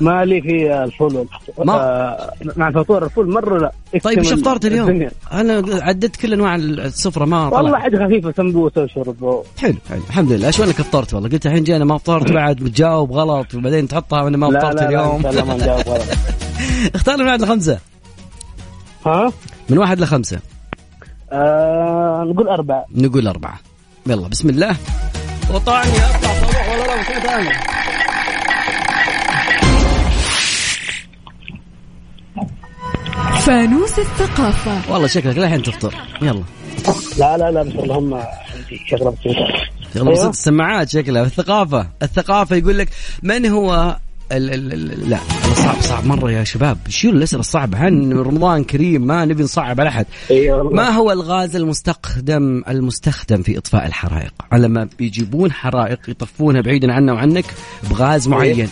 ما 0.00 0.24
لي 0.24 0.42
في 0.42 0.74
الفول. 0.84 1.26
ما- 1.58 1.72
آه 1.74 2.32
مع 2.56 2.68
الفطور 2.68 3.04
الفول 3.04 3.30
مرة 3.32 3.58
لا. 3.58 3.72
طيب 4.02 4.18
إيش 4.18 4.32
افطرت 4.32 4.64
اليوم؟ 4.64 4.88
الدنيا. 4.88 5.10
أنا 5.32 5.62
عدت 5.82 6.16
كل 6.16 6.32
أنواع 6.32 6.54
السفره 6.56 7.24
ما 7.24 7.50
طلع. 7.50 7.60
والله 7.60 7.78
حاجة 7.78 8.04
خفيفة 8.06 8.32
سمبوسه 8.36 8.82
وشرب 8.82 9.42
حلو 9.58 9.74
حلو. 9.88 10.00
الحمد 10.08 10.32
لله. 10.32 10.50
شو 10.50 10.64
أنك 10.64 10.74
فطرت؟ 10.74 11.14
والله 11.14 11.28
قلت 11.28 11.46
الحين 11.46 11.64
جينا 11.64 11.84
ما 11.84 11.98
فطرت 11.98 12.32
بعد 12.40 12.56
بتجاوب 12.56 13.12
غلط 13.12 13.54
وبعدين 13.54 13.88
تحطها 13.88 14.22
وأنا 14.22 14.36
ما 14.36 14.46
لا 14.46 14.60
فطرت 14.60 14.74
لا 14.74 14.80
لا 14.80 14.88
اليوم. 14.88 15.26
الله 15.26 15.44
ما 15.44 15.54
نجاوب 15.54 15.80
غلط. 15.88 16.02
اختار 16.94 17.16
من 17.16 17.26
واحد 17.26 17.42
لخمسة. 17.42 17.78
ها؟ 19.06 19.32
من 19.70 19.78
واحد 19.78 20.00
لخمسة. 20.00 20.38
آه 21.32 22.24
نقول 22.26 22.48
أربعة. 22.48 22.84
نقول 22.94 23.28
أربعة. 23.28 23.58
يلا 24.06 24.28
بسم 24.28 24.48
الله. 24.48 24.76
وطعني 25.54 25.90
أطلع 25.90 26.32
صباح 26.34 26.68
ولا 26.72 26.86
لا 26.86 27.00
مكان 27.00 27.22
ثاني 27.22 27.50
فانوس 33.40 33.98
الثقافة. 33.98 34.92
والله 34.92 35.06
شكلك 35.06 35.38
للحين 35.38 35.62
تفطر. 35.62 35.94
يلا. 36.22 36.42
لا 37.18 37.36
لا 37.36 37.50
لا 37.50 37.62
بس 37.62 37.74
اللهم 37.74 38.14
عندي 38.14 38.80
شغله 38.86 39.10
بسيطه 39.10 39.46
يلا 39.96 40.10
أيوه. 40.10 40.28
بس 40.28 40.38
السماعات 40.38 40.88
شكلها. 40.88 41.22
الثقافة 41.22 41.86
الثقافة 42.02 42.56
يقول 42.56 42.78
لك 42.78 42.88
من 43.22 43.46
هو 43.46 43.96
ال 44.32 44.54
ال 44.54 44.72
ال 44.72 45.10
لا 45.10 45.18
صعب 45.54 45.80
صعب 45.80 46.06
مرة 46.06 46.30
يا 46.30 46.44
شباب. 46.44 46.78
شيلوا 46.88 47.18
الأسئلة 47.18 47.40
الصعبة؟ 47.40 47.78
عن 47.78 48.12
رمضان 48.12 48.64
كريم 48.64 49.06
ما 49.06 49.24
نبي 49.24 49.42
نصعب 49.42 49.80
على 49.80 50.04
والله. 50.30 50.70
ما 50.70 50.88
هو 50.88 51.12
الغاز 51.12 51.56
المستخدم 51.56 52.62
المستخدم 52.68 53.42
في 53.42 53.58
إطفاء 53.58 53.86
الحرائق؟ 53.86 54.32
لما 54.52 54.88
بيجيبون 54.98 55.52
حرائق 55.52 55.98
يطفونها 56.08 56.60
بعيدا 56.60 56.92
عنا 56.92 57.12
وعنك 57.12 57.44
بغاز 57.90 58.28
معين. 58.28 58.68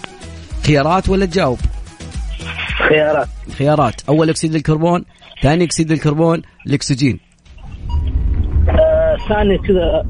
خيارات 0.66 1.09
ولا 1.09 1.26
تجاوب؟ 1.26 1.59
خيارات. 2.88 3.28
خيارات. 3.59 4.02
أول 4.09 4.30
أكسيد 4.30 4.54
الكربون 4.54 5.04
ثاني 5.42 5.64
أكسيد 5.64 5.92
الكربون 5.92 6.42
الأكسجين. 6.66 7.20
آه 8.68 9.16
ثاني 9.28 9.59
كذا 9.59 10.06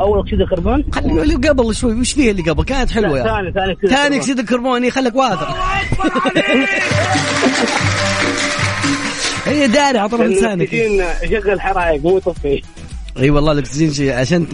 أول 0.00 0.20
أكسيد 0.20 0.40
الكربون. 0.40 0.84
اللي 0.96 1.48
قبل 1.48 1.74
شوي 1.74 2.00
وش 2.00 2.12
فيه 2.12 2.30
اللي 2.30 2.42
قبل؟ 2.42 2.64
كانت 2.64 2.90
حلوة 2.90 3.18
يا. 3.18 3.24
ثاني 3.24 3.52
ثاني 3.52 3.72
أكسيد 3.72 3.90
ثاني 3.90 4.06
الكربون. 4.06 4.16
أكسيد 4.16 4.38
الكربون 4.38 4.82
إيه، 4.82 4.90
خليك 4.90 5.16
واثق. 5.16 5.56
هي 9.46 9.66
داري 9.66 9.98
عطر 9.98 10.24
لسانك. 10.24 10.74
الاكسجين 10.74 11.04
يشغل 11.22 11.60
حرائق 11.60 12.02
مو 12.02 12.16
يطفي. 12.16 12.62
اي 13.18 13.30
والله 13.30 13.52
الاكسجين 13.52 13.92
شيء. 13.92 14.12
عشان 14.12 14.46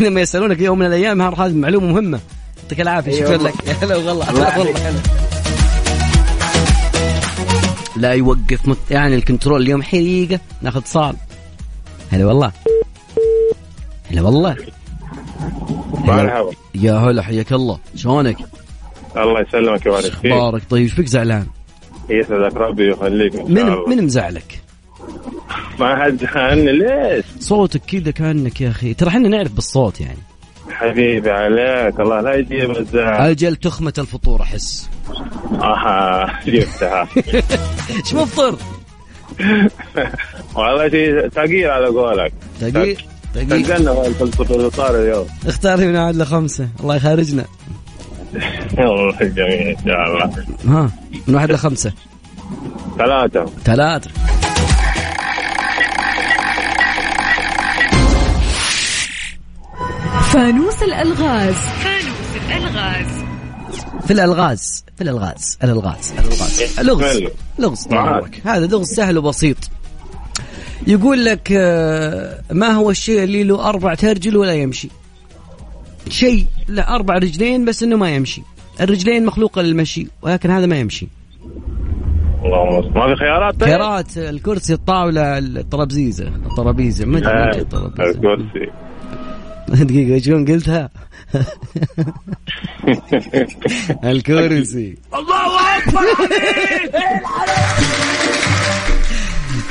لما 0.00 0.20
يسألونك 0.20 0.60
يوم 0.60 0.78
من 0.78 0.86
الأيام 0.86 1.22
هذه 1.22 1.52
معلومة 1.52 1.86
مهمة. 1.86 2.20
يعطيك 2.62 2.80
العافية 2.80 3.12
أي 3.12 3.16
شكرا 3.16 3.30
والله. 3.30 3.50
لك. 3.50 3.84
هلا 3.84 3.96
والله. 3.96 4.30
الله 4.30 4.48
هلا 4.48 4.58
والله. 4.58 5.00
لا 7.96 8.12
يوقف 8.12 8.68
مت... 8.68 8.78
يعني 8.90 9.14
ال 9.14 9.20
control 9.20 9.62
اليوم 9.62 9.82
حريقه 9.82 10.40
ناخذ 10.62 10.78
اتصال. 10.78 11.16
هلا 12.10 12.26
والله. 12.26 12.52
هلا 14.10 14.22
والله. 14.22 14.56
مرحبا. 15.94 16.50
يا 16.74 16.92
هلا 16.92 17.22
حياك 17.22 17.52
الله. 17.52 17.78
شلونك؟ 17.96 18.36
الله 19.16 19.40
يسلمك 19.40 19.86
ويبارك 19.86 20.04
فيك 20.04 20.32
أخبارك 20.32 20.62
طيب؟ 20.70 20.82
إيش 20.82 20.92
فيك 20.92 21.06
زعلان؟ 21.06 21.46
يسعدك 22.10 22.56
ربي 22.56 22.88
ويخليك 22.90 23.34
من 23.34 23.66
من 23.88 24.04
مزعلك؟ 24.04 24.60
ما 25.80 26.04
حد 26.04 26.24
عني 26.34 26.72
ليش؟ 26.72 27.24
صوتك 27.40 27.80
كذا 27.80 28.10
كأنك 28.10 28.60
يا 28.60 28.70
أخي. 28.70 28.94
ترى 28.94 29.08
إحنا 29.08 29.28
نعرف 29.28 29.52
بالصوت 29.52 30.00
يعني. 30.00 30.18
حبيبي 30.70 31.30
عليك. 31.30 32.00
الله 32.00 32.20
لا 32.20 32.34
يجيب 32.34 32.70
الزعل. 32.70 33.30
أجل 33.30 33.56
تخمة 33.56 33.92
الفطور 33.98 34.42
أحس. 34.42 34.90
أها 35.62 36.40
جبتها. 36.46 37.08
إيش 37.96 38.14
مفطر؟ 38.14 38.56
والله 40.54 40.88
شيء 40.88 41.28
ثقيل 41.28 41.70
على 41.70 41.86
قولك. 41.86 42.32
دقيق 43.34 43.48
دقيق 43.48 43.66
تلقنا 43.66 44.12
في 44.12 44.22
الفطار 44.22 45.02
اليوم. 45.02 45.26
اختاري 45.46 45.86
من 45.86 45.96
عاد 45.96 46.16
لخمسة. 46.16 46.68
الله 46.80 46.96
يخرجنا 46.96 47.44
والله 48.78 49.18
جميل 49.36 49.50
إن 49.50 49.76
شاء 49.84 50.06
الله. 50.06 50.44
ها 50.66 50.90
من 51.26 51.34
واحد 51.34 51.52
لخمسة. 51.52 51.92
ثلاثة. 52.98 53.46
ثلاثة. 53.64 54.10
فانوس 60.32 60.82
الألغاز. 60.82 61.54
فانوس 61.54 62.46
الألغاز. 62.46 63.24
في 64.06 64.12
الألغاز 64.12 64.84
في 64.96 65.00
الألغاز 65.00 65.58
الألغاز 65.64 66.12
الألغاز. 66.18 66.78
لغز 66.78 67.22
لغز. 67.58 67.88
هذا 68.44 68.66
لغز 68.66 68.86
سهل 68.86 69.18
وبسيط. 69.18 69.56
يقول 70.86 71.24
لك 71.24 71.52
آه، 71.52 72.40
ما 72.52 72.68
هو 72.68 72.90
الشيء 72.90 73.22
اللي 73.22 73.44
له 73.44 73.68
أربع 73.68 73.96
ارجل 74.04 74.36
ولا 74.36 74.52
يمشي؟ 74.52 74.88
شيء 76.08 76.46
له 76.68 76.82
أربع 76.82 77.14
رجلين 77.14 77.64
بس 77.64 77.82
إنه 77.82 77.96
ما 77.96 78.14
يمشي. 78.14 78.42
الرجلين 78.80 79.26
مخلوقة 79.26 79.62
للمشي 79.62 80.06
ولكن 80.22 80.50
هذا 80.50 80.66
ما 80.66 80.80
يمشي. 80.80 81.08
اللهم. 82.44 82.94
ما 82.94 83.14
في 83.14 83.20
خيارات 83.20 83.54
طيب؟ 83.54 83.68
خيارات 83.68 84.18
الكرسي 84.18 84.72
الطاولة 84.72 85.38
الطرابزيزه 85.38 86.28
الطرابيزة. 86.28 87.06
ما 87.06 87.18
أدري 87.18 87.60
الطرابيزة. 87.60 88.10
الكرسي. 88.10 88.70
دقيقة 89.84 90.18
شلون 90.18 90.44
قلتها؟ 90.44 90.90
الكرسي. 94.04 94.98
الله 95.14 95.78
أكبر. 95.78 96.00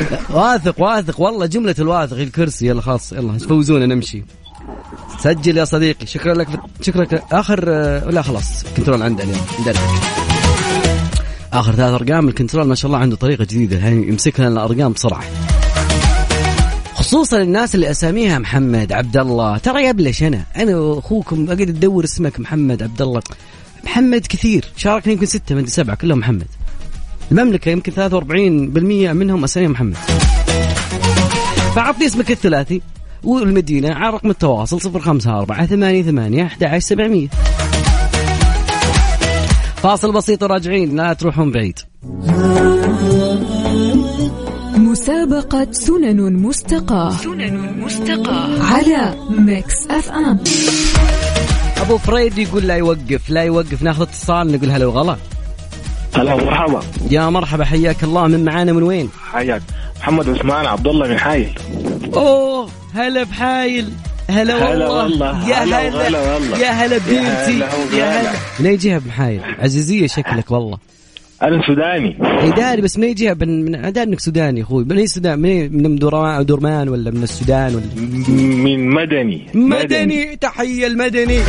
واثق 0.30 0.82
واثق. 0.82 1.20
والله 1.20 1.46
جملة 1.46 1.76
الواثق 1.80 2.18
الكرسي. 2.18 2.68
يلا 2.68 2.82
خلاص 2.82 3.14
يلا 3.14 3.38
فوزونا 3.38 3.86
نمشي. 3.86 4.24
سجل 5.20 5.58
يا 5.58 5.66
صديقي. 5.66 6.06
شكرا 6.06 6.34
لك 6.34 6.48
شكرا 6.82 7.08
آخر 7.32 7.64
آه، 7.68 8.10
لا 8.10 8.22
خلاص 8.22 8.64
control 8.78 9.02
عنده 9.04 9.24
اليوم 9.24 9.42
ندرك 9.62 9.80
آخر 11.54 11.76
ثلاث 11.76 12.02
أرقام 12.02 12.28
ال 12.28 12.33
control 12.33 12.68
ما 12.68 12.76
شاء 12.76 12.88
الله 12.88 13.00
عنده 13.00 13.16
طريقة 13.16 13.44
جديدة. 13.44 13.78
يعني 13.78 14.08
يمسك 14.08 14.40
لنا 14.40 14.50
الأرقام 14.50 14.94
بسرعة. 14.94 15.24
خصوصا 16.94 17.42
الناس 17.42 17.76
اللي 17.76 17.92
أساميها 17.92 18.40
محمد 18.40 18.92
عبد 18.92 19.18
الله 19.18 19.58
ترى 19.58 19.86
يبلش 19.86 20.24
أنا 20.24 20.44
أنا 20.58 21.00
اخوكم 21.00 21.46
أقعد 21.46 21.62
أدور 21.70 22.04
اسمك 22.04 22.40
محمد 22.40 22.84
عبد 22.84 23.02
الله 23.02 23.22
محمد 23.84 24.28
كثير. 24.28 24.66
شاركنا 24.78 25.14
يمكن 25.14 25.26
ستة 25.26 25.56
من 25.56 25.66
سبعة 25.66 25.96
كلهم 25.96 26.20
محمد. 26.20 26.48
المملكة 27.32 27.70
يمكن 27.70 27.92
43% 27.92 29.14
منهم 29.14 29.44
اسامي 29.44 29.68
محمد. 29.68 29.96
فعطني 31.76 32.06
اسمك 32.06 32.32
الثلاثي 32.32 32.82
والمدينة 33.24 33.94
على 33.94 34.14
رقم 34.14 34.30
التواصل 34.30 34.80
054 34.96 35.66
88 35.66 36.40
11700 36.46 37.28
فاصل 39.76 40.12
بسيط 40.12 40.44
وراجعين 40.44 40.96
لا 40.96 41.14
تروحون 41.14 41.52
بعيد. 41.52 41.80
مسابقة 44.78 45.68
سنن 45.72 46.34
مستقاة. 46.34 47.12
سنن 47.12 47.80
مستقاة. 47.80 48.64
على 48.64 49.16
Mix 49.30 49.88
FM 49.90 50.40
أبو 51.78 51.98
فريد 51.98 52.38
يقول 52.38 52.68
لا 52.68 52.76
يوقف 52.76 53.30
لا 53.30 53.44
يوقف 53.44 53.84
ناخذ 53.84 54.02
اتصال 54.02 54.52
نقول 54.52 54.72
هلا 54.72 54.86
وغلا. 54.86 55.18
هلا 56.16 56.36
مرحبا 56.36 56.80
يا 57.12 57.30
مرحبا 57.30 57.66
حياك 57.66 58.04
الله. 58.04 58.28
من 58.28 58.46
معانا 58.46 58.74
من 58.74 58.84
وين؟ 58.84 59.10
حياك. 59.32 59.62
محمد 60.00 60.30
عثمان 60.30 60.66
عبد 60.66 60.88
الله 60.88 61.08
من 61.08 61.20
حايل. 61.20 61.50
أوه 62.14 62.70
هلا 62.94 63.24
بحايل. 63.24 63.90
هلا 64.30 64.74
هلا 64.74 64.90
والله. 64.90 65.04
والله. 65.04 65.50
يا 65.50 65.56
هلا 65.56 66.08
هلا 66.08 66.34
والله. 66.34 66.58
يا 66.58 66.70
هلا 66.72 66.98
بنتي. 66.98 67.60
يا 67.98 68.22
هلا. 68.22 68.32
من 68.60 68.66
أي 68.66 68.78
جهة 68.78 69.02
بحايل؟ 69.08 69.42
عزيزية 69.60 70.08
شكلك 70.08 70.52
والله. 70.52 70.78
أنا 71.44 71.62
سوداني. 71.68 72.18
إي 72.42 72.52
داري 72.52 72.82
بس 72.82 72.98
من 72.98 73.04
أي 73.04 73.14
جهة؟ 73.14 73.34
من 73.34 73.66
من 73.66 73.92
داري 73.92 74.10
إنك 74.10 74.20
سوداني 74.20 74.62
أخوي. 74.64 74.84
من 74.84 74.98
أي 74.98 75.08
سودان؟ 75.08 75.40
من 75.40 75.84
من 75.84 75.96
دورمان 75.96 76.90
ولا 76.90 77.12
من 77.12 77.24
السودان 77.24 77.76
ولا؟ 77.76 77.86
من 78.64 78.90
مدني. 78.90 79.48
مدني. 79.54 80.36
تحية 80.36 80.88
المدني. 80.88 81.42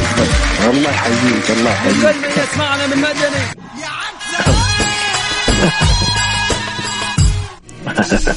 الله 0.70 0.90
يحييك 0.90 1.50
الله 1.58 1.70
يحييك. 1.70 1.96
كل 1.96 2.18
من 2.18 2.42
يسمعنا 2.42 2.86
من 2.86 2.96
مدني. 2.96 3.44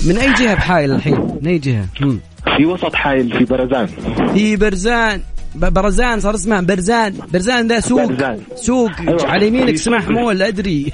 من 0.06 0.18
أي 0.18 0.34
جهة 0.34 0.54
بحايل 0.56 0.92
الحين؟ 0.92 1.38
من 1.42 1.48
أي 1.48 1.58
جهة؟ 1.58 1.86
مم. 2.02 2.20
في 2.58 2.66
وسط 2.66 2.96
حايل 2.96 3.38
في 3.38 3.46
برزان 3.46 3.88
في 4.34 4.56
برزان 4.56 5.22
برزان 5.56 6.20
صار 6.20 6.36
اسمها 6.36 6.62
برزان 6.62 7.14
برزان 7.34 7.68
ده 7.68 7.80
سوق 7.80 8.06
برزان. 8.06 8.40
سوق 8.56 8.92
أيوة. 9.00 9.28
على 9.28 9.48
يمينك 9.48 9.74
اسمه. 9.74 10.00
حمول 10.00 10.42
أدري 10.42 10.92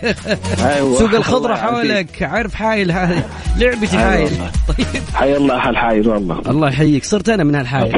أيوة. 0.66 1.00
سوق 1.00 1.14
الخضرة. 1.14 1.56
حولك 1.56 2.24
عارف 2.24 2.56
حايل 2.56 2.92
هذه 2.92 3.24
لعبتي 3.58 3.98
أيوة 3.98 4.10
حايل. 4.10 4.30
طيب 4.68 4.88
حي 5.14 5.38
الله 5.38 5.56
أهل 5.56 5.78
حايل 5.78 6.08
والله 6.10 6.40
الله 6.48 6.68
يحييك 6.70 7.04
صرت 7.04 7.30
أنا 7.30 7.44
من 7.44 7.56
هالحايل 7.56 7.98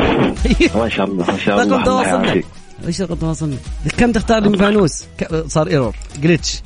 ما 0.75 0.89
شاء 0.89 1.05
الله 1.05 1.25
ما 1.31 1.37
شاء 1.37 1.61
الله 1.61 1.75
رقم 1.77 1.83
تواصلنا 1.85 2.41
إيش 2.87 3.01
رقم 3.01 3.15
تواصلنا؟ 3.15 3.55
كم 3.97 4.11
تختار 4.11 4.39
لي 4.43 4.49
من 4.49 4.57
فانوس؟ 4.57 5.03
صار 5.47 5.67
ايرور 5.67 5.95
جلتش 6.21 6.61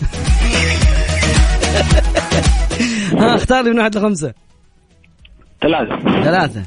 ها 3.18 3.36
اختار 3.36 3.64
لي 3.64 3.72
من 3.72 3.80
واحد 3.80 3.97
لخمسة. 3.97 4.34
ثلاثة. 5.62 6.24
ثلاثة. 6.24 6.64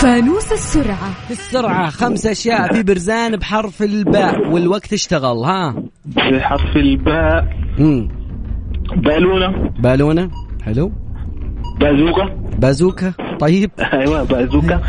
فانوس 0.00 0.52
السرعة. 0.52 1.10
السرعة 1.30 1.90
خمس 1.90 2.26
أشياء 2.26 2.74
في 2.74 2.82
برزان 2.82 3.36
بحرف 3.36 3.82
الباء 3.82 4.48
والوقت 4.48 4.92
اشتغل 4.92 5.36
ها. 5.44 5.82
في 6.14 6.40
حرف 6.40 6.76
الباء. 6.76 7.48
مم. 7.78 8.08
بالونة. 8.96 9.70
بالونة 9.78 10.30
حلو. 10.62 10.92
بازوكا. 11.80 12.24
بازوكا 12.58 13.12
طيب. 13.40 13.70
أيوه 13.92 14.22
بازوكا. 14.22 14.80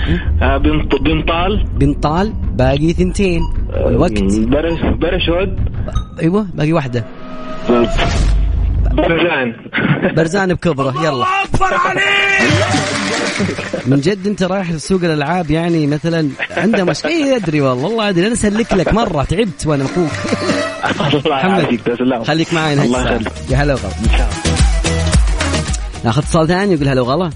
آه، 0.42 0.58
بنط 0.58 0.96
بنطال. 1.02 1.66
بنطال 1.80 2.34
باقي 2.54 2.94
ثنتين. 2.94 3.42
والوقت 3.72 4.24
برش 4.24 4.80
برشود 5.01 5.59
أيوه 6.22 6.47
باقي 6.53 6.74
واحدة. 6.74 7.05
برزان. 8.91 9.53
برزان 10.15 10.53
بكبره 10.53 11.03
يلا. 11.05 11.26
أكبر 11.43 11.74
عليك. 11.74 12.01
من 13.86 13.99
جد 13.99 14.28
أنت 14.28 14.43
رايح 14.43 14.72
سوق 14.72 15.03
الألعاب 15.03 15.51
يعني 15.51 15.88
مثلا 15.88 16.30
عنده 16.57 16.84
مشكله 16.84 17.11
اي 17.11 17.36
أدري 17.36 17.61
والله 17.61 17.84
والله 17.84 18.09
أدري 18.09 18.26
أنا 18.26 18.34
أسلك 18.34 18.74
لك 18.74 18.93
مرة 18.93 19.24
تعبت 19.24 19.67
وأنا 19.67 19.86
أخوك. 19.86 20.11
الله 21.26 21.38
يعافيك 21.39 21.82
تسلم. 21.82 22.24
خليك 22.24 22.53
معي 22.53 22.74
الله. 22.74 23.01
يخليك. 23.01 23.32
يا 23.49 23.57
هلا 23.57 23.74
وغلا. 23.74 23.89
ناخذ 26.05 26.22
اتصال 26.22 26.47
ثاني 26.47 26.74
يقول 26.74 26.88
هلا 26.88 27.01
وغلا. 27.01 27.30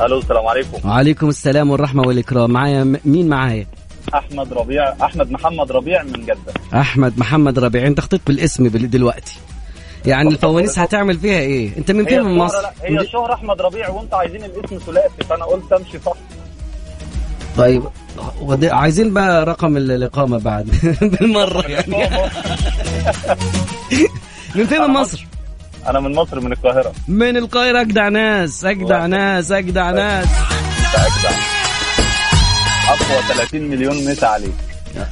ألو 0.00 0.18
السلام 0.18 0.46
عليكم. 0.46 0.88
وعليكم 0.88 1.28
السلام 1.28 1.70
والرحمة 1.70 2.02
والإكرام. 2.02 2.50
معايا 2.50 2.96
مين 3.04 3.28
معايا؟ 3.28 3.66
أحمد 4.14 4.52
ربيع 4.52 4.94
أحمد 5.02 5.30
محمد 5.30 5.72
ربيع 5.72 6.02
من 6.02 6.12
جدة. 6.12 6.52
أحمد 6.80 7.18
محمد 7.18 7.58
ربيع 7.58 7.86
أنت 7.86 8.00
خطيت 8.00 8.20
بالاسم 8.26 8.68
بال- 8.68 8.90
دلوقتي. 8.90 9.38
يعني 10.06 10.28
الفوانيس 10.28 10.78
هتعمل 10.78 11.18
فيها 11.18 11.38
إيه؟ 11.38 11.76
أنت 11.78 11.90
من 11.90 12.04
فين 12.04 12.22
من 12.22 12.38
مصر؟ 12.38 12.62
لا، 12.62 12.72
هي 12.82 12.98
الشهرة 13.00 13.34
أحمد 13.34 13.60
ربيع 13.62 13.88
وانت 13.90 14.14
عايزين 14.14 14.44
الاسم 14.44 14.78
ثلاثي 14.86 15.24
فأنا 15.28 15.44
قلت 15.44 15.72
أمشي 15.72 15.98
صح 16.06 16.12
طيب 17.56 17.82
ودي- 18.40 18.70
عايزين 18.70 19.14
بقى 19.14 19.44
رقم 19.44 19.76
ال- 19.76 19.90
الاقامه 19.90 20.38
بعد. 20.38 20.68
بالمرة 21.20 21.66
يعني. 21.68 21.96
من 24.54 24.66
فين 24.66 24.80
من 24.82 24.90
مصر؟ 24.90 25.26
أنا 25.86 26.00
من 26.00 26.14
مصر 26.14 26.40
من 26.40 26.52
القاهرة. 26.52 26.92
من 27.08 27.36
القاهرة 27.36 27.80
أجدع 27.80 28.08
ناس 28.08 28.64
أجدع 28.64 29.06
ناس 29.06 29.52
أجدع. 29.52 29.90
ناس. 29.90 30.26
أجدع. 30.94 31.36
اقوى 32.92 33.22
30 33.36 33.60
مليون 33.60 34.04
مسا 34.10 34.26
عليك. 34.26 34.52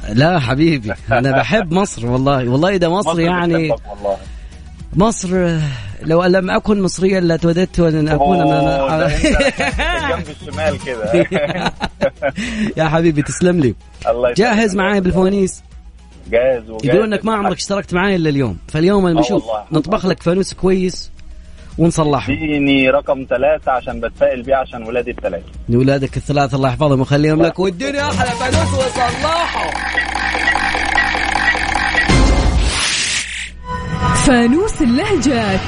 لا 0.09 0.39
حبيبي 0.39 0.93
أنا 1.11 1.31
بحب 1.31 1.73
مصر 1.73 2.05
والله. 2.07 2.49
والله 2.49 2.77
ده 2.77 2.89
مصر 2.89 3.19
يعني 3.19 3.67
بتحبك 3.67 3.81
والله. 3.91 4.17
مصر 4.93 5.57
لو 6.01 6.23
لم 6.23 6.49
أكن 6.49 6.81
مصريا 6.81 7.19
لتوددت 7.19 7.79
أن 7.79 8.07
أكون 8.07 8.41
أنا 8.41 9.07
جنب 10.09 10.25
الشمال 10.41 10.79
كده. 10.85 11.33
يا 12.77 12.89
حبيبي 12.89 13.21
تسلم 13.21 13.59
لي. 13.59 13.75
الله. 14.07 14.33
جاهز 14.33 14.75
معاي 14.75 15.01
بالفوانيس؟ 15.01 15.63
جاهز 16.31 16.69
وجاهز. 16.69 16.85
يقولون 16.85 17.13
إنك 17.13 17.25
ما 17.25 17.33
عمرك 17.33 17.57
اشتركت 17.57 17.93
معاي 17.93 18.15
إلا 18.15 18.29
اليوم. 18.29 18.57
فاليوم 18.67 19.05
أنا 19.07 19.19
آه 19.19 19.21
بشوف. 19.23 19.43
نطبخ 19.71 20.05
لك 20.05 20.23
فانوس 20.23 20.53
كويس. 20.53 21.11
ونصلحه 21.81 22.33
اديني 22.33 22.89
رقم 22.89 23.25
ثلاثة 23.29 23.71
عشان 23.71 23.99
بتفائل 23.99 24.41
بيه 24.43 24.55
عشان 24.55 24.83
ولادي 24.83 25.11
الثلاثة. 25.11 25.43
لولادك 25.69 26.17
الثلاثة 26.17 26.55
الله 26.57 26.69
يحفظهم 26.69 26.99
ويخليهم 26.99 27.41
لك 27.41 27.59
واديني 27.59 28.01
أحلى 28.01 28.29
فانوس 28.29 28.73
وصلحه 28.73 29.71
فانوس 34.25 34.81
اللهجات. 34.81 35.59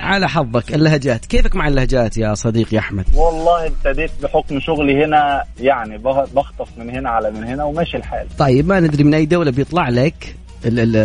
على 0.00 0.28
حظك 0.28 0.74
اللهجات. 0.74 1.24
كيفك 1.26 1.56
مع 1.56 1.68
اللهجات 1.68 2.18
يا 2.18 2.34
صديقي 2.34 2.78
أحمد؟ 2.78 3.04
والله 3.14 3.66
ابتديت 3.66 4.10
بحكم 4.22 4.60
شغلي 4.60 5.04
هنا 5.04 5.44
يعني 5.60 5.98
بخ- 5.98 6.28
بخطف 6.34 6.68
من 6.76 6.90
هنا 6.90 7.10
على 7.10 7.30
من 7.30 7.44
هنا 7.44 7.64
وماشي 7.64 7.96
الحال. 7.96 8.26
طيب 8.38 8.68
ما 8.68 8.80
ندري 8.80 9.04
من 9.04 9.14
أي 9.14 9.26
دولة 9.26 9.50
بيطلع 9.50 9.88
لك 9.88 10.36
ال 10.64 10.80
ال 10.80 10.96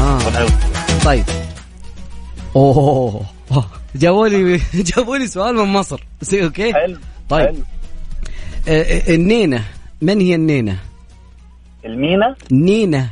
آه. 0.00 0.18
طيب. 1.04 1.24
أوه. 2.56 3.20
جابوا 3.96 4.28
لي 4.28 4.60
جابوا 4.96 5.16
لي 5.16 5.26
سؤال 5.26 5.54
من 5.54 5.64
مصر. 5.64 6.04
سي 6.22 6.44
أوكي؟ 6.44 6.72
حلو 6.74 6.96
طيب. 7.28 7.46
حلو. 7.46 7.58
آه، 8.68 8.82
آه، 8.82 9.14
النينة. 9.14 9.64
من 10.02 10.20
هي 10.20 10.34
النينة؟ 10.34 10.78
المينا؟ 11.84 12.36
النينة 12.52 13.10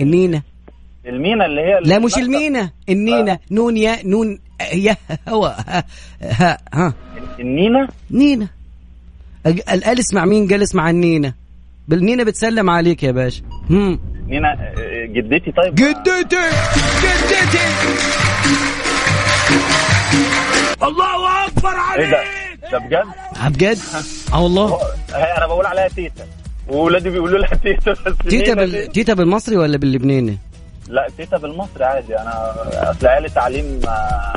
النينة. 0.00 0.42
المينا 1.06 1.46
اللي 1.46 1.60
هي 1.60 1.80
لا 1.84 1.98
مش 1.98 2.14
المكتب. 2.16 2.22
المينة 2.34 2.70
النينة 2.88 3.38
نون 3.50 3.76
يا 3.76 4.06
نون 4.06 4.38
يا 4.74 4.96
هوا. 5.28 5.48
ها 5.48 5.84
ها, 6.22 6.58
ها. 6.74 6.94
النينا 7.40 7.88
نينة. 8.10 8.48
أج- 9.48 9.72
الال 9.72 9.98
اسمع 9.98 10.24
مين 10.24 10.48
قال 10.48 10.62
اسمع 10.62 10.90
النينة؟ 10.90 11.34
بالنينة 11.88 12.24
بتسلم 12.24 12.70
عليك 12.70 13.02
يا 13.02 13.12
باشا. 13.12 13.42
هم. 13.70 14.00
نينا 14.32 14.52
آه، 14.52 15.04
جدتي. 15.06 15.52
طيب 15.52 15.74
جدتي! 15.74 16.24
جدتي! 17.02 17.58
الله 20.82 21.46
أكبر 21.46 21.70
إيه 21.98 22.10
ده؟ 22.10 22.24
ده 22.72 22.78
بجد؟ 22.78 23.04
بجد؟ 23.54 23.78
آه 24.32 24.42
والله. 24.42 24.78
هي 25.14 25.36
أنا 25.36 25.46
بقول 25.46 25.66
عليها 25.66 25.88
تيتا. 25.88 26.24
واولادي 26.68 27.10
بيقولوا 27.10 27.38
لها 27.38 27.54
تيتا 27.54 27.92
بس 27.92 28.14
تيتا 28.28 28.54
بال... 28.54 28.92
تيتا؟ 28.92 29.14
بالمصري 29.14 29.56
ولا 29.56 29.76
باللبناني؟ 29.76 30.38
لا 30.88 31.06
تيتا 31.16 31.36
بالمصري 31.36 31.84
عادي. 31.84 32.18
أنا 32.18 32.54
أصل 32.90 33.06
عيالي 33.06 33.28
تعليم 33.28 33.80
آه، 33.88 34.34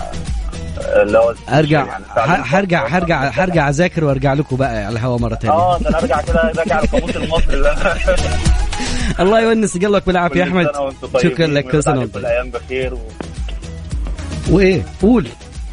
اللي 1.01 1.17
هو 1.17 1.33
أرجع 1.49 1.85
يعني 1.85 2.03
حرجع 2.43 2.87
حرجع 2.87 3.31
حرجع 3.31 3.69
أذاكر 3.69 4.03
وأرجع 4.05 4.33
لكم 4.33 4.55
بقى 4.55 4.85
على 4.85 4.89
الهواء 4.89 5.19
مره 5.19 5.35
ثانية 5.35 5.53
آه 5.55 5.77
ده 5.79 5.89
أنا 5.89 5.99
أرجع 5.99 6.21
كده 6.21 6.51
راجع 6.57 6.79
القاموس 6.79 7.15
المصري. 7.17 7.61
ده 7.61 7.75
الله 9.19 9.41
يونس 9.41 9.77
قلبك 9.77 10.07
بالعافية 10.07 10.39
يا 10.39 10.43
أحمد. 10.43 10.67
شكرا 11.17 11.47
لك 11.47 11.71
كل 11.71 11.83
سنة 11.83 11.99
وانت 11.99 12.13
طيب. 12.13 12.25
الأيام 12.25 12.49
بخير 12.49 12.93
و... 12.93 12.99
وإيه؟ 14.49 14.81
قول. 15.01 15.27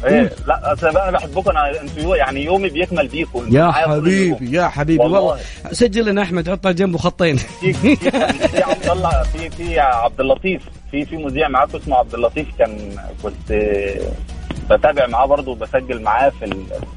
إيه 0.05 0.31
لا 0.47 0.73
اصل 0.73 0.87
أنا 0.87 1.11
بحبكم 1.11 1.49
أنا 1.51 1.81
أنتوا 1.81 2.15
يعني 2.15 2.45
يومي 2.45 2.69
بيكمل 2.69 3.07
بيكم. 3.07 3.45
يا. 3.51 3.71
حبيبي 3.71 4.57
يا 4.57 4.67
حبيبي 4.67 5.03
والله. 5.03 5.19
والله. 5.19 5.41
سجل 5.71 6.05
لنا 6.05 6.21
أحمد 6.21 6.49
حطها 6.49 6.71
جنبه 6.71 6.97
خطين. 6.97 7.35
في 7.37 7.73
في 7.73 7.95
في 7.95 8.63
عبد 8.63 8.89
الله 8.89 9.23
في 9.23 9.49
في 9.49 9.79
عبد 9.79 10.19
اللطيف. 10.19 10.61
في 10.91 11.05
في 11.05 11.17
مذيع 11.17 11.47
معاكم 11.47 11.77
اسمه 11.77 11.95
عبد 11.95 12.13
اللطيف 12.13 12.47
كان 12.59 12.95
كنت 13.23 13.51
بتابع 14.69 15.07
معاه 15.07 15.25
برضه 15.25 15.51
وبسجل 15.51 16.01
معاه 16.01 16.29
في, 16.39 16.45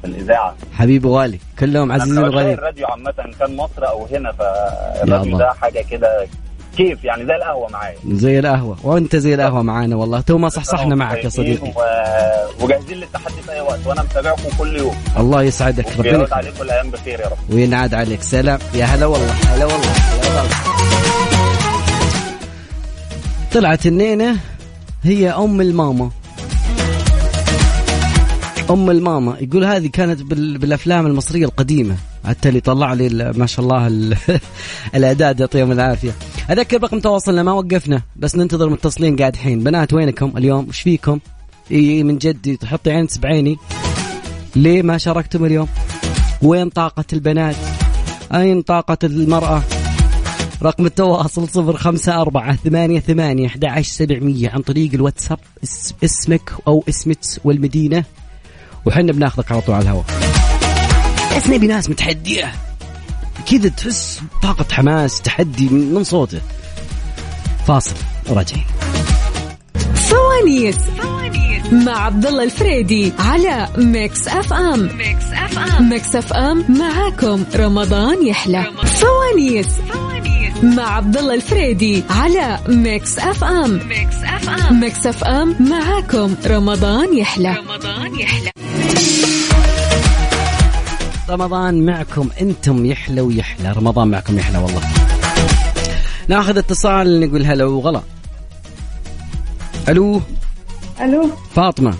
في 0.01 0.07
الإذاعة. 0.07 0.55
حبيبي 0.73 1.07
غالي 1.07 1.39
كلهم 1.59 1.91
عزيزين 1.91 2.23
وغاليين 2.23 2.53
الراديو 2.53 2.87
عامة 2.87 3.13
كان 3.39 3.55
مصر 3.55 3.87
أو 3.87 4.05
هنا 4.11 4.31
فالراديو. 4.31 5.37
ده 5.37 5.53
حاجة 5.61 5.85
كده 5.91 6.27
كيف 6.77 7.03
يعني 7.03 7.25
زي 7.25 7.35
القهوة 7.35 7.69
معايا. 7.69 7.95
زي 8.07 8.39
القهوة. 8.39 8.77
وأنت 8.83 9.15
زي 9.15 9.35
القهوة 9.35 9.61
معانا 9.61 9.95
والله. 9.95 10.21
تو 10.21 10.37
ما 10.37 10.49
صحصحنا 10.49 10.95
معك 10.95 11.23
يا 11.23 11.29
صديقي. 11.29 11.67
و... 11.67 11.81
وجاهزين 12.63 12.97
للتحدي 12.97 13.41
في 13.41 13.51
أي 13.51 13.61
وقت 13.61 13.79
وأنا 13.87 14.03
متابعكم 14.03 14.49
كل 14.57 14.77
يوم. 14.77 14.95
الله 15.17 15.43
يسعدك. 15.43 15.85
ربنا 15.97 16.09
يخليك. 16.09 16.33
عليكم 16.33 16.61
الأيام 16.61 16.91
بخير 16.91 17.19
يا 17.19 17.25
رب. 17.27 17.37
وينعاد 17.53 17.93
عليك. 17.93 18.21
سلام. 18.21 18.59
يا 18.73 18.85
هلا 18.85 19.05
والله. 19.05 19.31
هلا 19.31 19.65
والله. 19.65 19.91
يا 20.23 20.29
غالي. 20.29 20.49
طلعت 23.53 23.85
النينة 23.85 24.35
هي 25.03 25.29
أم 25.29 25.61
الماما. 25.61 26.09
أم 28.69 28.89
الماما 28.89 29.37
يقول 29.41 29.65
هذه 29.65 29.87
كانت 29.87 30.21
بال- 30.21 30.57
بالأفلام 30.57 31.07
المصرية 31.07 31.45
القديمة 31.45 31.95
حتى 32.25 32.49
اللي 32.49 32.59
طلع 32.59 32.93
لي 32.93 33.33
ما 33.35 33.45
شاء 33.45 33.65
الله 33.65 33.87
ال- 33.87 34.17
الإعداد 34.95 35.39
يعطيهم 35.39 35.71
العافية. 35.71 36.11
أذكر 36.51 36.83
رقم 36.83 36.99
تواصلنا 36.99 37.43
ما 37.43 37.51
وقفنا 37.51 38.01
بس 38.15 38.35
ننتظر 38.35 38.69
متصلين 38.69 39.15
قاعد 39.15 39.35
حين 39.35 39.63
بنات 39.63 39.93
وينكم 39.93 40.37
اليوم؟ 40.37 40.67
وش 40.69 40.81
فيكم؟ 40.81 41.19
إي 41.71 42.03
من 42.03 42.17
جد 42.17 42.57
تحطي 42.57 42.91
عين 42.91 43.07
بعيني 43.19 43.57
ليه 44.55 44.81
ما 44.81 44.97
شاركتم 44.97 45.45
اليوم؟ 45.45 45.67
وين 46.41 46.69
طاقة 46.69 47.05
البنات؟ 47.13 47.55
أين 48.33 48.61
طاقة 48.61 48.97
المرأة؟ 49.03 49.63
رقم 50.63 50.85
التواصل 50.85 51.47
صفر 51.49 51.77
خمسة 51.77 52.21
أربعة 52.21 52.55
ثمانية 52.55 52.99
ثمانية 52.99 53.49
عن 54.49 54.61
طريق 54.61 54.93
الواتساب 54.93 55.39
اس- 55.63 55.93
اسمك 56.03 56.51
أو 56.67 56.83
اسمك 56.89 57.17
والمدينة. 57.43 58.03
وحنا 58.87 59.11
بناخذك 59.11 59.51
على 59.51 59.61
طول 59.61 59.75
على 59.75 59.83
الهواء. 59.83 60.05
بس 61.37 61.47
نبي 61.47 61.67
ناس 61.67 61.89
متحدية. 61.89 62.51
كذا 63.51 63.69
تحس 63.69 64.21
طاقة 64.43 64.65
حماس 64.71 65.21
تحدي 65.21 65.69
من 65.69 65.93
من 65.93 66.03
صوته. 66.03 66.41
فاصل 67.67 67.95
وراجعين. 68.29 68.65
فوانيس 69.95 70.77
مع 71.71 71.97
عبد 72.05 72.25
الله 72.25 72.43
الفريدي 72.43 73.13
على 73.19 73.67
Mix 73.77 74.27
FM 74.27 74.97
Mix 74.97 75.25
FM 75.33 75.89
Mix 75.89 76.15
FM 76.15 76.65
معاكم 76.69 77.43
رمضان 77.55 78.27
يحلى. 78.27 78.65
فوانيس 78.83 79.67
مع 80.63 80.95
عبد 80.95 81.17
الله 81.17 81.33
الفريدي 81.33 82.03
على 82.09 82.59
Mix 82.69 83.19
FM 83.19 83.87
Mix 83.87 84.15
FM 84.23 84.79
Mix 84.79 85.07
FM 85.07 85.55
معاكم 85.59 86.35
رمضان 86.45 87.17
يحلى 87.17 87.55
رمضان 87.57 88.19
يحلى. 88.19 88.51
رمضان 91.29 91.85
معكم 91.85 92.29
أنتم 92.41 92.85
يحلى. 92.85 93.21
ويحلى 93.21 93.71
رمضان 93.71 94.07
معكم 94.07 94.37
يحلى 94.37 94.57
والله. 94.57 94.81
ناخذ 96.27 96.57
اتصال 96.57 97.19
نقول 97.19 97.45
هلا 97.45 97.65
وغلا 97.65 98.01
ألو؟ 99.89 100.21
ألو؟ 101.01 101.29
فاطمة. 101.55 101.93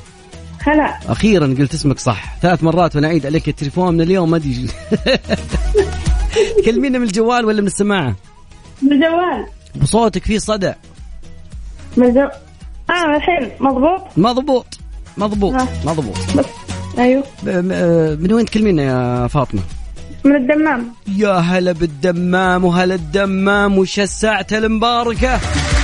هلا. 0.59 0.97
أخيرا 1.11 1.55
قلت 1.59 1.73
اسمك 1.73 1.99
صح. 1.99 2.37
ثلاث 2.41 2.63
مرات 2.63 2.95
وأنا 2.95 3.07
أعيد 3.07 3.25
عليك 3.25 3.49
التليفون 3.49 3.93
من 3.93 4.01
اليوم 4.01 4.31
ما 4.31 4.37
أدري. 4.37 4.67
كلمينا 6.65 6.99
من 6.99 7.05
الجوال 7.05 7.45
ولا 7.45 7.61
من 7.61 7.67
السماعة؟ 7.67 8.15
من 8.81 8.93
الجوال. 8.93 9.47
بصوتك 9.81 10.23
فيه 10.23 10.39
صدى. 10.39 10.73
من 11.97 12.05
الجوال 12.05 12.31
آه 12.89 13.15
الحين. 13.15 13.51
مضبوط؟ 13.59 14.01
مضبوط. 14.17 14.65
مضبوط. 15.17 15.53
ها. 15.53 15.67
مضبوط. 15.85 16.17
أيوه. 16.97 17.23
آه، 17.47 18.15
من 18.15 18.33
وين 18.33 18.45
تكلمينا 18.45 18.83
يا 18.83 19.27
فاطمة؟ 19.27 19.61
من 20.23 20.35
الدمام. 20.35 20.93
يا 21.07 21.31
هلا 21.31 21.71
بالدمام 21.71 22.65
وهلا 22.65 22.95
الدمام 22.95 23.77
وش 23.77 23.99
الساعة 23.99 24.47
المباركة؟ 24.51 25.39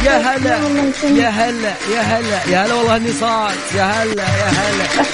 يا 0.06 0.18
هلا. 0.18 0.58
يا 1.04 1.30
هلا 1.30 1.74
يا 1.96 2.02
هلا. 2.02 2.52
يا 2.52 2.66
هلا 2.66 2.74
والله 2.74 2.96
إني 2.96 3.12
صاد 3.12 3.56
يا 3.76 3.84
هلا 3.84 4.24
يا 4.24 4.50
هلا. 4.50 5.06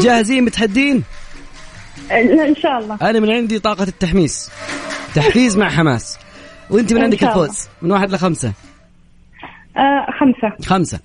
جاهزين 0.00 0.44
متحدين؟ 0.44 1.02
ان 2.10 2.54
شاء 2.62 2.78
الله. 2.78 2.98
أنا 3.02 3.20
من 3.20 3.30
عندي 3.30 3.58
طاقة 3.58 3.82
التحميس. 3.82 4.50
تحفيز 5.14 5.56
مع 5.56 5.68
حماس. 5.68 6.18
وأنت 6.70 6.92
من 6.92 7.02
عندك. 7.02 7.24
الفوز. 7.24 7.68
من 7.82 7.90
واحد 7.90 8.10
لخمسة. 8.10 8.52
آه 9.76 10.06
خمسة. 10.20 10.66
خمسة. 10.66 11.00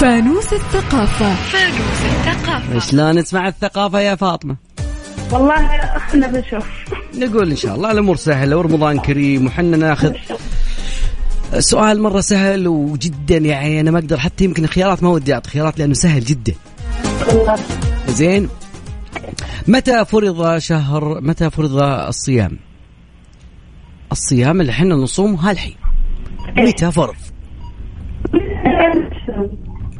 فانوس 0.00 0.52
الثقافة. 0.52 1.34
فانوس 1.34 2.00
الثقافة. 2.04 2.78
شلون 2.78 3.18
نسمع 3.18 3.48
الثقافة 3.48 4.00
يا 4.00 4.14
فاطمة. 4.14 4.56
والله 5.32 5.54
إحنا 5.96 6.26
بنشوف 6.26 6.66
نقول 7.14 7.50
إن 7.50 7.56
شاء 7.56 7.74
الله 7.74 7.90
الأمور 7.92 8.16
سهلة 8.16 8.56
ورمضان 8.56 8.98
كريم 8.98 9.46
وحنا 9.46 9.76
ناخذ. 9.76 10.12
سؤال 11.58 12.02
مرة 12.02 12.20
سهل 12.20 12.68
وجدا 12.68 13.36
يعني 13.36 13.80
أنا 13.80 13.90
ما 13.90 13.98
أقدر 13.98 14.18
حتى 14.18 14.44
يمكن 14.44 14.66
خيارات 14.66 15.02
ما 15.02 15.08
ودي 15.08 15.34
أعطي 15.34 15.50
خيارات 15.50 15.78
لأنه 15.78 15.94
سهل 15.94 16.24
جدا. 16.24 16.54
زين. 18.08 18.48
متى 19.68 20.04
فرض 20.04 20.58
شهر 20.58 21.20
متى 21.20 21.50
فرض 21.50 21.82
الصيام؟ 21.82 22.58
الصيام 24.12 24.60
اللي 24.60 24.72
إحنا 24.72 24.94
نصومه 24.94 25.50
هالحين. 25.50 25.76
متى 26.56 26.92
فرض؟ 26.92 27.14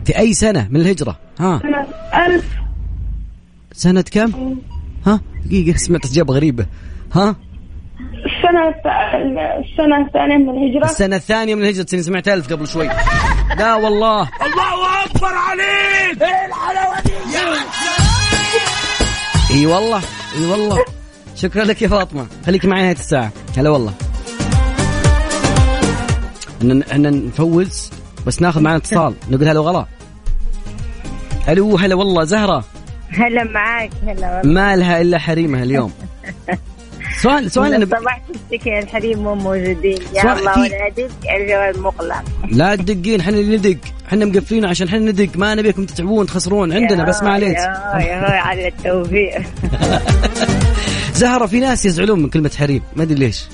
في 0.06 0.18
أي 0.18 0.34
سنة 0.34 0.68
من 0.70 0.80
الهجرة؟ 0.80 1.18
ها. 1.40 1.60
ألف. 2.26 2.44
سنة 3.72 4.04
كم؟ 4.12 4.56
ها. 5.06 5.20
دقيقة 5.46 5.76
سمعت 5.76 6.04
إجابة 6.06 6.34
غريبة. 6.34 6.66
ها. 7.12 7.36
السنة 8.00 8.68
السنة 9.58 10.06
الثانية 10.06 10.36
من 10.36 10.50
الهجرة. 10.50 10.84
السنة 10.84 11.16
الثانية 11.16 11.54
من 11.54 11.62
الهجرة 11.62 11.82
تسني 11.82 12.02
سمعت 12.02 12.28
ألف 12.28 12.52
قبل 12.52 12.68
شوي. 12.68 12.86
لا 13.58 13.74
والله. 13.74 14.20
الله 14.20 15.04
أكبر 15.04 15.34
عليك. 15.34 16.22
إيه 16.22 16.46
الحلاوة 16.46 17.00
دي؟ 17.04 17.12
إي 19.54 19.66
والله 19.66 20.02
إي 20.38 20.46
والله. 20.46 20.84
شكرا 21.36 21.64
لك 21.64 21.82
يا 21.82 21.88
فاطمة. 21.88 22.26
خليك 22.46 22.64
معي 22.64 22.82
نهاية 22.82 22.96
الساعة. 22.96 23.32
هلا 23.56 23.70
والله. 23.70 23.94
إحنا 26.60 26.84
إحنا 26.92 27.10
نفوز 27.10 27.90
بس 28.26 28.42
ناخذ 28.42 28.60
معنا 28.60 28.76
اتصال. 28.76 29.14
نقول 29.30 29.48
هلا 29.48 29.60
وغلا. 29.60 29.86
ألو 31.48 31.76
هلا 31.76 31.94
والله 31.94 32.24
زهرة. 32.24 32.64
هلا 33.10 33.44
معاك 33.44 33.90
هلا 34.06 34.36
والله. 34.36 34.52
ما 34.52 34.76
لها 34.76 35.00
إلا 35.00 35.18
حريمها 35.18 35.62
اليوم. 35.62 35.92
سؤال 37.22 37.50
سؤال 37.50 37.74
أنا. 37.74 37.86
سمحت 37.86 38.22
تشتكي 38.50 38.78
الحريم 38.78 39.18
مو 39.18 39.34
موجودين. 39.34 39.98
يا 40.14 40.22
سؤال 40.22 40.38
الله 40.38 40.52
في- 40.54 40.60
وناديك 40.60 41.10
الجوال 41.40 41.82
مغلق 41.82 42.22
لا 42.48 42.76
تدقين 42.76 43.20
إحنا 43.20 43.36
اللي 43.38 43.56
ندق. 43.56 43.76
إحنا 44.08 44.24
مقفلين 44.24 44.64
عشان 44.64 44.86
إحنا 44.86 44.98
ندق. 44.98 45.28
ما 45.36 45.54
نبيكم 45.54 45.84
تتعبون 45.86 46.26
تخسرون. 46.26 46.72
عندنا 46.72 47.04
بس 47.04 47.22
ما 47.22 47.30
عليك. 47.30 47.56
يا 47.56 48.40
على 48.40 48.68
التوفيق. 48.68 49.42
زهرة 51.14 51.46
في 51.46 51.60
ناس 51.60 51.86
يزعلون 51.86 52.22
من 52.22 52.28
كلمة 52.28 52.50
حريم. 52.58 52.82
ما 52.96 53.02
أدري 53.02 53.14
ليش. 53.18 53.44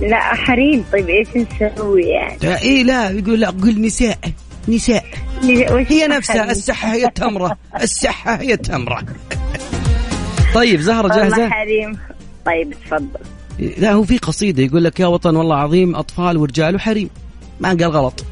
لا 0.00 0.20
حريم 0.20 0.84
طيب 0.92 1.08
إيش 1.08 1.28
نسوي 1.36 2.02
يعني؟ 2.02 2.58
اي 2.62 2.82
لا 2.82 3.10
يقول 3.10 3.40
لا 3.40 3.50
قول 3.50 3.80
نساء. 3.80 4.18
نساء. 4.68 5.04
هي 5.88 6.06
نفسها؟ 6.06 6.50
السحة 6.50 6.94
هي 6.94 7.04
التمرة. 7.04 7.56
السحة 7.80 8.34
هي 8.34 8.52
التمرة. 8.54 9.02
طيب 10.54 10.80
زهرة 10.80 11.08
جاهزة؟ 11.08 11.50
حريم. 11.50 11.98
طيب 12.46 12.74
تفضل. 12.84 13.08
لا 13.78 13.92
هو 13.92 14.04
في 14.04 14.18
قصيدة 14.18 14.62
يقول 14.62 14.84
لك 14.84 15.00
يا 15.00 15.06
وطن 15.06 15.36
والله 15.36 15.56
عظيم 15.56 15.96
أطفال 15.96 16.36
ورجال 16.36 16.74
وحريم. 16.74 17.10
ما 17.60 17.68
قال 17.68 17.84
غلط. 17.84 18.24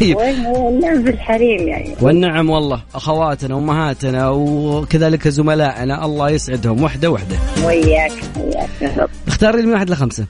طيب. 0.00 0.16
وين 0.16 0.46
هو 0.46 0.68
الناس 0.68 1.14
الحريم 1.14 1.68
يعني. 1.68 1.94
والنعم 2.00 2.50
والله 2.50 2.82
أخواتنا 2.94 3.54
وأمهاتنا 3.54 4.28
وكذلك 4.30 5.28
زملائنا 5.28 6.04
الله 6.04 6.30
يسعدهم. 6.30 6.82
وحدة 6.82 7.10
وحدة. 7.10 7.36
وياك 7.64 8.12
وياك. 8.36 8.68
يا 8.80 8.94
رب. 8.98 9.10
اختار 9.28 9.56
لي 9.56 9.62
من 9.62 9.72
واحد 9.72 9.90
لخمسة. 9.90 10.26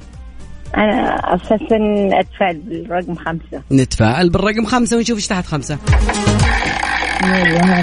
أنا 0.77 1.35
أساسا 1.35 2.09
أتفائل 2.12 2.59
بالرقم 2.59 3.14
خمسة. 3.14 3.62
نتفائل 3.73 4.31
بالرقم 4.31 4.64
خمسة 4.64 4.97
ونشوف 4.97 5.16
إيش 5.16 5.27
تحت 5.27 5.47
خمسة. 5.47 5.79
يلا 7.25 7.83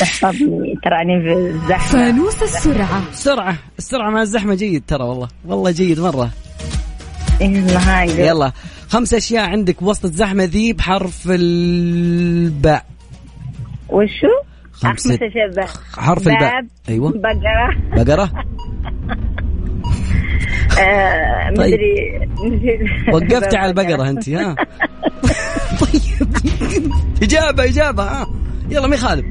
تحفظني 0.00 0.74
تراني 0.84 1.22
في 1.22 1.32
الزحمة. 1.32 1.92
فانوس 1.92 2.42
السرعة. 2.42 3.02
السرعة 3.10 3.56
السرعة 3.78 4.10
مع 4.10 4.22
الزحمة 4.22 4.54
جيد 4.54 4.82
ترى 4.86 5.04
والله. 5.04 5.28
والله 5.46 5.70
جيد 5.70 6.00
مرة. 6.00 6.30
يلا 7.40 8.00
هاي 8.00 8.26
يلا. 8.26 8.52
خمس 8.88 9.14
أشياء 9.14 9.50
عندك 9.50 9.82
وسط 9.82 10.04
الزحمة 10.04 10.44
ذي 10.44 10.72
بحرف 10.72 11.22
الباء. 11.30 12.86
وشو؟ 13.88 14.28
خمسة. 14.72 15.10
خمسة 15.10 15.28
شبه 15.28 15.66
حرف 15.96 16.28
الباء. 16.28 16.52
أيوة. 16.88 17.10
بقرة. 17.10 18.04
بقرة. 18.04 18.30
آه 20.80 21.54
طيب. 21.56 21.74
مدري. 21.74 22.28
وقفت 23.14 23.54
على 23.56 23.70
البقرة 23.70 24.08
أنت 24.10 24.28
ها؟ 24.28 24.54
طيب. 25.80 26.92
إجابة 27.22 27.64
إجابة 27.64 28.02
ها؟ 28.02 28.26
يلا 28.70 28.86
ما 28.86 28.94
يخالف 28.94 29.26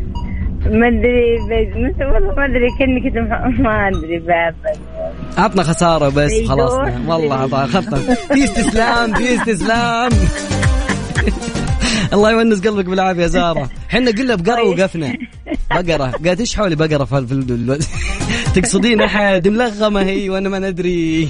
مدري 0.65 1.35
بس 1.49 2.01
والله 2.01 2.35
ما 2.35 2.45
أدري 2.45 2.67
كأني 2.79 3.21
مح- 3.27 3.59
ما 3.59 3.87
أدري 3.87 4.19
باب 4.19 4.55
عطنا 5.37 5.63
خسارة 5.63 6.09
بس. 6.09 6.31
خلاص. 6.47 6.73
والله 7.07 7.65
خطنا 7.67 7.97
في 8.15 8.43
استسلام 8.43 9.13
في 9.13 9.35
استسلام. 9.35 10.11
الله 12.13 12.31
يونس 12.31 12.67
قلبك 12.67 12.85
بالعافية 12.85 13.21
يا 13.21 13.27
زارة. 13.27 13.69
حنا 13.89 14.11
قلنا 14.11 14.35
بقرة 14.35 14.63
وقفنا. 14.69 15.17
بقرة. 15.71 16.11
قالت 16.25 16.39
إيش 16.39 16.55
حولي 16.55 16.75
بقرة 16.75 17.05
في 17.05 17.77
تقصدين 18.55 19.01
أحد؟ 19.01 19.47
ملغمة 19.47 20.01
هي 20.01 20.29
وأنا 20.29 20.49
ما 20.49 20.59
ندري. 20.59 21.29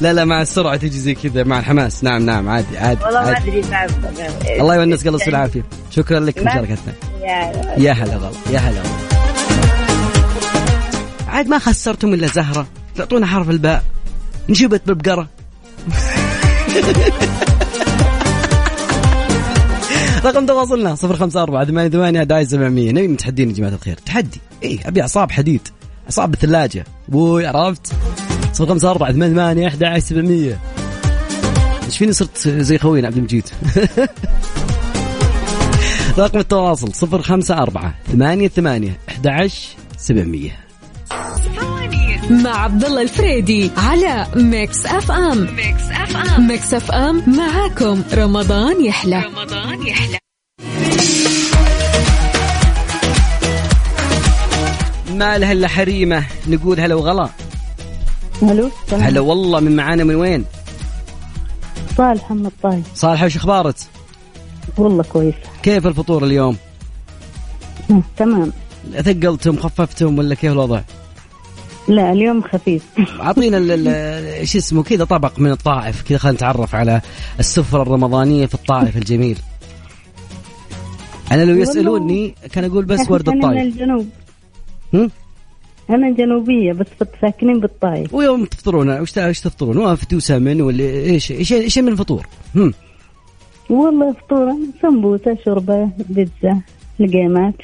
لا 0.00 0.12
لا 0.12 0.24
مع 0.24 0.42
السرعة 0.42 0.76
تجي 0.76 0.98
زي 0.98 1.14
كذا 1.14 1.44
مع 1.44 1.58
الحماس. 1.58 2.04
نعم 2.04 2.26
نعم 2.26 2.48
عادي 2.48 2.78
عادي, 2.78 3.04
والله 3.04 3.22
ما. 3.24 3.38
أدري 3.38 3.62
الله 4.60 4.74
يونس 4.76 5.08
قلبك 5.08 5.26
بالعافية 5.26 5.64
شكرا 5.90 6.20
لك 6.20 6.38
مشاركتنا. 6.38 6.94
يا 7.22 7.52
يا 7.78 7.92
هلا 7.92 8.16
غلا 8.16 8.30
يا 8.50 8.58
هلا 8.58 8.78
والله. 8.80 8.98
عاد 11.28 11.48
ما 11.48 11.58
خسرتم 11.58 12.14
إلا 12.14 12.26
زهرة. 12.26 12.66
تعطونا 12.96 13.26
حرف 13.26 13.50
الباء. 13.50 13.84
نشبت 14.48 14.82
بالبقره 14.86 15.28
رقم 20.24 20.46
تواصلنا 20.46 20.94
صفر 20.94 21.16
خمسة 21.16 21.42
أربعة 21.42 21.64
ثمانية 21.64 21.90
ثمانية 21.90 22.20
أحد 22.20 22.42
سبعمية. 22.42 22.92
نبي 22.92 23.08
متحدين 23.08 23.48
يا 23.48 23.54
جماعة 23.54 23.70
الخير. 23.70 23.96
تحدي. 24.06 24.40
إيه 24.62 24.88
أبي 24.88 25.02
أعصاب 25.02 25.30
حديد. 25.30 25.68
أعصاب 26.04 26.30
بالثلاجة 26.30 26.84
بوي 27.08 27.46
عرفت؟ 27.46 27.92
صفر 28.52 28.66
خمسة 28.66 28.90
أربعة 28.90 29.12
ثمانية 29.12 29.34
ثمانية 29.34 29.68
أحد 29.68 29.98
سبعمية. 29.98 30.58
إيش 31.86 31.98
فيني 31.98 32.12
صرت 32.12 32.48
زي 32.48 32.78
خوينا 32.78 33.06
عبد 33.06 33.16
المجيد؟ 33.16 33.48
رقم 36.18 36.38
التواصل 36.38 36.94
صفر 36.94 37.22
خمسة 37.22 37.58
أربعة 37.58 37.94
ثمانية 38.12 38.48
ثمانية 38.48 38.98
أحد 39.08 39.50
سبعمية. 39.98 40.58
مع 42.32 42.50
عبد 42.50 42.84
الله 42.84 43.02
الفريدي 43.02 43.70
على 43.76 44.26
Mix 44.36 44.86
FM. 44.86 45.38
Mix 45.56 45.82
FM. 45.90 46.48
Mix 46.48 46.74
FM 46.74 47.22
معاكم 47.36 48.02
رمضان 48.14 48.84
يحلى. 48.84 49.22
رمضان 49.24 49.86
يحلى. 49.86 50.18
ما 55.10 55.38
لها 55.38 55.52
إلا 55.52 55.68
حريمة 55.68 56.24
نقول 56.48 56.80
هلا 56.80 56.94
وغلا. 56.94 57.28
ألو. 58.42 58.70
هلا 58.92 59.20
والله 59.20 59.60
من 59.60 59.76
معانا 59.76 60.04
من 60.04 60.14
وين؟ 60.14 60.44
صالح 61.96 62.24
محمد 62.24 62.52
طاي 62.62 62.82
صالحة 62.94 63.26
وش 63.26 63.36
أخبارك؟ 63.36 63.74
والله 64.78 65.02
كويس. 65.02 65.34
كيف 65.62 65.86
الفطور 65.86 66.24
اليوم؟ 66.24 66.56
تمام. 68.16 68.52
ثقلتم 69.04 69.56
خففتم 69.56 70.18
ولا 70.18 70.34
كيف 70.34 70.52
الوضع؟ 70.52 70.80
لا 71.94 72.12
اليوم 72.12 72.42
خفيف. 72.42 72.84
ال- 73.72 74.48
شو 74.48 74.58
اسمه 74.58 74.82
كذا 74.82 75.04
طبق 75.04 75.38
من 75.38 75.50
الطائف 75.50 76.02
كذا 76.02 76.18
خلينا 76.18 76.36
نتعرف 76.36 76.74
على 76.74 77.00
السفرة 77.40 77.82
الرمضانية 77.82 78.46
في 78.46 78.54
الطائف 78.54 78.96
الجميل. 78.96 79.38
أنا 81.32 81.42
لو 81.42 81.48
والله 81.48 81.62
يسألوني 81.62 82.34
كان 82.52 82.64
أقول 82.64 82.84
بس 82.84 83.10
ورد 83.10 83.28
أنا 83.28 83.36
من 83.36 83.44
الطائف. 83.44 83.62
الجنوب. 83.62 84.08
هم؟ 84.94 85.10
أنا 85.90 86.10
جنوبية 86.10 86.72
بس 86.72 86.86
ساكنين 87.20 87.60
بالطايف 87.60 88.14
ويوم 88.14 88.44
تفطرون 88.44 89.00
وش 89.00 89.18
إيش 89.18 89.40
تفطرون؟ 89.40 89.76
وافت 89.76 90.14
وسمن 90.14 90.60
ولا 90.62 90.84
إيش 90.84 91.32
إيش 91.32 91.52
إيش 91.52 91.78
من 91.78 91.88
الفطور؟ 91.88 92.26
هم؟ 92.56 92.72
والله 93.70 94.12
فطورة 94.12 94.56
سمبوسة 94.82 95.38
شوربة 95.44 95.88
بيتزا 96.08 96.60
لقيمات 96.98 97.54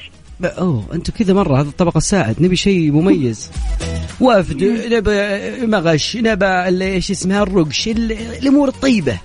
أوه 0.45 0.83
أنتم 0.93 1.13
كذا 1.13 1.33
مرة 1.33 1.61
هذا 1.61 1.69
الطبق 1.69 1.97
السائد 1.97 2.41
نبي 2.41 2.55
شيء 2.55 2.91
مميز. 2.91 3.51
وافد 4.21 4.63
نبى 4.91 5.65
مغش 5.65 6.17
نبى 6.17 6.45
إيش 6.85 7.11
اسمها 7.11 7.43
الرقش 7.43 7.87
ال- 7.87 8.11
الأمور 8.11 8.67
الطيبة. 8.67 9.17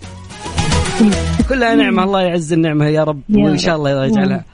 كلها 1.48 1.74
نعمة 1.74 2.04
الله 2.04 2.20
يعز 2.20 2.52
النعمة 2.52 2.86
يا 2.86 3.04
رب 3.04 3.20
وإن 3.30 3.58
شاء 3.58 3.76
الله. 3.76 4.04
يجعلها. 4.06 4.44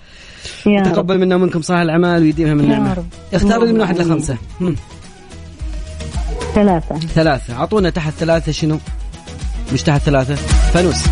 تقبل 0.64 1.18
منا 1.18 1.36
ومنكم 1.36 1.62
صالح 1.62 1.80
الأعمال 1.80 2.22
ويديمها 2.22 2.54
من 2.54 2.68
نعمة. 2.68 3.04
اختاروا 3.34 3.66
لي 3.66 3.72
من 3.72 3.80
واحد 3.80 3.98
لخمسة. 3.98 4.36
ثلاثة. 6.54 6.98
ثلاثة. 6.98 7.54
أعطونا 7.54 7.90
تحت 7.90 8.12
ثلاثة 8.18 8.52
شنو؟ 8.52 8.78
مش 9.72 9.82
تحت 9.82 10.00
ثلاثة. 10.00 10.34
فانوس. 10.34 11.04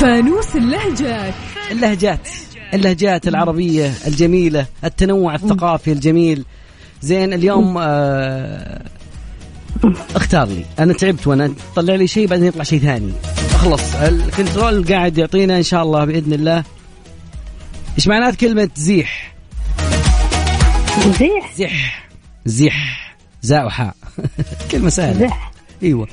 فانوس 0.00 0.56
اللهجات. 0.56 1.34
اللهجات 1.70 2.28
اللهجات 2.74 3.28
العربية 3.28 3.92
الجميلة 4.06 4.66
التنوع 4.84 5.34
الثقافي 5.34 5.92
الجميل. 5.92 6.44
زين 7.00 7.32
اليوم 7.32 7.78
آه 7.78 8.84
اختار 10.16 10.48
لي. 10.48 10.64
أنا 10.78 10.92
تعبت 10.92 11.26
وأنا 11.26 11.52
طلع 11.76 11.94
لي 11.94 12.06
شيء 12.06 12.26
بعدين 12.26 12.46
يطلع 12.46 12.62
شيء 12.64 12.78
ثاني. 12.78 13.12
خلص 13.58 13.94
الكنترول 13.94 14.84
قاعد 14.84 15.18
يعطينا 15.18 15.56
إن 15.56 15.62
شاء 15.62 15.82
الله 15.82 16.04
بإذن 16.04 16.32
الله. 16.32 16.64
إيش 17.98 18.08
معنات 18.08 18.36
كلمة 18.36 18.70
زيح؟ 18.74 19.34
زيح. 21.18 21.54
زح 21.56 22.08
زح 22.44 23.16
زاء 23.42 23.66
وحاء. 23.66 23.94
كلمة 24.70 24.88
سهلة. 24.88 25.26
زح 25.26 25.52
أيوه. 25.82 26.06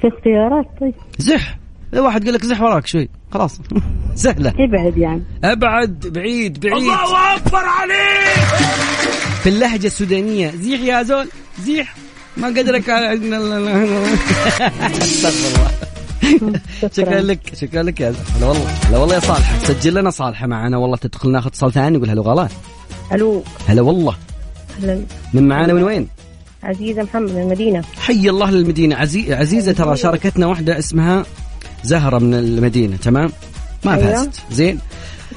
في 0.00 0.08
اختيارات 0.08 0.66
طيب. 0.80 0.94
زح 1.18 1.59
لو 1.92 2.04
واحد 2.04 2.24
قال 2.24 2.34
لك 2.34 2.44
زح 2.46 2.60
وراك 2.60 2.86
شوي. 2.86 3.08
خلاص. 3.32 3.58
سهلة. 4.14 4.50
ابعد 4.58 4.96
يعني. 4.96 5.22
أبعد 5.44 6.06
بعيد 6.14 6.60
بعيد. 6.60 6.74
الله 6.74 7.36
أكبر 7.36 7.58
عليك! 7.64 8.44
في 9.42 9.48
اللهجة 9.48 9.86
السودانية 9.86 10.50
زيح 10.50 10.80
يا 10.80 11.02
زول 11.02 11.28
زيح. 11.64 11.94
ما 12.36 12.48
قدرك 12.48 12.90
على 12.90 13.12
استغفر 15.02 15.70
الله. 16.42 16.60
شكرا. 16.92 17.20
لك 17.20 17.40
شكرا 17.54 17.82
لك 17.82 18.00
يا. 18.00 18.14
هلا 18.36 18.46
والله 18.46 18.66
هلا 18.88 18.98
والله 18.98 19.14
يا 19.14 19.20
صالحة. 19.20 19.58
سجل 19.64 19.94
لنا 19.94 20.10
صالحة 20.10 20.46
معنا 20.46 20.76
والله 20.76 20.96
تدخل 20.96 21.30
ناخذ 21.30 21.46
اتصال 21.46 21.72
ثاني 21.72 21.96
نقول 21.96 22.10
هلا 22.10 22.22
غلط 22.22 22.50
ألو. 23.12 23.42
هلا 23.68 23.82
والله. 23.82 24.16
أهلا 24.82 25.02
من 25.34 25.48
معانا 25.48 25.72
من 25.72 25.82
وين؟ 25.82 26.08
عزيزه 26.62 27.02
محمد 27.02 27.30
من 27.32 27.40
المدينة. 27.42 27.82
حي 28.00 28.28
الله 28.30 28.50
للمدينة. 28.50 28.96
عزي... 28.96 29.34
عزيزة 29.34 29.72
ترى 29.72 29.96
شاركتنا 29.96 30.46
واحدة 30.46 30.78
اسمها 30.78 31.24
زهرة 31.84 32.18
من 32.18 32.34
المدينة 32.34 32.96
تمام؟ 32.96 33.30
ما 33.84 33.94
أيوة. 33.94 34.12
فازت. 34.12 34.42
زين؟ 34.50 34.78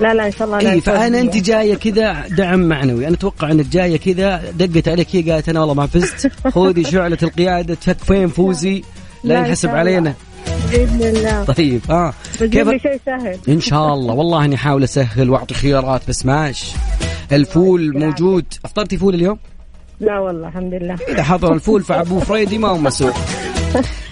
لا 0.01 0.13
لا 0.13 0.25
إن 0.25 0.31
شاء 0.31 0.47
الله 0.47 0.59
لا 0.59 0.71
إي 0.71 0.81
فأنا 0.81 1.19
أنت 1.19 1.37
جاية 1.37 1.75
كذا 1.75 2.27
دعم 2.27 2.59
معنوي. 2.59 3.07
أنا 3.07 3.15
أتوقع 3.15 3.51
أنك 3.51 3.65
جاية 3.67 3.97
كذا 3.97 4.51
دقت 4.51 4.87
عليك 4.87 5.15
هي 5.15 5.31
قالت 5.31 5.49
أنا 5.49 5.59
والله 5.59 5.73
ما 5.73 5.87
فزت. 5.87 6.31
خذي 6.55 6.83
شعلة 6.83 7.17
القيادة 7.23 7.73
تكفين 7.73 8.27
فوزي؟ 8.27 8.83
لا 9.23 9.33
لا، 9.33 9.39
ينحسب. 9.39 9.69
علينا. 9.69 10.13
بإذن 10.71 11.01
الله. 11.01 11.43
طيب 11.43 11.81
آه. 11.89 12.13
لي 12.41 12.79
شيء 12.79 12.99
سهل. 13.05 13.37
إن 13.49 13.59
شاء 13.59 13.93
الله. 13.93 14.13
والله 14.13 14.45
إني 14.45 14.55
أحاول 14.55 14.83
أسهل 14.83 15.29
وأعطي 15.29 15.53
خيارات 15.53 16.01
بس 16.09 16.25
ماش. 16.25 16.71
الفول 17.31 17.99
موجود. 17.99 18.45
أفطرتي 18.65 18.97
فول 18.97 19.15
اليوم؟ 19.15 19.37
لا 19.99 20.19
والله 20.19 20.47
الحمد 20.47 20.73
لله. 20.73 20.97
إذا 21.09 21.23
حضر 21.23 21.53
الفول 21.53 21.83
فأبو 21.83 22.19
فريدي 22.19 22.57
ما 22.57 22.67
هو 22.67 22.77
مسؤول. 22.77 23.13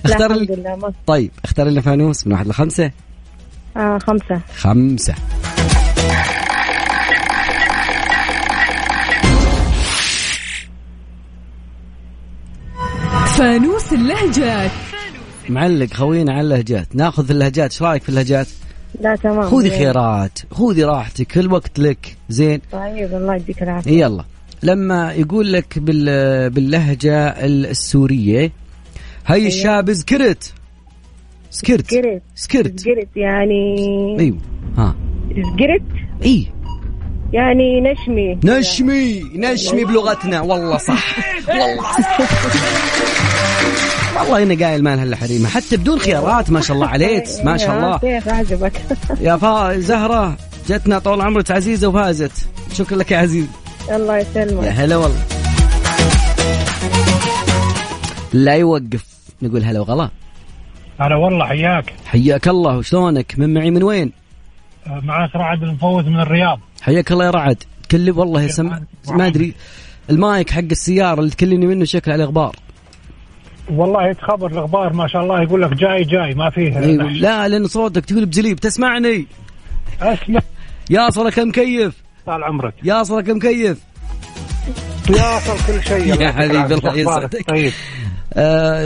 اختار 0.06 0.32
الحمد 0.32 0.52
ال... 0.52 0.60
لله 0.60 0.76
ما 0.76 0.93
طيب 1.08 1.32
اختار 1.43 1.68
لنا 1.68 1.82
فانوس 1.82 2.28
من 2.28 2.34
واحد 2.34 2.47
لخمسة. 2.47 2.91
آه 3.78 3.97
خمسة. 3.97 4.41
خمسة. 4.56 5.16
فانوس 13.38 13.93
اللهجات. 13.93 14.72
معلق 15.49 15.93
خوينا 15.93 16.34
على 16.34 16.41
اللهجات. 16.41 16.95
ناخذ 16.95 17.26
في 17.26 17.32
اللهجات 17.32 17.72
إيش 17.72 17.82
رأيك 17.82 18.04
في 18.04 18.10
اللهجات؟ 18.10 18.47
لا 19.02 19.16
تمام. 19.16 19.49
خذي. 19.49 19.70
خيارات 19.70 20.39
خذي 20.52 20.84
راحتك 20.84 21.28
كل 21.28 21.54
وقت 21.54 21.80
لك. 21.80 22.18
زين. 22.30 22.62
طيب 22.72 23.14
الله 23.14 23.36
يديك 23.36 23.64
العافية. 23.64 23.91
يلا. 23.91 24.26
لما 24.64 25.14
يقول 25.14 25.54
لك 25.54 25.80
بال... 25.80 26.49
باللهجة 26.49 27.28
السورية 27.28 28.52
هاي 29.26 29.47
الشاب 29.47 29.91
زكرت 29.91 30.53
سكرت. 31.51 31.91
زقرت 31.93 32.22
سكرت. 32.36 32.80
زقرت 32.80 33.07
يعني 33.15 33.76
أيوه. 34.19 34.38
ها. 34.78 34.95
زقرت 35.30 35.82
إي. 36.26 36.47
يعني 37.34 37.82
نشمي. 37.82 38.39
نشمي. 38.43 39.24
نشمي 39.36 39.86
بلغتنا. 39.86 40.41
والله 40.41 40.78
صح. 40.78 41.15
والله 41.49 41.86
والله 44.19 44.43
إني 44.43 44.63
قايل 44.63 44.84
ما 44.84 44.95
لها 44.95 45.03
إلا 45.03 45.15
حريمة. 45.15 45.49
حتى 45.49 45.78
بدون 45.78 45.99
خيارات 45.99 46.49
ما 46.49 46.61
شاء 46.61 46.76
الله 46.76 46.88
عليك. 46.88 47.24
ما 47.45 47.57
شاء 47.57 47.78
الله. 47.78 47.97
كيف 47.97 48.28
عجبك 48.28 48.74
يا 49.22 49.38
فا 49.38 49.80
زهرة 49.80 50.38
جتنا 50.69 50.99
طول 50.99 51.22
عمرك 51.22 51.51
عزيزة 51.51 51.88
وفازت. 51.88 52.32
شكرا 52.74 52.97
لك 52.97 53.11
يا 53.11 53.17
عزيز. 53.17 53.45
الله 53.91 54.17
يا 54.17 54.22
يسلمك 54.22 54.67
هلا 54.67 54.97
والله. 54.97 55.41
لا 58.34 58.53
يوقف. 58.53 59.05
نقول 59.41 59.63
هلا 59.63 59.79
وغلا. 59.79 60.09
هلا 60.99 61.15
والله 61.15 61.45
حياك. 61.45 61.93
حياك 62.05 62.47
الله. 62.47 62.77
وشلونك؟ 62.77 63.34
من 63.38 63.53
معي 63.53 63.71
من 63.71 63.84
وين؟ 63.84 64.11
معاك 64.88 65.36
رعد 65.36 65.63
المفوز 65.63 66.05
من 66.05 66.19
الرياض. 66.19 66.59
حياك 66.82 67.11
الله 67.11 67.25
يا 67.25 67.32
رعد. 67.32 67.63
تكلم 67.89 68.17
والله 68.17 68.47
سم... 68.47 68.79
ما 69.07 69.27
أدري. 69.27 69.53
المايك 70.09 70.49
حق 70.49 70.59
السيارة 70.59 71.19
اللي 71.19 71.32
تكلمني 71.32 71.67
منه 71.67 71.86
شكل 71.86 72.11
على 72.11 72.23
أخبار 72.23 72.55
والله 73.69 74.13
تخبر 74.13 74.51
الاخبار 74.51 74.93
ما 74.93 75.07
شاء 75.07 75.23
الله 75.23 75.41
يقول 75.41 75.61
لك 75.61 75.73
جاي 75.73 76.03
جاي. 76.03 76.34
ما 76.34 76.49
فيه 76.49 76.79
أيوة. 76.79 77.03
لا 77.03 77.47
لأن 77.47 77.67
صوتك 77.67 78.05
تقول 78.05 78.25
بجليب. 78.25 78.59
تسمعني. 78.59 79.27
أسمع. 80.01 80.41
يا 80.89 81.09
صلك 81.09 81.39
مكيف. 81.39 82.03
طال 82.25 82.43
عمرك. 82.43 82.73
يا 82.84 83.03
صلك 83.03 83.29
مكيف. 83.29 83.77
يواصل 85.09 85.57
كل 85.67 85.84
شيء. 85.84 86.05
يا 86.05 86.13
الله 86.13 86.32
حبيبي. 86.32 86.75
الله؟ 86.75 86.97
يسعدك. 86.97 87.49
طيب. 87.49 87.71
آه 87.71 88.11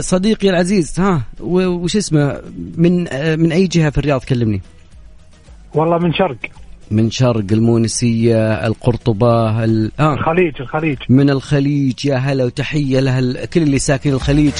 صديقي 0.00 0.50
العزيز 0.50 1.00
ها 1.00 1.22
وش 1.40 1.96
اسمه؟ 1.96 2.42
من 2.76 3.08
آه 3.08 3.36
من 3.36 3.52
أي 3.52 3.66
جهة 3.66 3.90
في 3.90 3.98
الرياض 3.98 4.24
كلمني؟ 4.24 4.62
والله 5.74 5.98
من 5.98 6.12
شرق. 6.12 6.36
من 6.90 7.10
شرق 7.10 7.44
المونسية 7.52 8.66
القرطبة 8.66 9.64
ال... 9.64 9.92
آه. 10.00 10.14
الخليج 10.14 10.60
الخليج. 10.60 10.98
من 11.08 11.30
الخليج 11.30 12.06
يا 12.06 12.16
هلا 12.16 12.44
وتحية 12.44 13.00
لها 13.00 13.44
كل 13.44 13.62
اللي 13.62 13.78
ساكنين 13.78 14.14
الخليج 14.14 14.52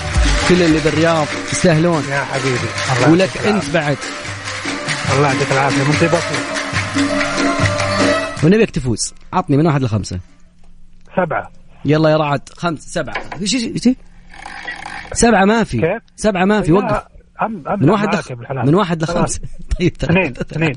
كل 0.48 0.62
اللي 0.62 0.78
بالرياض 0.84 1.26
يستاهلون 1.52 2.02
يا 2.10 2.20
حبيبي 2.24 2.56
الله 2.96 3.10
ولك 3.12 3.36
أنت 3.46 3.70
بعد. 3.74 3.96
العافية. 3.96 5.16
الله 5.16 5.32
يعطيك 5.32 5.52
العافية. 5.52 5.84
من 5.84 5.92
طيبتك 6.00 6.24
ونبيك 8.44 8.70
تفوز. 8.70 9.14
عطني 9.32 9.56
من 9.56 9.66
واحد 9.66 9.82
لخمسة. 9.82 10.20
سبعة. 11.16 11.50
يلا 11.84 12.08
يا 12.08 12.16
رعد 12.16 12.48
خمسه 12.56 12.88
سبعة. 12.88 13.14
إيش 13.40 13.54
إيش 13.54 13.86
إيش؟ 13.86 13.96
سبعة 15.12 15.44
ما 15.44 15.64
في. 15.64 15.80
كيف؟ 15.80 16.02
سبعة 16.16 16.44
ما 16.44 16.62
في 16.62 16.72
لا، 16.72 16.78
وقف. 16.78 17.02
أم 17.42 17.62
أم 17.68 17.82
من 17.82 17.90
واحد 17.90 18.14
لخ... 18.14 18.32
من 18.50 18.74
واحد. 18.74 19.02
لخمسة. 19.02 19.40
طيب 19.78 19.92
اثنين 20.02 20.34
اثنين. 20.40 20.74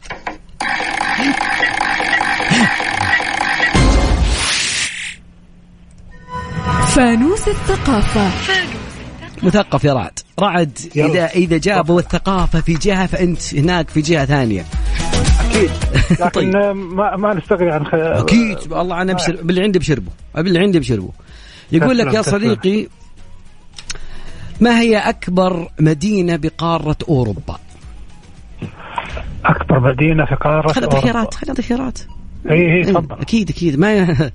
فانوس 6.88 7.48
الثقافة. 7.48 8.30
مثقف 9.44 9.84
يا 9.84 9.94
رعد. 9.94 10.20
رعد 10.40 10.80
اذا 10.96 11.26
إذا 11.26 11.58
جابوا 11.58 12.00
الثقافة 12.00 12.62
في 12.62 12.74
جهة 12.74 13.08
فأنت 13.08 13.56
هناك 13.56 13.90
في 13.90 14.02
جهة 14.02 14.26
ثانية. 14.26 14.66
أكيد. 15.50 15.72
لكن 16.22 16.30
طيب. 16.30 16.56
ما 16.76 17.16
ما 17.16 17.34
نستغني 17.34 17.72
عن 17.72 17.86
خ... 17.86 17.94
أكيد. 17.94 18.58
الله 18.74 19.02
أنا 19.02 19.14
بشر... 19.14 19.38
باللي 19.44 19.64
عندي 19.64 19.80
بشربه. 19.80 20.12
باللي 20.36 20.60
عندي 20.60 20.80
بشربه. 20.80 21.10
يقول 21.72 21.98
لك 21.98 22.14
يا. 22.14 22.22
صديقي 22.22 22.88
ما 24.62 24.80
هي 24.80 24.98
أكبر 24.98 25.68
مدينة 25.80 26.36
بقارة 26.36 26.96
أوروبا؟ 27.10 27.58
أكبر 29.46 29.80
مدينة 29.80 30.26
في 30.26 30.36
خلنا 30.36 30.56
أوروبا. 30.58 31.00
خيارات 31.02 31.34
خلنا 31.34 31.62
خيارات 31.62 32.00
اي 32.52 32.74
اي 32.78 32.84
تفضل. 32.84 33.16
أكيد 33.22 33.50
أكيد. 33.50 33.80
ما 33.80 33.94
ي... 33.94 34.32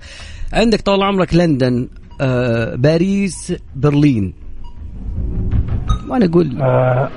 عندك 0.52 0.80
طول 0.80 1.02
عمرك 1.02 1.34
لندن 1.34 1.88
آه، 2.20 2.74
باريس 2.74 3.52
برلين؟ 3.76 4.34
وأنا 6.08 6.24
أقول 6.26 6.62
آه، 6.62 7.08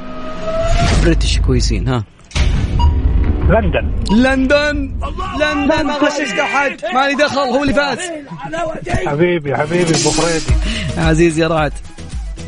بريتش 1.04 1.40
كويسين 1.40 1.88
ها. 1.88 2.04
لندن. 3.50 3.92
لندن! 4.12 4.92
لندن! 5.42 5.86
ما 5.86 5.94
غششت 5.98 6.40
أحد. 6.40 6.78
مالي 6.94 7.16
دخل 7.16 7.38
هو 7.40 7.64
اللي 7.64 7.74
فاز. 7.74 8.00
حبيبي 9.08 9.56
حبيبي 9.56 9.84
أبو 9.90 10.10
فريدي. 10.10 10.46
عزيز 10.98 11.40
يا 11.40 11.48
رعد. 11.48 11.74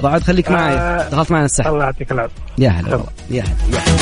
رعد 0.02 0.24
خليك 0.24 0.52
معي. 0.52 0.74
آه، 0.76 1.10
دخلت 1.10 1.32
معنا 1.32 1.46
السحب. 1.46 1.74
الله 1.74 1.84
يعطيك 1.86 2.12
العافية. 2.12 2.34
يا 2.58 2.70
هلا 2.70 2.96
والله 2.96 3.08
يا 3.30 3.44
هلا 3.44 3.78
يا 3.78 3.80
هلا. 3.80 4.00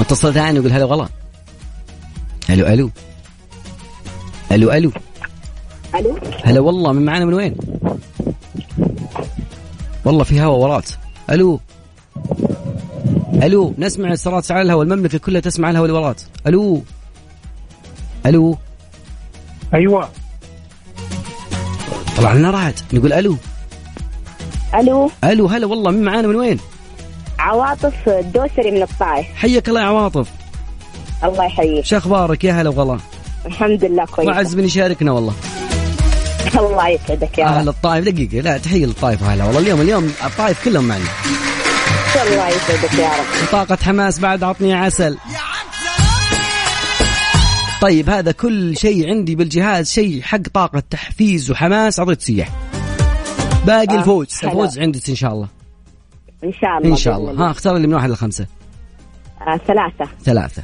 متصل 0.00 0.34
ثاني 0.34 0.58
يقول 0.58 0.72
هلا 0.72 0.84
والله. 0.84 1.08
ألو 2.50 2.66
ألو. 2.66 2.90
ألو 4.52 4.72
ألو. 4.72 4.92
ألو. 5.94 6.18
هلا 6.44 6.60
والله 6.60 6.92
من 6.92 7.04
معانا 7.04 7.24
من 7.24 7.34
وين؟ 7.34 7.56
والله 10.04 10.24
في 10.24 10.40
هوا 10.42 10.56
ورات 10.56 10.90
ألو. 11.30 11.60
ألو 13.42 13.74
نسمع 13.78 14.12
الصراط 14.12 14.52
على 14.52 14.62
الهواء 14.62 14.82
المملكة 14.82 15.18
كلها 15.18 15.40
تسمع 15.40 15.70
الهواء 15.70 15.88
اللي 15.88 15.98
ورات 16.00 16.22
ألو. 16.46 16.82
ألو. 18.26 18.58
أيوه. 19.74 20.08
طلع 22.16 22.32
لنا 22.32 22.50
رعد 22.50 22.74
نقول 22.92 23.12
ألو. 23.12 23.36
ألو؟ 24.74 25.10
ألو 25.24 25.46
هلا 25.46 25.66
والله 25.66 25.90
من 25.90 26.02
معانا 26.02 26.28
من 26.28 26.36
وين؟ 26.36 26.58
عواطف 27.38 28.08
الدوسري 28.08 28.70
من 28.70 28.82
الطائف. 28.82 29.26
حياك 29.36 29.68
الله 29.68 29.80
يا 29.80 29.86
عواطف. 29.86 30.28
الله 31.24 31.44
يحييك. 31.44 31.84
شو 31.84 31.96
أخبارك؟ 31.96 32.44
يا 32.44 32.52
هلا 32.52 32.70
وغلا 32.70 32.98
الحمد 33.46 33.84
لله 33.84 34.04
كويس. 34.04 34.28
وعز 34.28 34.54
بن 34.54 34.64
يشاركنا 34.64 35.12
والله. 35.12 35.34
الله 36.54 36.88
يسعدك 36.88 37.38
يا 37.38 37.44
أهل 37.44 37.60
رب 37.60 37.68
الطائف 37.68 38.04
دقيقة 38.04 38.40
لا 38.40 38.58
تحية 38.58 38.86
للطائف 38.86 39.22
وهلا 39.22 39.44
والله. 39.44 39.60
اليوم 39.60 39.80
اليوم 39.80 40.12
الطائف 40.24 40.64
كلهم 40.64 40.84
معنا. 40.84 41.04
الله 42.26 42.48
يسعدك 42.48 42.94
يا 42.94 43.08
رب. 43.08 43.48
طاقة 43.52 43.78
حماس 43.82 44.18
بعد 44.18 44.42
عطني 44.42 44.74
عسل. 44.74 45.18
طيب 47.80 48.10
هذا 48.10 48.32
كل 48.32 48.76
شيء 48.76 49.08
عندي 49.08 49.34
بالجهاز 49.34 49.92
شيء 49.92 50.22
حق 50.22 50.40
طاقة 50.54 50.82
تحفيز 50.90 51.50
وحماس 51.50 51.98
أعطيت 51.98 52.22
سياح. 52.22 52.48
باقي 53.66 53.94
آه، 53.94 53.98
الفوز. 53.98 54.38
حلو. 54.40 54.50
الفوز 54.50 54.78
عندك 54.78 55.08
إن 55.08 55.14
شاء 55.14 55.32
الله. 55.32 55.48
إن 56.44 56.52
شاء 56.52 56.78
الله 56.78 56.90
إن 56.90 56.96
شاء 56.96 57.16
الله. 57.16 57.46
ها 57.46 57.50
اختار 57.50 57.76
لي 57.76 57.86
من 57.86 57.94
واحد 57.94 58.10
لخمسة 58.10 58.46
آه 59.40 59.56
ثلاثة. 59.56 60.10
ثلاثة. 60.24 60.62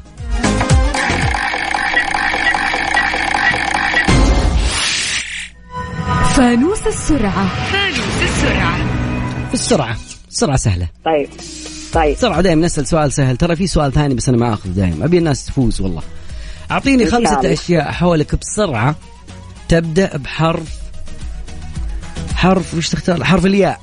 فانوس 6.37 6.87
السرعة. 6.87 7.49
فانوس 7.73 8.23
السرعة. 8.23 8.77
في 9.49 9.55
السرعة. 9.55 9.97
السرعة 10.29 10.57
سهلة. 10.57 10.89
طيب. 11.05 11.29
طيب. 11.93 12.17
بسرعة 12.17 12.41
دائما 12.41 12.67
نسأل 12.67 12.87
سؤال 12.87 13.13
سهل. 13.13 13.37
ترى 13.37 13.57
في 13.57 13.67
سؤال 13.67 13.93
ثاني 13.93 14.15
بس 14.15 14.29
أنا 14.29 14.39
ما 14.39 14.53
أخذ 14.53 14.71
دائما. 14.71 15.05
أبي 15.05 15.19
الناس 15.19 15.47
تفوز 15.47 15.81
والله. 15.81 16.03
خمسة 16.71 17.39
الله. 17.39 17.53
أشياء 17.53 17.91
حولك 17.93 18.35
بسرعة 18.35 18.95
تبدأ 19.69 20.17
بحرف 20.17 20.78
حرف 22.39 22.75
وش 22.75 22.89
تختار؟ 22.89 23.25
حرف 23.25 23.47
الياء. 23.47 23.81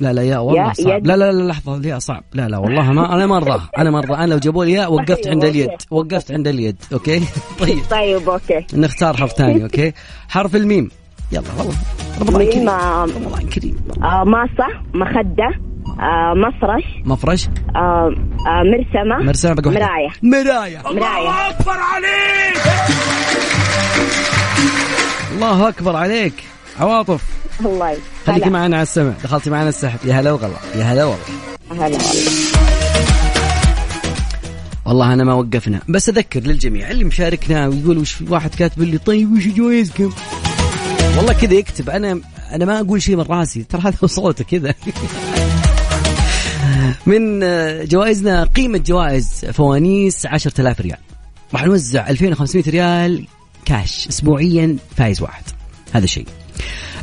لا 0.00 0.12
لا 0.12 0.22
ياء 0.22 0.42
والله 0.42 0.72
صعب. 0.72 1.06
لا 1.06 1.16
لا 1.16 1.32
لا 1.32 1.48
لحظة 1.48 1.76
الياء 1.76 1.98
صعب. 1.98 2.24
لا 2.32 2.48
لا 2.48 2.58
والله 2.58 2.92
ما 2.92 3.14
أنا 3.14 3.26
ما 3.26 3.60
أنا 3.78 3.90
ما 3.90 4.24
أنا 4.24 4.32
لو 4.34 4.38
جابوا 4.38 4.64
لي 4.64 4.86
وقفت 4.86 5.28
عند 5.28 5.44
okay. 5.44 5.50
اليد. 5.64 5.70
وقفت 5.90 6.32
عند 6.32 6.48
اليد 6.48 6.76
okay؟ 6.92 7.20
طيب. 7.60 7.78
طيب 7.90 8.28
okay. 8.28 8.66
نختار 8.74 9.16
حرف 9.16 9.32
ثاني 9.32 9.62
okay؟ 9.62 9.92
حرف 10.28 10.56
الميم. 10.56 10.90
يلا 11.32 11.42
والله. 11.58 11.74
رمضان 12.20 12.46
كريم. 12.50 12.68
رمضان 12.68 13.48
كريم. 13.48 13.76
آه 14.02 14.24
ماسة 14.24 14.66
مخدة 14.94 15.50
آه 16.00 16.34
مفرش 16.34 16.84
مفرش. 17.04 17.48
آه 17.76 18.14
آه 18.48 18.62
مرسمة 18.62 19.26
مرسمة. 19.26 19.54
مراية. 19.66 20.08
مراية. 20.22 20.82
مراية. 20.84 21.48
أكبر 21.50 21.72
عليك! 21.72 22.62
الله 25.34 25.68
أكبر 25.68 25.96
عليك. 25.96 26.34
عواطف. 26.80 27.41
الله. 27.66 27.96
خليكي. 28.26 28.50
معنا 28.50 28.76
على 28.76 28.82
السمع 28.82 29.12
دخلتي 29.24 29.50
معنا 29.50 29.68
السحب. 29.68 29.98
يا 30.04 30.14
هلا 30.14 30.32
وغلا. 30.32 30.56
يا 30.74 30.82
هلا 30.82 31.04
والله 31.04 31.24
هلا. 31.70 31.82
والله 31.82 32.02
والله 34.84 35.12
أنا 35.12 35.24
ما 35.24 35.34
وقفنا. 35.34 35.80
بس 35.88 36.08
أذكر 36.08 36.40
للجميع 36.40 36.90
اللي 36.90 37.04
مشاركنا 37.04 37.66
ويقول 37.66 37.98
وش 37.98 38.20
واحد 38.20 38.54
كاتب 38.54 38.82
لي 38.82 38.98
طيب 38.98 39.32
وش 39.32 39.46
جوائزكم 39.46 40.12
والله 41.16 41.32
كذا 41.32 41.54
يكتب. 41.54 41.90
أنا 41.90 42.20
أنا 42.52 42.64
ما 42.64 42.80
أقول 42.80 43.02
شيء 43.02 43.16
من 43.16 43.22
راسي. 43.22 43.62
ترى 43.62 43.80
هذا 43.80 44.06
صوته 44.06 44.44
كذا. 44.44 44.74
من 47.06 47.42
آه، 47.42 47.84
جوائزنا 47.84 48.44
قيمة 48.44 48.78
جوائز 48.78 49.44
فوانيس 49.52 50.26
10000 50.26 50.80
ريال. 50.80 50.98
راح 51.52 51.64
نوزع 51.64 52.08
2500 52.08 52.64
ريال 52.68 53.26
كاش 53.64 54.08
اسبوعيا 54.08 54.76
فايز 54.96 55.22
واحد. 55.22 55.44
هذا 55.92 56.06
شيء 56.06 56.26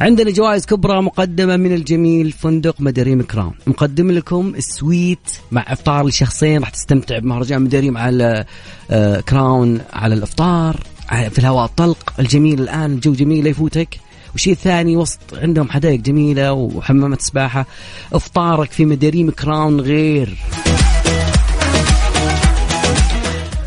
عندنا 0.02 0.32
جوائز 0.32 0.66
كبرى 0.66 1.02
مقدمة 1.02 1.58
من 1.58 1.74
الجميل 1.74 2.32
فندق 2.32 2.76
مداريم 2.82 3.22
Crown 3.22 3.54
مقدم 3.68 4.12
لكم 4.12 4.54
ال 4.58 4.68
suite 4.68 5.20
مع 5.52 5.66
إفطار 5.68 6.06
لشخصين 6.08 6.60
راح 6.62 6.70
تستمتع 6.70 7.20
بمهرجان 7.20 7.62
مداريم 7.62 7.98
على 7.98 8.46
آه، 8.92 9.20
Crown 9.22 9.82
على 9.94 10.16
الإفطار 10.16 10.76
على- 11.12 11.30
في 11.30 11.40
الهواء 11.40 11.66
الطلق 11.66 12.14
الجميل 12.20 12.62
الآن 12.62 12.92
الجو 12.94 13.14
جميل 13.14 13.44
لا 13.44 13.50
يفوتك. 13.50 14.00
والشيء 14.34 14.54
الثاني 14.54 14.98
وسط 14.98 15.20
عندهم 15.34 15.70
حدائق 15.70 16.00
جميلة 16.00 16.52
وحمامات 16.54 17.22
سباحة. 17.22 17.66
إفطارك 18.14 18.72
في 18.72 18.86
مداريم 18.86 19.32
Crown 19.32 19.82
غير. 19.82 20.38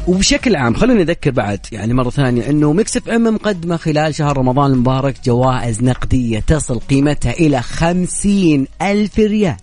وبشكل 0.08 0.56
عام 0.56 0.74
خلوني 0.74 1.02
أذكر 1.02 1.30
بعد 1.30 1.60
يعني 1.72 1.94
مرة 1.94 2.10
ثانية 2.10 2.50
إنه 2.50 2.72
Mix 2.72 2.96
FM 2.96 3.34
مقدمة 3.34 3.76
خلال 3.76 4.14
شهر 4.14 4.38
رمضان 4.38 4.72
المبارك 4.72 5.14
جوائز 5.24 5.82
نقدية 5.82 6.40
تصل 6.40 6.78
قيمتها 6.78 7.32
إلى 7.32 7.62
خمسين 7.62 8.66
ألف 8.82 9.18
ريال. 9.18 9.56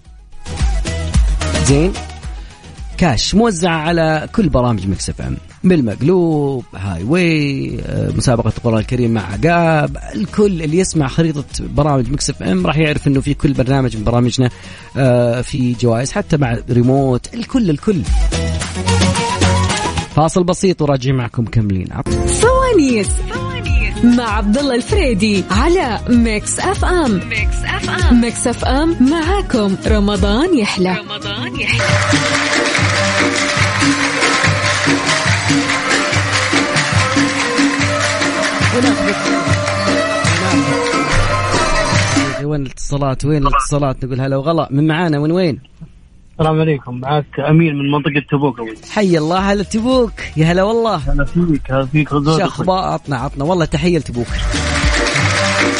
زين؟ 1.66 1.94
كاش 2.98 3.36
موزعة 3.36 3.78
على 3.78 4.30
كل 4.36 4.50
برامج 4.50 4.88
ميكس 4.88 5.10
إف 5.10 5.22
إم. 5.22 5.38
بالمقلوب 5.64 6.66
هاي 6.76 7.04
واي 7.04 7.80
آه، 7.86 8.12
مسابقة 8.12 8.54
القرآن 8.58 8.80
الكريم 8.80 9.12
مع 9.12 9.22
عقاب 9.22 9.98
الكل 10.16 10.62
اللي 10.62 10.78
يسمع 10.78 11.08
خريطة 11.08 11.44
برامج 11.60 12.10
ميكس 12.10 12.30
إف 12.30 12.44
إم 12.44 12.68
راح 12.68 12.78
يعرف 12.78 13.08
إنه 13.08 13.22
في 13.22 13.34
كل 13.34 13.54
برنامج 13.54 13.98
من 13.98 14.04
برامجنا 14.04 14.50
آه، 14.98 15.42
في 15.42 15.74
جوائز 15.74 16.12
حتى 16.12 16.38
مع 16.38 16.58
ريموت 16.70 17.34
الكل 17.34 17.70
الكل. 17.70 18.02
فاصل 20.20 20.43
بسيط 20.43 20.82
وراجعين 20.82 21.15
معكم 21.15 21.45
كملين 21.45 21.88
فوانيس 22.41 23.09
مع 24.03 24.24
عبد 24.24 24.57
الله 24.57 24.76
الفريدي 24.76 25.43
على 25.51 25.99
ميكس 26.09 26.59
إف 26.60 26.86
إم. 26.86 27.22
ميكس 27.30 27.55
إف 27.66 27.89
إم 27.89 28.22
ميكس 28.22 28.47
إف 28.47 28.66
إم 28.66 28.95
معاكم. 29.09 29.76
رمضان 29.88 30.57
يحلى 30.57 30.97
رمضان 30.99 31.59
يحلى. 31.59 31.84
وين 42.43 42.61
الاتصالات؟ 42.61 43.26
وين 43.26 43.47
الاتصالات؟ 43.47 44.05
نقول 44.05 44.22
هلا 44.22 44.38
وغلا. 44.38 44.67
من 44.72 44.88
معانا؟ 44.88 45.20
من 45.20 45.32
وين؟ 45.32 45.59
السلام 46.40 46.60
عليكم. 46.60 47.00
معك 47.00 47.40
أمين 47.40 47.76
من 47.76 47.92
منطقة 47.92 48.22
تبوك. 48.32 48.56
حي 48.90 49.18
الله 49.18 49.40
هلا 49.40 49.64
تبوك. 49.64 50.12
يا 50.38 50.46
هلا 50.46 50.64
والله. 50.64 50.96
هلا 50.96 51.26
فيك 51.26 51.72
هلا 51.72 51.86
فيك 51.86 52.10
شو 52.10 52.20
أخبار؟ 52.28 52.84
عطنا 52.84 53.18
عطنا. 53.18 53.44
والله 53.44 53.66
تحية 53.66 53.98
لتبوك. 53.98 54.28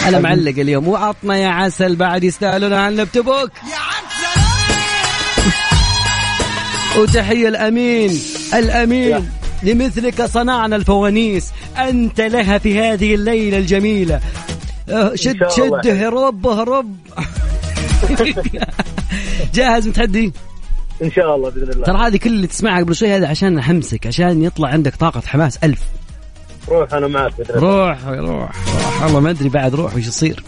أنا 0.08 0.20
معلق 0.20 0.60
اليوم. 0.60 0.88
وعطنا 0.88 1.38
يا 1.38 1.48
عسل 1.48 1.96
بعد 1.96 2.24
يستاهلون 2.24 2.74
عنا 2.74 3.04
بتبوك. 3.04 3.52
وتحية 6.98 7.48
الأمين. 7.48 8.20
الأمين. 8.54 9.30
لمثلك 9.64 10.26
صنعنا 10.26 10.76
الفوانيس. 10.76 11.52
أنت 11.78 12.22
لها 12.22 12.58
في 12.58 12.80
هذه 12.80 13.16
الليلة 13.16 13.58
الجميلة. 13.58 14.20
أه، 14.90 15.16
شد. 15.16 15.50
شد 15.50 15.88
هرب 15.88 16.48
هرب 16.48 16.96
جاهز 19.54 19.88
متحدي؟ 19.88 20.34
إن 21.04 21.12
شاء 21.12 21.36
الله 21.36 21.50
بإذن 21.50 21.72
الله. 21.72 21.86
ترى 21.86 21.98
هذه 21.98 22.18
كل 22.18 22.30
اللي 22.30 22.48
تسمعها 22.48 22.80
قبل 22.80 22.96
شوي 22.96 23.16
هذا 23.16 23.28
عشان 23.28 23.58
احمسك 23.58 24.08
عشان 24.08 24.44
يطلع 24.44 24.70
عندك 24.70 24.96
طاقة 24.96 25.22
حماس 25.26 25.58
ألف. 25.64 25.82
روح 26.70 26.94
أنا 26.94 27.08
معك 27.08 27.38
بإذن 27.38 27.56
الله. 27.56 27.88
روح 27.88 28.06
روح 28.08 28.30
روح. 28.30 29.04
والله 29.04 29.20
ما 29.20 29.30
أدري 29.30 29.50
بعد 29.50 29.76
روح 29.76 29.96
وش 29.96 30.08
يصير. 30.08 30.44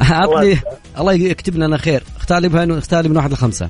عطني 0.00 0.58
الله 0.98 1.12
يكتب 1.12 1.56
لنا 1.56 1.76
خير. 1.76 2.02
اختار 2.16 2.38
لي 2.38 2.48
بها 2.48 2.78
اختار 2.78 3.02
لي 3.02 3.08
من 3.08 3.16
واحد 3.16 3.32
لخمسة. 3.32 3.68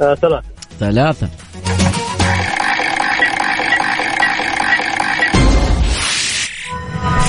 آه 0.00 0.14
ثلاث 0.14 0.44
ثلاثة. 0.80 1.28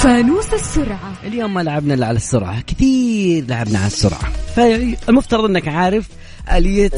فانوس 0.03 0.53
السرعة. 0.53 1.13
اليوم 1.23 1.53
ما 1.53 1.61
لعبنا 1.61 1.93
إلا 1.93 2.07
على 2.07 2.15
السرعة 2.15 2.61
كثير 2.61 3.45
لعبنا 3.47 3.79
على 3.79 3.87
السرعة. 3.87 4.29
فالمفترض 4.55 5.45
إنك 5.45 5.67
عارف 5.67 6.09
آلية 6.51 6.91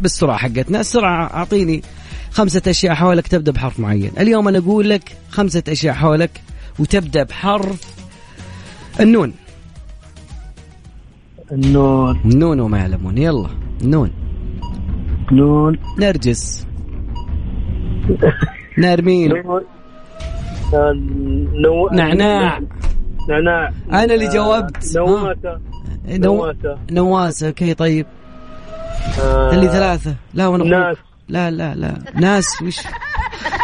بالسرعة 0.00 0.36
حقتنا. 0.36 0.80
السرعة 0.80 1.24
أعطيني 1.34 1.82
خمسة 2.30 2.62
أشياء 2.68 2.94
حولك 2.94 3.26
تبدأ 3.26 3.52
بحرف 3.52 3.80
معين. 3.80 4.10
اليوم 4.20 4.48
أنا 4.48 4.58
أقول 4.58 4.90
لك 4.90 5.16
خمسة 5.30 5.62
أشياء 5.68 5.94
حولك 5.94 6.40
وتبدأ 6.78 7.22
بحرف 7.22 7.80
النون. 9.00 9.32
النون. 11.52 12.20
النون 12.24 12.60
وما 12.60 12.78
يعلمون. 12.78 13.18
يلا 13.18 13.48
النون 13.82 14.10
نون. 15.32 15.78
نرجس. 15.98 16.66
نرمين. 18.78 19.32
نون. 19.32 19.73
نو... 21.62 21.88
نعناع. 21.92 22.60
نعناع. 23.28 23.72
أنا 23.92 24.14
اللي 24.14 24.26
آه، 24.28 24.32
جاوبت. 24.32 24.96
نواسة. 24.96 25.60
نو... 26.08 26.34
نواسة. 26.36 26.78
نواسة 26.90 27.46
أوكي 27.46 27.74
طيب. 27.74 28.06
آه، 29.20 29.50
اللي 29.54 29.68
ثلاثة. 29.68 30.14
لا 30.34 30.46
وأنا 30.46 30.64
ناس. 30.64 30.96
لا 31.28 31.50
لا 31.50 31.74
لا. 31.74 31.94
ناس 32.14 32.62
وش؟ 32.62 32.76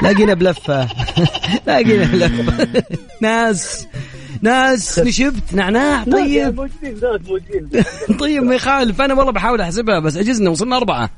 لاقينا 0.02 0.34
بلفة. 0.34 0.88
لاقينا 1.66 2.04
بلفة. 2.04 2.82
ناس. 3.22 3.88
ناس 4.42 4.98
نشبت 4.98 5.54
نعناع 5.54 6.04
طيب. 6.04 6.56
موجودين 6.56 6.94
ذات 6.94 7.20
موجودين. 7.20 7.70
طيب 8.20 8.42
ما 8.42 8.54
يخالف. 8.54 9.00
أنا 9.00 9.14
والله 9.14 9.32
بحاول 9.32 9.60
أحسبها 9.60 9.98
بس 9.98 10.16
عجزنا 10.16 10.50
وصلنا 10.50 10.76
أربعة. 10.76 11.10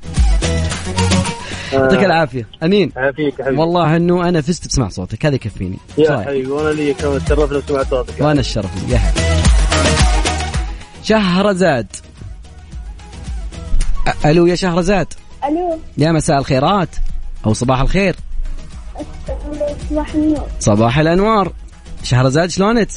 يعطيك 1.73 2.05
العافية. 2.05 2.49
أمين. 2.63 2.93
عافيك 2.97 3.39
يا 3.39 3.45
حبيبي. 3.45 3.61
والله 3.61 3.97
إنه 3.97 4.29
أنا 4.29 4.41
فزت 4.41 4.69
بسمع 4.69 4.89
صوتك. 4.89 5.27
هذا 5.27 5.35
يكفيني. 5.35 5.79
يا 5.99 6.09
صحيح. 6.09 6.27
حبيبي 6.27 6.51
وأنا 6.51 6.69
لي 6.69 6.95
كمان. 6.95 7.25
تشرفنا 7.25 7.59
بسمع 7.59 7.83
صوتك. 7.83 8.21
وأنا 8.21 8.41
الشرف 8.41 8.71
لي. 8.85 8.93
يا 8.93 8.99
حبيبي 8.99 9.43
شهرزاد. 11.03 11.87
ألو 14.25 14.47
يا 14.47 14.55
شهرزاد. 14.55 15.15
ألو. 15.45 15.79
يا 15.99 16.13
مساء 16.13 16.39
الخيرات. 16.39 16.89
أو 17.47 17.53
صباح 17.53 17.81
الخير. 17.81 18.17
صباح 19.91 20.15
النور 20.15 20.47
صباح 20.61 20.99
الأنوار. 20.99 21.53
شهرزاد 22.03 22.51
شلونك؟ 22.51 22.89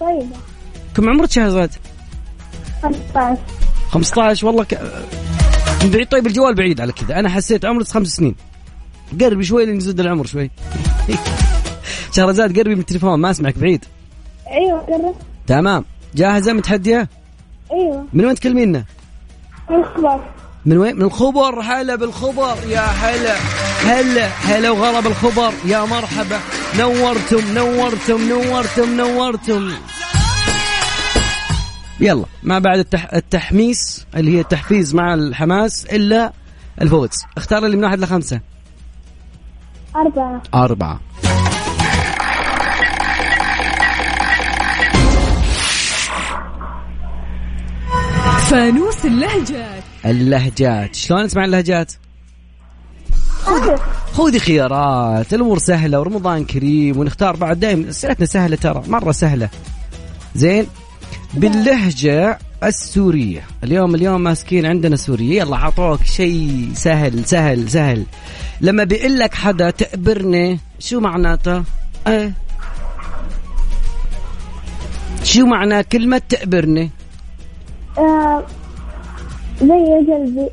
طيبة. 0.00 0.36
كم 0.96 1.08
عمرك 1.08 1.30
شهرزاد؟ 1.30 1.70
15 2.82 3.36
15 3.90 4.46
والله 4.46 4.64
ك... 4.64 4.78
من 5.84 5.90
بعيد. 5.90 6.08
طيب 6.08 6.26
الجوال 6.26 6.54
بعيد 6.54 6.80
على 6.80 6.92
كذا. 6.92 7.18
أنا 7.18 7.28
حسيت 7.28 7.64
عمرك 7.64 7.86
خمس 7.86 8.08
سنين. 8.08 8.34
قربي 9.20 9.44
شوي 9.44 9.66
لين 9.66 9.76
يزيد 9.76 10.00
العمر 10.00 10.26
شوي. 10.26 10.50
شهرزاد 12.16 12.58
قربي 12.58 12.74
من 12.74 12.80
التليفون 12.80 13.20
ما 13.20 13.30
أسمعك 13.30 13.58
بعيد. 13.58 13.84
أيوه 14.50 14.80
قربت. 14.80 15.16
تمام. 15.46 15.84
جاهزة؟ 16.14 16.52
متحدية؟ 16.52 17.08
أيوه. 17.72 18.06
من 18.12 18.24
وين 18.24 18.34
تكلمينا؟ 18.34 18.84
الخبر. 19.70 20.24
من 20.66 20.78
وين؟ 20.78 20.96
من 20.96 21.02
الخبر. 21.02 21.60
هلا 21.60 21.94
بالخبر. 21.96 22.56
يا 22.68 22.80
هلا. 22.80 23.36
هلا. 23.84 24.26
هلا 24.26 24.70
وغلا 24.70 25.00
بالخبر 25.00 25.52
يا 25.64 25.84
مرحبا. 25.84 26.40
نورتم 26.78 27.54
نورتم 27.54 28.28
نورتم 28.28 28.96
نورتم. 28.96 29.72
يلا. 32.02 32.24
ما 32.42 32.58
بعد 32.58 32.78
التح... 32.78 33.14
التحميس 33.14 34.06
اللي 34.16 34.36
هي 34.36 34.40
التحفيز 34.40 34.94
مع 34.94 35.14
الحماس 35.14 35.86
إلا 35.86 36.32
الفوز. 36.82 37.10
اختار 37.36 37.66
لي 37.66 37.76
من 37.76 37.84
واحد 37.84 37.98
لخمسة. 37.98 38.40
أربعة. 39.96 40.42
أربعة. 40.54 41.00
فانوس 48.50 49.06
اللهجات. 49.06 49.82
اللهجات. 50.06 50.94
شلون 50.94 51.24
نسمع 51.24 51.44
اللهجات؟ 51.44 51.92
خذي 54.12 54.38
خيارات. 54.38 55.34
الأمور 55.34 55.58
سهلة 55.58 56.00
ورمضان 56.00 56.44
كريم 56.44 56.98
ونختار 56.98 57.36
بعد 57.36 57.60
دائما. 57.60 57.90
أسئلتنا 57.90 58.26
سهلة 58.26 58.56
ترى. 58.56 58.82
مرة 58.86 59.12
سهلة. 59.12 59.48
زين؟ 60.34 60.66
باللهجة 61.34 62.38
السورية. 62.64 63.42
اليوم 63.64 63.94
اليوم 63.94 64.20
ماسكين 64.20 64.66
عندنا 64.66 64.96
سورية. 64.96 65.40
يلا 65.42 65.56
عطوك 65.56 66.04
شيء 66.04 66.70
سهل 66.74 67.24
سهل 67.24 67.70
سهل. 67.70 68.04
لما 68.60 68.84
بيقول 68.84 69.18
لك 69.18 69.34
حدا 69.34 69.70
تقبرني 69.70 70.58
شو 70.78 71.00
معناته؟ 71.00 71.64
إيه 72.06 72.32
شو 75.24 75.46
معنى 75.46 75.82
كلمة 75.82 76.22
تقبرني؟ 76.28 76.90
آه 77.98 78.44
زي 79.60 79.66
قلبي. 80.12 80.48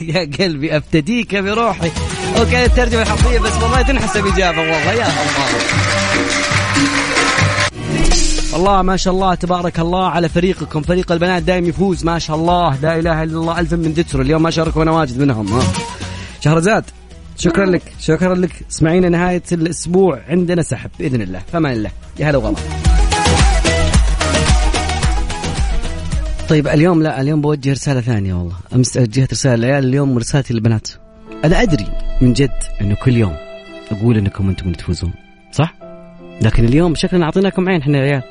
يا 0.00 0.30
قلبي 0.38 0.76
افتديك 0.76 1.36
بروحي. 1.36 1.90
أوكي 2.38 2.64
الترجمة 2.64 3.02
الحرفية 3.02 3.38
بس 3.38 3.62
والله 3.62 3.82
تنحسب 3.82 4.26
إجابة 4.26 4.58
والله. 4.60 4.92
يا 4.92 5.06
الله. 5.06 6.53
الله 8.54 8.82
ما 8.82 8.96
شاء 8.96 9.14
الله 9.14 9.34
تبارك 9.34 9.80
الله 9.80 10.08
على 10.08 10.28
فريقكم. 10.28 10.82
فريق 10.82 11.12
البنات 11.12 11.42
دائما 11.42 11.68
يفوز 11.68 12.04
ما 12.04 12.18
شاء 12.18 12.36
الله. 12.36 12.80
لا 12.82 12.98
إله 12.98 13.22
إلا 13.22 13.38
الله. 13.38 13.60
ألف 13.60 13.72
من 13.72 13.92
ذكر 13.92 14.20
اليوم 14.20 14.42
ما 14.42 14.50
شاركوا 14.50 14.82
أنا 14.82 14.90
واجد 14.90 15.18
منهم. 15.18 15.52
ها. 15.52 15.62
شهرزاد 16.40 16.84
شكرا 17.36 17.66
لك. 17.66 17.82
شكرا 18.00 18.34
لك. 18.34 18.64
اسمعينا 18.70 19.08
نهاية 19.08 19.42
الأسبوع. 19.52 20.20
عندنا 20.28 20.62
سحب 20.62 20.90
بإذن 20.98 21.22
الله. 21.22 21.42
فمان 21.52 21.72
الله 21.72 21.90
يا 22.18 22.30
هلا 22.30 22.38
وغلا 22.38 22.56
طيب 26.48 26.68
اليوم 26.68 27.02
لا 27.02 27.20
اليوم 27.20 27.40
بوجه 27.40 27.72
رسالة 27.72 28.00
ثانية 28.00 28.34
والله. 28.34 28.56
أمس 28.74 28.96
وجهت 28.96 29.32
رسالة 29.32 29.56
للعيال 29.56 29.84
اليوم 29.84 30.18
رسالتي 30.18 30.54
للبنات. 30.54 30.88
أنا 31.44 31.62
أدري 31.62 31.86
من 32.20 32.32
جد 32.32 32.58
أنه 32.80 32.94
كل 32.94 33.16
يوم 33.16 33.36
أقول 33.92 34.16
أنكم 34.16 34.48
أنتم 34.48 34.64
اللي 34.64 34.76
تفوزون 34.76 35.12
صح؟ 35.52 35.74
لكن 36.42 36.64
اليوم 36.64 36.94
شكلنا 36.94 37.24
أعطيناكم 37.24 37.68
عين 37.68 37.80
إحنا 37.80 37.98
عيال. 37.98 38.22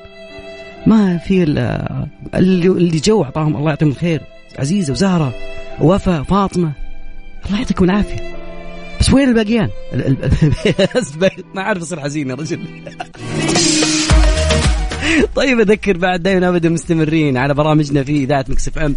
ما 0.88 1.18
في 1.18 1.44
ال- 1.44 2.08
اللي 2.36 3.00
جو 3.00 3.24
أعطاهم 3.24 3.56
الله 3.56 3.70
يعطيهم 3.70 3.90
الخير. 3.90 4.22
عزيزة 4.60 4.92
وزهرة 4.94 5.34
ووفاء 5.82 6.24
فاطمة 6.24 6.72
الله 7.46 7.60
يعطيكم 7.60 7.86
العافية. 7.86 8.34
بس 9.00 9.14
وين 9.14 9.30
الباقيان؟ 9.30 9.70
ال- 9.94 10.08
ال- 10.08 11.30
ما 11.56 11.62
أعرف 11.62 11.82
أصير 11.82 12.00
حزين 12.00 12.30
يا 12.30 12.36
رجل. 12.36 12.60
طيب 15.36 15.60
أذكر 15.60 15.98
بعد 15.98 16.24
دائما 16.24 16.50
ابدا 16.50 16.70
مستمرين 16.70 17.38
على 17.38 17.54
برامجنا 17.54 18.04
في 18.04 18.24
إذاعة 18.24 18.46
ميكس 18.50 18.68
إف 18.68 18.78
إم. 18.78 18.96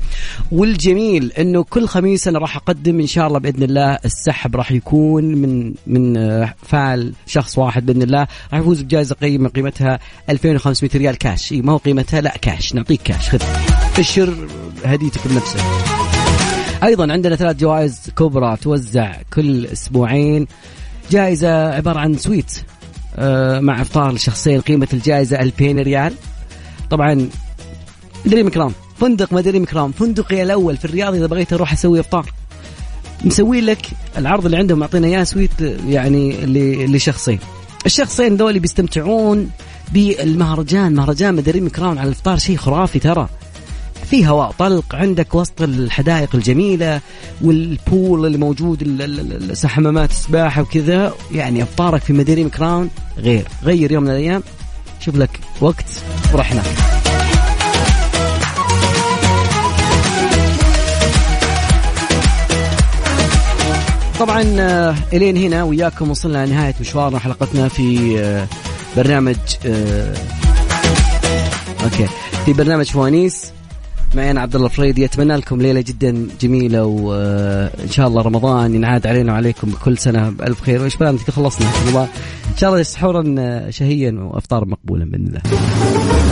والجميل 0.53 1.33
إنه 1.33 1.65
كل 1.65 1.87
خميس 1.87 2.29
أنا 2.29 2.39
راح 2.39 2.57
أقدم 2.57 3.01
إن 3.01 3.07
شاء 3.07 3.27
الله 3.27 3.39
بإذن 3.39 3.63
الله 3.63 3.99
السحب 4.05 4.57
راح 4.57 4.73
يكون 4.73 5.25
من 5.25 5.75
من 5.87 6.17
آه، 6.17 6.55
فعل 6.63 7.13
شخص 7.27 7.59
واحد 7.59 7.87
بإذن 7.87 8.03
الله. 8.03 8.27
راح 8.53 8.61
يفوز 8.61 8.83
بجائزة 8.83 9.15
قيمة 9.15 9.49
قيمتها 9.49 9.99
2500 10.31 10.91
ريال 10.95 11.19
كاش 11.19 11.53
ما 11.53 11.73
هو 11.73 11.77
قيمتها 11.77 12.21
لا 12.21 12.37
كاش 12.43 12.75
نعطيك 12.75 13.03
كاش 13.03 13.31
خذ. 13.31 13.43
اشر 13.99 14.49
هديتك 14.85 15.21
بنفسك. 15.29 15.61
أيضا 16.85 17.13
عندنا 17.13 17.37
ثلاث 17.37 17.57
جوائز 17.57 18.01
كبرى 18.19 18.57
توزع 18.57 19.13
كل 19.35 19.67
أسبوعين. 19.67 20.47
جائزة 21.11 21.75
عبارة 21.75 21.99
عن 21.99 22.17
suite 22.17 22.63
مع 23.61 23.83
افطار 23.83 24.13
لشخصين 24.13 24.61
قيمة 24.61 24.89
الجائزة 24.93 25.41
2000 25.41 25.65
ريال. 25.83 26.15
طبعا 26.91 27.29
دريم 28.27 28.49
كراون 28.49 28.73
فندق 29.01 29.33
ما 29.33 29.41
دريم 29.41 29.65
كراون 29.65 29.93
فندقي 29.93 30.43
الأول 30.43 30.77
في 30.77 30.85
الرياض. 30.85 31.15
إذا 31.15 31.27
بغيت 31.27 31.53
أروح 31.53 31.73
أسوي 31.73 32.01
افطار 32.01 32.33
مسوي 33.25 33.61
لك 33.61 33.87
العرض 34.19 34.45
اللي 34.45 34.57
عندهم 34.57 34.79
معطينا 34.79 35.07
إياه 35.07 35.25
suite 35.25 35.51
يعني 35.87 36.47
لشخصين. 36.87 37.39
الشخصين 37.87 38.37
ذولي 38.37 38.59
بيستمتعون 38.59 39.51
بالمهرجان. 39.93 40.95
مهرجان 40.95 41.35
مدريم 41.35 41.69
كراون 41.69 41.99
على 41.99 42.07
الإفطار 42.07 42.39
شيء 42.39 42.57
خرافي 42.57 42.99
ترى. 42.99 43.29
في 44.11 44.27
هواء 44.27 44.51
طلق 44.59 44.95
عندك 44.95 45.35
وسط 45.35 45.63
الحدائق 45.63 46.35
الجميلة 46.35 47.01
وال 47.43 47.71
pool 47.71 48.27
اللي 48.27 48.39
موجود 48.39 48.83
حمامات 49.65 50.11
السباحة 50.11 50.63
وكذا 50.63 51.13
يعني 51.33 51.63
افطارك 51.63 52.03
في 52.03 52.13
مديريم 52.13 52.49
كراون 52.49 52.91
غير. 53.19 53.49
غير 53.63 53.93
يوم 53.93 54.03
من 54.03 54.11
الأيام. 54.11 54.43
شوف 55.01 55.17
لك 55.17 55.41
وقت 55.61 56.03
وروح 56.33 56.53
هناك. 56.53 56.65
طبعا 64.21 64.45
آه، 64.59 64.95
إلين 65.13 65.37
هنا 65.37 65.65
وياكم 65.65 66.11
وصلنا 66.11 66.47
لنهاية 66.47 66.75
مشوارنا 66.81 67.19
حلقتنا 67.19 67.69
في 67.69 68.17
آه، 68.19 68.47
برنامج 68.97 69.37
آه، 69.67 70.15
أوكي 71.85 72.07
في 72.45 72.53
برنامج 72.53 72.87
فوانيس. 72.91 73.56
معي 74.17 74.31
أنا 74.31 74.41
عبد 74.41 74.55
الله 74.55 74.67
الفريدي 74.67 75.05
اتمنى 75.05 75.37
لكم 75.37 75.63
ليلة 75.63 75.81
جدا 75.81 76.29
جميلة 76.41 76.85
وان 76.85 77.91
شاء 77.91 78.09
الله 78.09 78.23
رمضان 78.23 78.75
ينعاد 78.75 79.07
علينا 79.07 79.33
وعليكم 79.33 79.71
بكل 79.71 79.99
سنة 79.99 80.31
بألف 80.31 80.61
خير. 80.61 80.81
وإيش 80.81 80.97
بلا 80.97 81.19
خلصنا. 81.19 81.67
رمضان 81.87 82.09
إن 82.51 82.57
شاء 82.57 82.71
الله 82.71 82.83
سحورا 82.83 83.35
آه، 83.39 83.71
شهيا 83.71 84.13
وافطار 84.13 84.65
مقبولا 84.65 85.05
بإذن 85.05 85.27
الله. 85.27 85.41